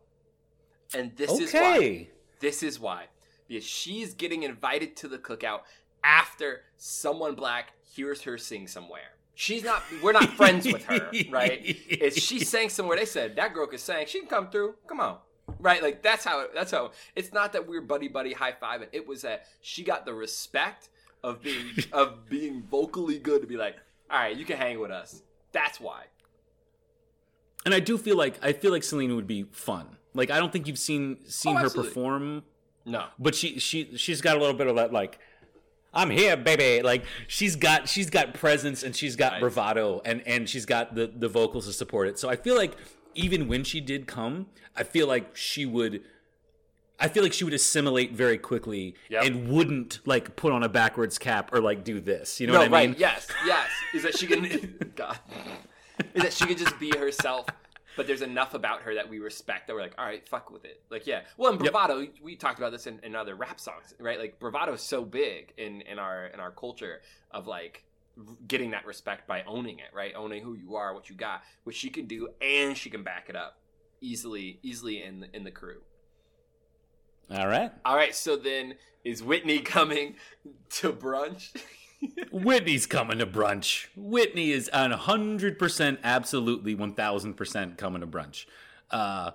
And 0.93 1.17
this 1.17 1.31
is 1.31 1.55
why. 1.55 2.09
This 2.41 2.63
is 2.63 2.79
why. 2.79 3.07
Because 3.47 3.65
she's 3.65 4.15
getting 4.15 4.43
invited 4.43 4.97
to 4.97 5.09
the 5.09 5.19
cookout 5.19 5.61
after 6.05 6.63
someone 6.77 7.35
black 7.35 7.73
hears 7.83 8.23
her 8.23 8.39
sing 8.39 8.67
somewhere. 8.67 9.15
She's 9.35 9.63
not 9.63 9.83
we're 10.03 10.13
not 10.13 10.31
friends 10.31 10.67
with 10.67 10.85
her, 10.85 11.11
right? 11.31 11.61
It's 11.63 12.21
she 12.21 12.41
sang 12.41 12.69
somewhere 12.69 12.97
they 12.97 13.05
said 13.05 13.37
that 13.37 13.55
girl 13.55 13.67
could 13.67 13.81
sing, 13.81 14.07
she 14.07 14.21
can 14.21 14.29
come 14.29 14.51
through. 14.51 14.75
Come 14.87 15.01
on. 15.01 15.19
Right? 15.61 15.83
Like 15.83 16.03
that's 16.03 16.25
how 16.25 16.47
that's 16.55 16.73
how 16.73 16.91
it's 17.15 17.33
not 17.33 17.53
that 17.53 17.69
we're 17.69 17.81
buddy 17.81 18.09
buddy 18.09 18.33
high 18.33 18.53
fiving. 18.53 18.89
It 18.93 19.07
was 19.07 19.23
that 19.23 19.47
she 19.61 19.85
got 19.85 20.05
the 20.05 20.15
respect 20.15 20.89
of 21.23 21.43
being 21.43 21.67
of 21.93 22.29
being 22.29 22.63
vocally 22.63 23.19
good 23.19 23.41
to 23.41 23.47
be 23.47 23.57
like, 23.57 23.77
all 24.11 24.19
right, 24.19 24.37
you 24.37 24.45
can 24.45 24.57
hang 24.57 24.81
with 24.81 24.91
us. 24.91 25.23
That's 25.53 25.81
why. 25.81 26.05
And 27.65 27.75
I 27.75 27.81
do 27.81 27.97
feel 27.99 28.17
like 28.17 28.43
I 28.43 28.53
feel 28.53 28.73
like 28.73 28.83
Celine 28.83 29.15
would 29.15 29.27
be 29.27 29.45
fun. 29.45 29.98
Like 30.15 30.31
I 30.31 30.39
don't 30.39 30.53
think 30.53 30.67
you've 30.67 30.79
seen 30.79 31.19
seen 31.29 31.57
Oh, 31.57 31.61
her 31.61 31.71
perform, 31.71 32.43
No. 32.85 33.05
but 33.19 33.35
she 33.35 33.59
she 33.59 33.97
she's 33.97 34.21
got 34.21 34.37
a 34.37 34.41
little 34.41 34.55
bit 34.57 34.67
of 34.67 34.77
that 34.77 34.93
like 34.93 35.19
I'm 35.95 36.11
here, 36.11 36.37
baby. 36.37 36.83
Like 36.83 37.05
she's 37.29 37.57
got 37.57 37.89
she's 37.89 38.11
got 38.11 38.35
presence 38.35 38.83
and 38.83 38.95
she's 38.95 39.17
got 39.17 39.33
Right. 39.33 39.41
bravado 39.41 40.01
and 40.05 40.23
and 40.27 40.49
she's 40.49 40.67
got 40.67 40.95
the 40.95 41.07
the 41.07 41.29
vocals 41.29 41.67
to 41.67 41.73
support 41.73 42.09
it. 42.09 42.19
So 42.19 42.29
I 42.29 42.37
feel 42.37 42.57
like 42.57 42.77
even 43.15 43.49
when 43.49 43.65
she 43.65 43.81
did 43.81 44.07
come, 44.07 44.47
I 44.77 44.83
feel 44.83 45.07
like 45.07 45.35
she 45.37 45.65
would 45.67 46.03
I 47.01 47.07
feel 47.09 47.23
like 47.23 47.33
she 47.33 47.45
would 47.45 47.55
assimilate 47.55 48.13
very 48.13 48.39
quickly 48.39 48.95
Yep. 49.09 49.25
and 49.25 49.49
wouldn't 49.49 50.01
like 50.05 50.35
put 50.37 50.53
on 50.53 50.63
a 50.65 50.69
backwards 50.69 51.17
cap 51.19 51.53
or 51.55 51.61
like 51.61 51.85
do 51.85 52.01
this. 52.01 52.41
You 52.41 52.49
know 52.49 52.55
no, 52.55 52.59
what 52.61 52.69
I 52.69 52.73
right? 52.73 52.91
mean? 52.91 52.99
Yes, 52.99 53.29
yes. 53.47 53.69
Is 53.95 54.03
that 54.03 54.19
she 54.19 54.27
can? 54.27 54.93
God, 54.97 55.19
is 56.15 56.23
that 56.23 56.33
she 56.33 56.45
can 56.47 56.57
just 56.57 56.79
be 56.81 56.91
herself? 56.99 57.47
But 57.99 58.07
there's 58.07 58.23
enough 58.23 58.55
about 58.55 58.83
her 58.83 58.95
that 58.95 59.09
we 59.09 59.19
respect 59.19 59.67
that 59.67 59.75
we're 59.75 59.83
like, 59.83 59.97
all 59.99 60.05
right, 60.07 60.27
fuck 60.27 60.51
with 60.51 60.65
it. 60.65 60.81
Like, 60.89 61.07
yeah. 61.07 61.23
Well, 61.37 61.53
in 61.53 61.59
Yep. 61.63 61.73
bravado, 61.73 62.07
we 62.23 62.37
talked 62.37 62.59
about 62.59 62.71
this 62.71 62.87
in, 62.87 63.01
in 63.03 63.17
other 63.17 63.35
rap 63.35 63.59
songs, 63.59 63.93
right? 63.99 64.19
Like, 64.21 64.39
bravado 64.39 64.73
is 64.73 64.81
so 64.83 65.05
big 65.05 65.53
in 65.59 65.81
in 65.83 65.99
our 65.99 66.27
in 66.29 66.39
our 66.39 66.53
culture 66.53 67.01
of 67.33 67.49
like 67.49 67.83
getting 68.47 68.71
that 68.71 68.87
respect 68.87 69.27
by 69.27 69.43
owning 69.49 69.81
it, 69.81 69.91
right? 69.93 70.13
Owning 70.15 70.43
who 70.45 70.55
you 70.55 70.77
are, 70.77 70.95
what 70.95 71.11
you 71.11 71.17
got, 71.17 71.43
which 71.65 71.77
she 71.77 71.91
can 71.91 72.07
do, 72.07 72.29
and 72.41 72.77
she 72.77 72.89
can 72.89 73.03
back 73.03 73.29
it 73.29 73.35
up 73.37 73.59
easily, 74.01 74.61
easily 74.63 75.03
in 75.03 75.21
the, 75.21 75.37
in 75.37 75.43
the 75.45 75.51
crew. 75.51 75.81
All 77.31 77.47
right. 77.49 77.73
All 77.85 77.97
right, 77.97 78.15
so 78.15 78.37
then 78.37 78.75
is 79.05 79.23
Whitney 79.23 79.59
coming 79.77 80.15
to 80.71 80.93
brunch? 80.93 81.51
Whitney's 82.31 82.87
coming 82.87 83.19
to 83.19 83.27
brunch. 83.27 83.87
Whitney 83.97 84.53
is 84.53 84.69
on 84.69 84.91
hundred 84.93 85.59
percent, 85.59 85.99
absolutely 86.05 86.75
one 86.75 86.95
thousand 86.95 87.35
percent 87.35 87.77
coming 87.79 88.01
to 88.01 88.07
brunch. 88.07 88.47
Uh, 88.91 89.33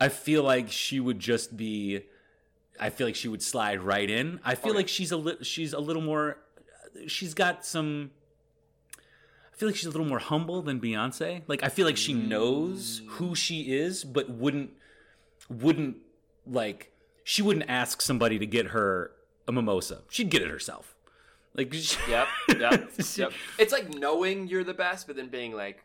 I 0.00 0.08
feel 0.08 0.42
like 0.42 0.70
she 0.70 1.00
would 1.00 1.18
just 1.18 1.56
be. 1.56 2.02
I 2.80 2.90
feel 2.90 3.06
like 3.06 3.16
she 3.16 3.28
would 3.28 3.42
slide 3.42 3.80
right 3.80 4.08
in. 4.08 4.38
I 4.44 4.54
feel 4.54 4.70
Okay. 4.70 4.76
like 4.78 4.88
she's 4.88 5.10
a 5.10 5.16
li- 5.16 5.38
she's 5.42 5.72
a 5.72 5.80
little 5.80 6.02
more. 6.02 6.38
She's 7.06 7.34
got 7.34 7.64
some. 7.64 8.10
I 8.96 9.56
feel 9.56 9.68
like 9.70 9.76
she's 9.76 9.86
a 9.86 9.90
little 9.90 10.06
more 10.06 10.20
humble 10.20 10.62
than 10.62 10.78
Beyonce. 10.80 11.42
Like 11.48 11.64
I 11.64 11.68
feel 11.70 11.86
like 11.86 11.96
she 11.96 12.12
knows 12.14 13.02
who 13.08 13.34
she 13.34 13.72
is, 13.74 14.04
but 14.04 14.30
wouldn't 14.30 14.70
wouldn't 15.48 15.96
like 16.46 16.92
she 17.24 17.42
wouldn't 17.42 17.68
ask 17.68 18.00
somebody 18.02 18.38
to 18.38 18.46
get 18.46 18.66
her 18.68 19.10
a 19.48 19.52
mimosa. 19.52 20.02
She'd 20.10 20.30
get 20.30 20.42
it 20.42 20.48
herself. 20.50 20.94
Like 21.54 21.72
Yep, 22.08 22.28
yep, 22.58 22.90
yep. 23.16 23.32
It's 23.58 23.72
like 23.72 23.88
knowing 23.94 24.46
you're 24.48 24.64
the 24.64 24.74
best, 24.74 25.06
but 25.06 25.16
then 25.16 25.28
being 25.28 25.52
like, 25.52 25.84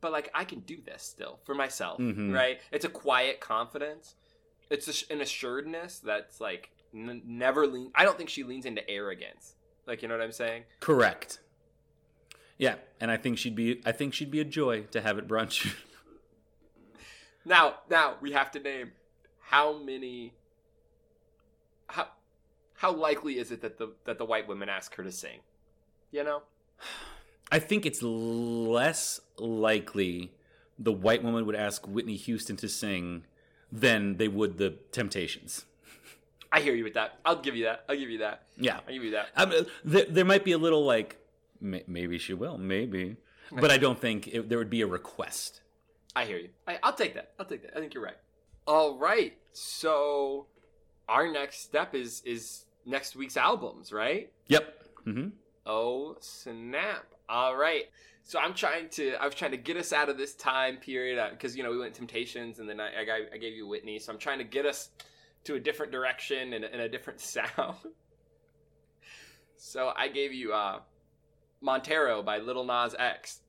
but 0.00 0.10
like 0.12 0.30
I 0.34 0.44
can 0.44 0.60
do 0.60 0.78
this 0.84 1.02
still 1.02 1.38
for 1.44 1.54
myself, 1.54 1.98
Mhm. 2.00 2.34
right? 2.34 2.60
It's 2.72 2.84
a 2.84 2.88
quiet 2.88 3.40
confidence. 3.40 4.14
It's 4.70 4.88
a, 5.10 5.12
an 5.12 5.20
assuredness 5.20 5.98
that's 5.98 6.40
like 6.40 6.70
n- 6.94 7.22
never 7.24 7.66
lean. 7.66 7.90
I 7.94 8.04
don't 8.04 8.16
think 8.16 8.30
she 8.30 8.42
leans 8.42 8.64
into 8.66 8.88
arrogance. 8.90 9.54
Like 9.86 10.02
you 10.02 10.08
know 10.08 10.16
what 10.16 10.24
I'm 10.24 10.32
saying? 10.32 10.64
Correct. 10.80 11.38
Yeah, 12.58 12.74
and 13.00 13.10
I 13.10 13.16
think 13.16 13.38
she'd 13.38 13.54
be 13.56 13.80
I 13.86 13.92
think 13.92 14.12
she'd 14.14 14.30
be 14.30 14.40
a 14.40 14.44
joy 14.44 14.82
to 14.92 15.00
have 15.00 15.18
at 15.18 15.28
brunch. 15.28 15.74
Now, 17.44 17.76
now 17.88 18.16
we 18.20 18.32
have 18.32 18.50
to 18.52 18.60
name 18.60 18.92
how 19.40 19.78
many. 19.78 20.34
How 21.86 22.08
how 22.80 22.90
likely 22.90 23.38
is 23.38 23.50
it 23.50 23.60
that 23.60 23.76
the 23.76 23.92
that 24.04 24.16
the 24.16 24.24
white 24.24 24.48
women 24.48 24.70
ask 24.70 24.94
her 24.94 25.04
to 25.04 25.12
sing? 25.12 25.40
You 26.10 26.24
know. 26.24 26.42
I 27.52 27.58
think 27.58 27.84
it's 27.84 28.02
less 28.02 29.20
likely 29.36 30.32
the 30.78 30.92
white 30.92 31.22
woman 31.22 31.44
would 31.44 31.54
ask 31.54 31.86
Whitney 31.86 32.16
Houston 32.16 32.56
to 32.56 32.68
sing 32.68 33.24
than 33.70 34.16
they 34.16 34.28
would 34.28 34.56
the 34.56 34.78
Temptations. 34.92 35.66
I 36.50 36.60
hear 36.60 36.74
you 36.74 36.84
with 36.84 36.94
that. 36.94 37.18
I'll 37.24 37.42
give 37.42 37.54
you 37.54 37.64
that. 37.64 37.84
I'll 37.86 37.98
give 37.98 38.08
you 38.08 38.18
that. 38.18 38.44
Yeah. 38.56 38.78
I'll 38.86 38.94
give 38.94 39.04
you 39.04 39.10
that. 39.10 39.28
I 39.36 39.44
mean, 39.44 39.66
there, 39.84 40.06
there 40.08 40.24
might 40.24 40.44
be 40.44 40.52
a 40.52 40.58
little 40.58 40.84
like 40.84 41.18
may- 41.60 41.84
maybe 41.86 42.16
she 42.18 42.32
will, 42.32 42.56
maybe. 42.56 43.16
But 43.52 43.70
I 43.70 43.76
don't 43.76 44.00
think 44.00 44.28
it, 44.28 44.48
there 44.48 44.58
would 44.58 44.70
be 44.70 44.80
a 44.80 44.86
request. 44.86 45.60
I 46.16 46.24
hear 46.24 46.38
you. 46.38 46.48
I, 46.66 46.78
I'll 46.82 46.94
take 46.94 47.14
that. 47.14 47.32
I'll 47.38 47.46
take 47.46 47.62
that. 47.62 47.76
I 47.76 47.80
think 47.80 47.92
you're 47.92 48.02
right. 48.02 48.16
All 48.66 48.96
right. 48.96 49.36
So 49.52 50.46
our 51.08 51.30
next 51.30 51.62
step 51.62 51.94
is 51.94 52.22
is 52.24 52.64
next 52.86 53.16
week's 53.16 53.36
albums, 53.36 53.92
right? 53.92 54.30
Yep. 54.48 54.82
hmm 55.04 55.28
Oh 55.66 56.16
snap! 56.20 57.06
All 57.28 57.56
right. 57.56 57.84
So 58.24 58.38
I'm 58.38 58.54
trying 58.54 58.88
to 58.90 59.14
I 59.20 59.24
was 59.26 59.34
trying 59.34 59.50
to 59.52 59.56
get 59.56 59.76
us 59.76 59.92
out 59.92 60.08
of 60.08 60.16
this 60.16 60.34
time 60.34 60.76
period 60.76 61.20
because 61.32 61.56
you 61.56 61.62
know 61.62 61.70
we 61.70 61.78
went 61.78 61.94
Temptations 61.94 62.58
and 62.58 62.68
then 62.68 62.80
I, 62.80 62.86
I 62.88 63.26
I 63.34 63.36
gave 63.38 63.54
you 63.54 63.66
Whitney. 63.66 63.98
So 63.98 64.12
I'm 64.12 64.18
trying 64.18 64.38
to 64.38 64.44
get 64.44 64.66
us 64.66 64.90
to 65.44 65.54
a 65.54 65.60
different 65.60 65.90
direction 65.92 66.52
and, 66.54 66.64
and 66.64 66.80
a 66.82 66.88
different 66.88 67.20
sound. 67.34 67.76
so 69.56 69.92
I 69.96 70.08
gave 70.08 70.32
you 70.32 70.52
uh, 70.52 70.80
Montero 71.60 72.22
by 72.22 72.38
Lil 72.38 72.64
Nas 72.64 72.94
X. 72.98 73.40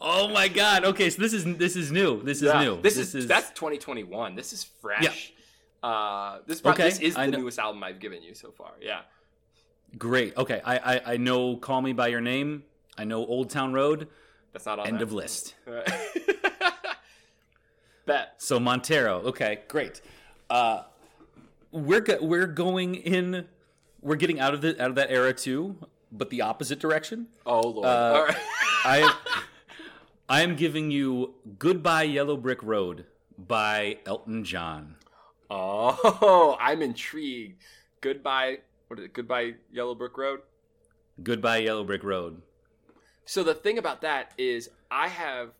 Oh 0.00 0.28
my 0.28 0.46
God! 0.48 0.84
Okay, 0.84 1.08
so 1.08 1.22
this 1.22 1.32
is 1.32 1.44
this 1.56 1.74
is 1.74 1.90
new. 1.90 2.22
This 2.22 2.38
is 2.38 2.44
Yeah, 2.44 2.62
new. 2.62 2.82
This, 2.82 2.98
is, 2.98 3.26
that's 3.26 3.48
2021. 3.50 4.34
This 4.34 4.52
is 4.52 4.62
fresh. 4.62 5.32
Uh, 5.82 6.38
this 6.46 6.60
pro- 6.60 6.72
Okay, 6.72 6.84
this 6.84 6.98
is 7.00 7.14
the 7.14 7.26
newest 7.28 7.58
album 7.58 7.82
I've 7.84 8.00
given 8.00 8.22
you 8.22 8.34
so 8.34 8.50
far. 8.50 8.72
Yeah. 8.80 9.00
great. 9.98 10.36
Okay, 10.36 10.60
I, 10.64 10.78
I 10.96 11.00
I 11.12 11.16
know. 11.16 11.56
Call 11.56 11.80
me 11.82 11.92
by 11.92 12.08
your 12.08 12.20
name. 12.20 12.64
I 12.98 13.04
know 13.04 13.24
Old 13.24 13.50
Town 13.50 13.72
Road. 13.72 14.08
That's 14.52 14.66
not 14.66 14.78
on 14.78 14.86
End 14.86 14.98
that. 14.98 15.02
of 15.04 15.12
list. 15.12 15.54
Bet. 18.06 18.34
So 18.38 18.60
Montero. 18.60 19.20
Okay, 19.22 19.60
great. 19.68 20.00
Uh, 20.48 20.82
we're 21.72 22.00
go- 22.00 22.18
we're 22.22 22.46
going 22.46 22.94
in. 22.94 23.46
We're 24.00 24.16
getting 24.16 24.38
out 24.38 24.54
of 24.54 24.60
the 24.60 24.80
out 24.82 24.90
of 24.90 24.94
that 24.96 25.10
era 25.10 25.32
too, 25.32 25.76
but 26.12 26.30
the 26.30 26.42
opposite 26.42 26.78
direction. 26.78 27.26
Oh 27.44 27.60
lord. 27.60 27.86
Uh, 27.86 28.12
All 28.14 28.24
right. 28.26 28.36
I 28.84 29.14
I 30.28 30.42
am 30.42 30.54
giving 30.56 30.90
you 30.90 31.34
"Goodbye 31.58 32.04
Yellow 32.04 32.36
Brick 32.36 32.62
Road" 32.62 33.06
by 33.36 33.98
Elton 34.06 34.44
John. 34.44 34.94
Oh, 35.50 36.56
I'm 36.60 36.82
intrigued. 36.82 37.62
Goodbye. 38.00 38.58
What 38.88 38.98
is 38.98 39.06
it? 39.06 39.12
Goodbye, 39.12 39.54
Yellow 39.72 39.94
Brick 39.94 40.16
Road. 40.16 40.40
"Goodbye 41.22 41.58
Yellow 41.58 41.84
Brick 41.84 42.04
Road." 42.04 42.42
So 43.24 43.42
the 43.42 43.54
thing 43.54 43.78
about 43.78 44.02
that 44.02 44.32
is, 44.38 44.70
I 44.90 45.08
have 45.08 45.50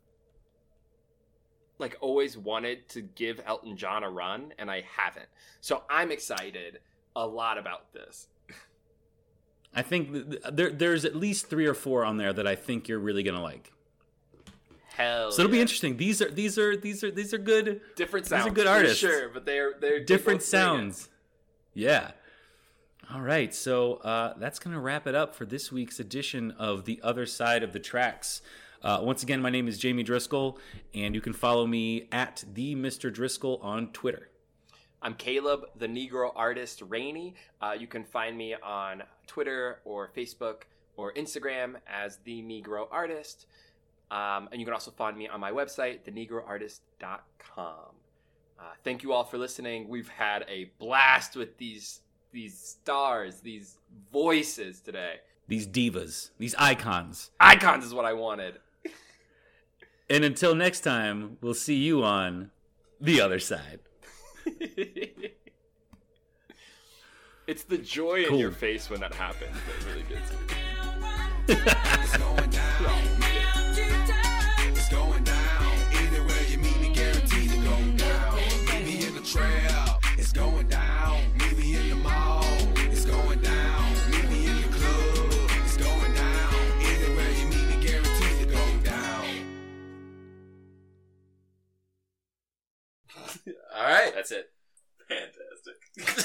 like 1.79 1.97
always 2.01 2.39
wanted 2.39 2.89
to 2.91 3.03
give 3.03 3.41
Elton 3.45 3.77
John 3.77 4.03
a 4.05 4.11
run, 4.11 4.53
and 4.59 4.71
I 4.71 4.85
haven't. 4.97 5.29
So 5.61 5.83
I'm 5.91 6.11
excited 6.11 6.81
a 7.15 7.27
lot 7.27 7.59
about 7.59 7.93
this. 7.93 8.29
I 9.75 9.83
think 9.83 10.13
th- 10.13 10.27
th- 10.31 10.43
there 10.53 10.71
there's 10.71 11.05
at 11.05 11.15
least 11.17 11.51
three 11.51 11.67
or 11.67 11.75
four 11.75 12.05
on 12.05 12.17
there 12.17 12.33
that 12.33 12.47
I 12.47 12.55
think 12.55 12.89
you're 12.89 12.99
really 12.99 13.23
gonna 13.23 13.43
like. 13.43 13.73
Hell. 14.97 15.31
So 15.31 15.43
it'll 15.43 15.53
be 15.53 15.61
interesting. 15.61 15.97
These 15.97 16.23
are 16.23 16.31
these 16.31 16.59
are 16.59 16.77
these 16.77 17.05
are 17.05 17.11
these 17.11 17.35
are 17.35 17.39
good 17.39 17.81
Different 17.97 18.27
sounds. 18.27 18.45
These 18.45 18.53
are 18.53 18.55
good 18.55 18.67
for 18.67 18.71
artists. 18.73 18.99
sure, 18.99 19.29
but 19.29 19.45
they're 19.45 19.75
they're 19.81 20.03
different 20.05 20.41
both 20.41 20.51
bring 20.51 20.61
it. 20.63 20.65
sounds. 20.65 21.09
Yeah. 21.75 22.13
All 23.13 23.21
right, 23.21 23.55
so 23.55 23.95
uh, 23.97 24.35
that's 24.39 24.59
going 24.59 24.75
to 24.75 24.81
wrap 24.81 25.07
it 25.07 25.15
up 25.15 25.35
for 25.37 25.47
this 25.47 25.71
week's 25.71 26.01
edition 26.01 26.51
of 26.59 26.87
The 26.87 26.99
Other 27.05 27.25
Side 27.25 27.63
of 27.63 27.73
the 27.73 27.79
Tracks. 27.79 28.43
Uh, 28.83 28.99
once 29.01 29.23
again, 29.23 29.41
my 29.41 29.49
name 29.51 29.69
is 29.69 29.79
Jamie 29.79 30.03
Driscoll, 30.03 30.59
and 30.93 31.15
you 31.15 31.21
can 31.21 31.33
follow 31.33 31.69
me 31.69 32.09
at 32.11 32.43
the 32.53 32.75
Mr. 32.75 33.13
Driscoll 33.13 33.61
on 33.63 33.93
Twitter. 33.93 34.29
I'm 35.03 35.15
Caleb, 35.15 35.67
the 35.77 35.87
Negro 35.87 36.33
artist 36.35 36.83
Rainey. 36.89 37.37
Uh, 37.61 37.77
you 37.79 37.87
can 37.87 38.03
find 38.03 38.37
me 38.37 38.57
on 38.61 39.05
Twitter 39.29 39.79
or 39.85 40.11
Facebook 40.17 40.63
or 40.97 41.13
Instagram 41.15 41.77
as 41.87 42.19
the 42.25 42.43
Negro 42.43 42.89
Artist. 42.91 43.47
Um, 44.11 44.49
and 44.53 44.61
you 44.61 44.65
can 44.65 44.75
also 44.75 44.93
find 44.93 45.17
me 45.17 45.29
on 45.29 45.41
my 45.41 45.51
website, 45.51 46.05
thenegroartist.com. 46.05 47.95
Uh, 48.59 48.63
thank 48.85 49.03
you 49.03 49.13
all 49.13 49.25
for 49.25 49.37
listening. 49.39 49.89
We've 49.89 50.09
had 50.09 50.45
a 50.49 50.71
blast 50.79 51.37
with 51.37 51.59
these 51.59 52.01
these 52.33 52.59
stars, 52.59 53.41
these 53.41 53.79
voices 54.13 54.81
today. 54.81 55.17
These 55.49 55.67
divas, 55.67 56.31
these 56.39 56.55
icons. 56.57 57.31
Icons 57.41 57.85
is 57.85 57.95
what 57.95 58.05
I 58.05 58.13
wanted. 58.13 58.59
And 60.09 60.23
until 60.23 60.55
next 60.55 60.83
time, 60.83 61.37
we'll 61.41 61.53
see 61.53 61.75
you 61.75 62.05
on 62.05 62.53
the 63.01 63.21
other 63.21 63.41
side. 63.41 63.81
it's 67.49 67.65
the 67.65 67.79
joy 67.79 68.23
in 68.23 68.37
your 68.37 68.53
face 68.53 68.89
when 68.89 69.01
that 69.01 69.13
happens 69.13 69.57
that 69.67 69.85
really 69.89 70.05
gets 70.05 70.31
me. 70.31 70.37
trap. 79.37 80.03
It's 80.19 80.33
going 80.33 80.69
down. 80.69 81.21
Meet 81.39 81.59
me 81.59 81.77
in 81.77 81.89
the 81.91 81.97
mall. 81.97 82.45
It's 82.91 83.05
going 83.05 83.41
down. 83.41 83.93
Meet 84.11 84.31
me 84.31 84.47
in 84.47 84.57
the 84.63 84.69
club. 84.69 85.51
It's 85.65 85.77
going 85.77 86.15
down. 86.15 86.55
Anywhere 86.81 87.31
you 87.39 87.47
meet 87.47 87.67
me, 87.71 87.87
guaranteed 87.87 88.39
to 88.41 88.47
go 88.47 88.65
down. 88.83 89.25
All 93.75 93.85
right. 93.85 94.13
That's 94.15 94.31
it. 94.33 94.51
Fantastic. 95.09 96.25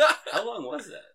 How 0.32 0.46
long 0.46 0.64
was 0.64 0.86
that? 0.88 1.07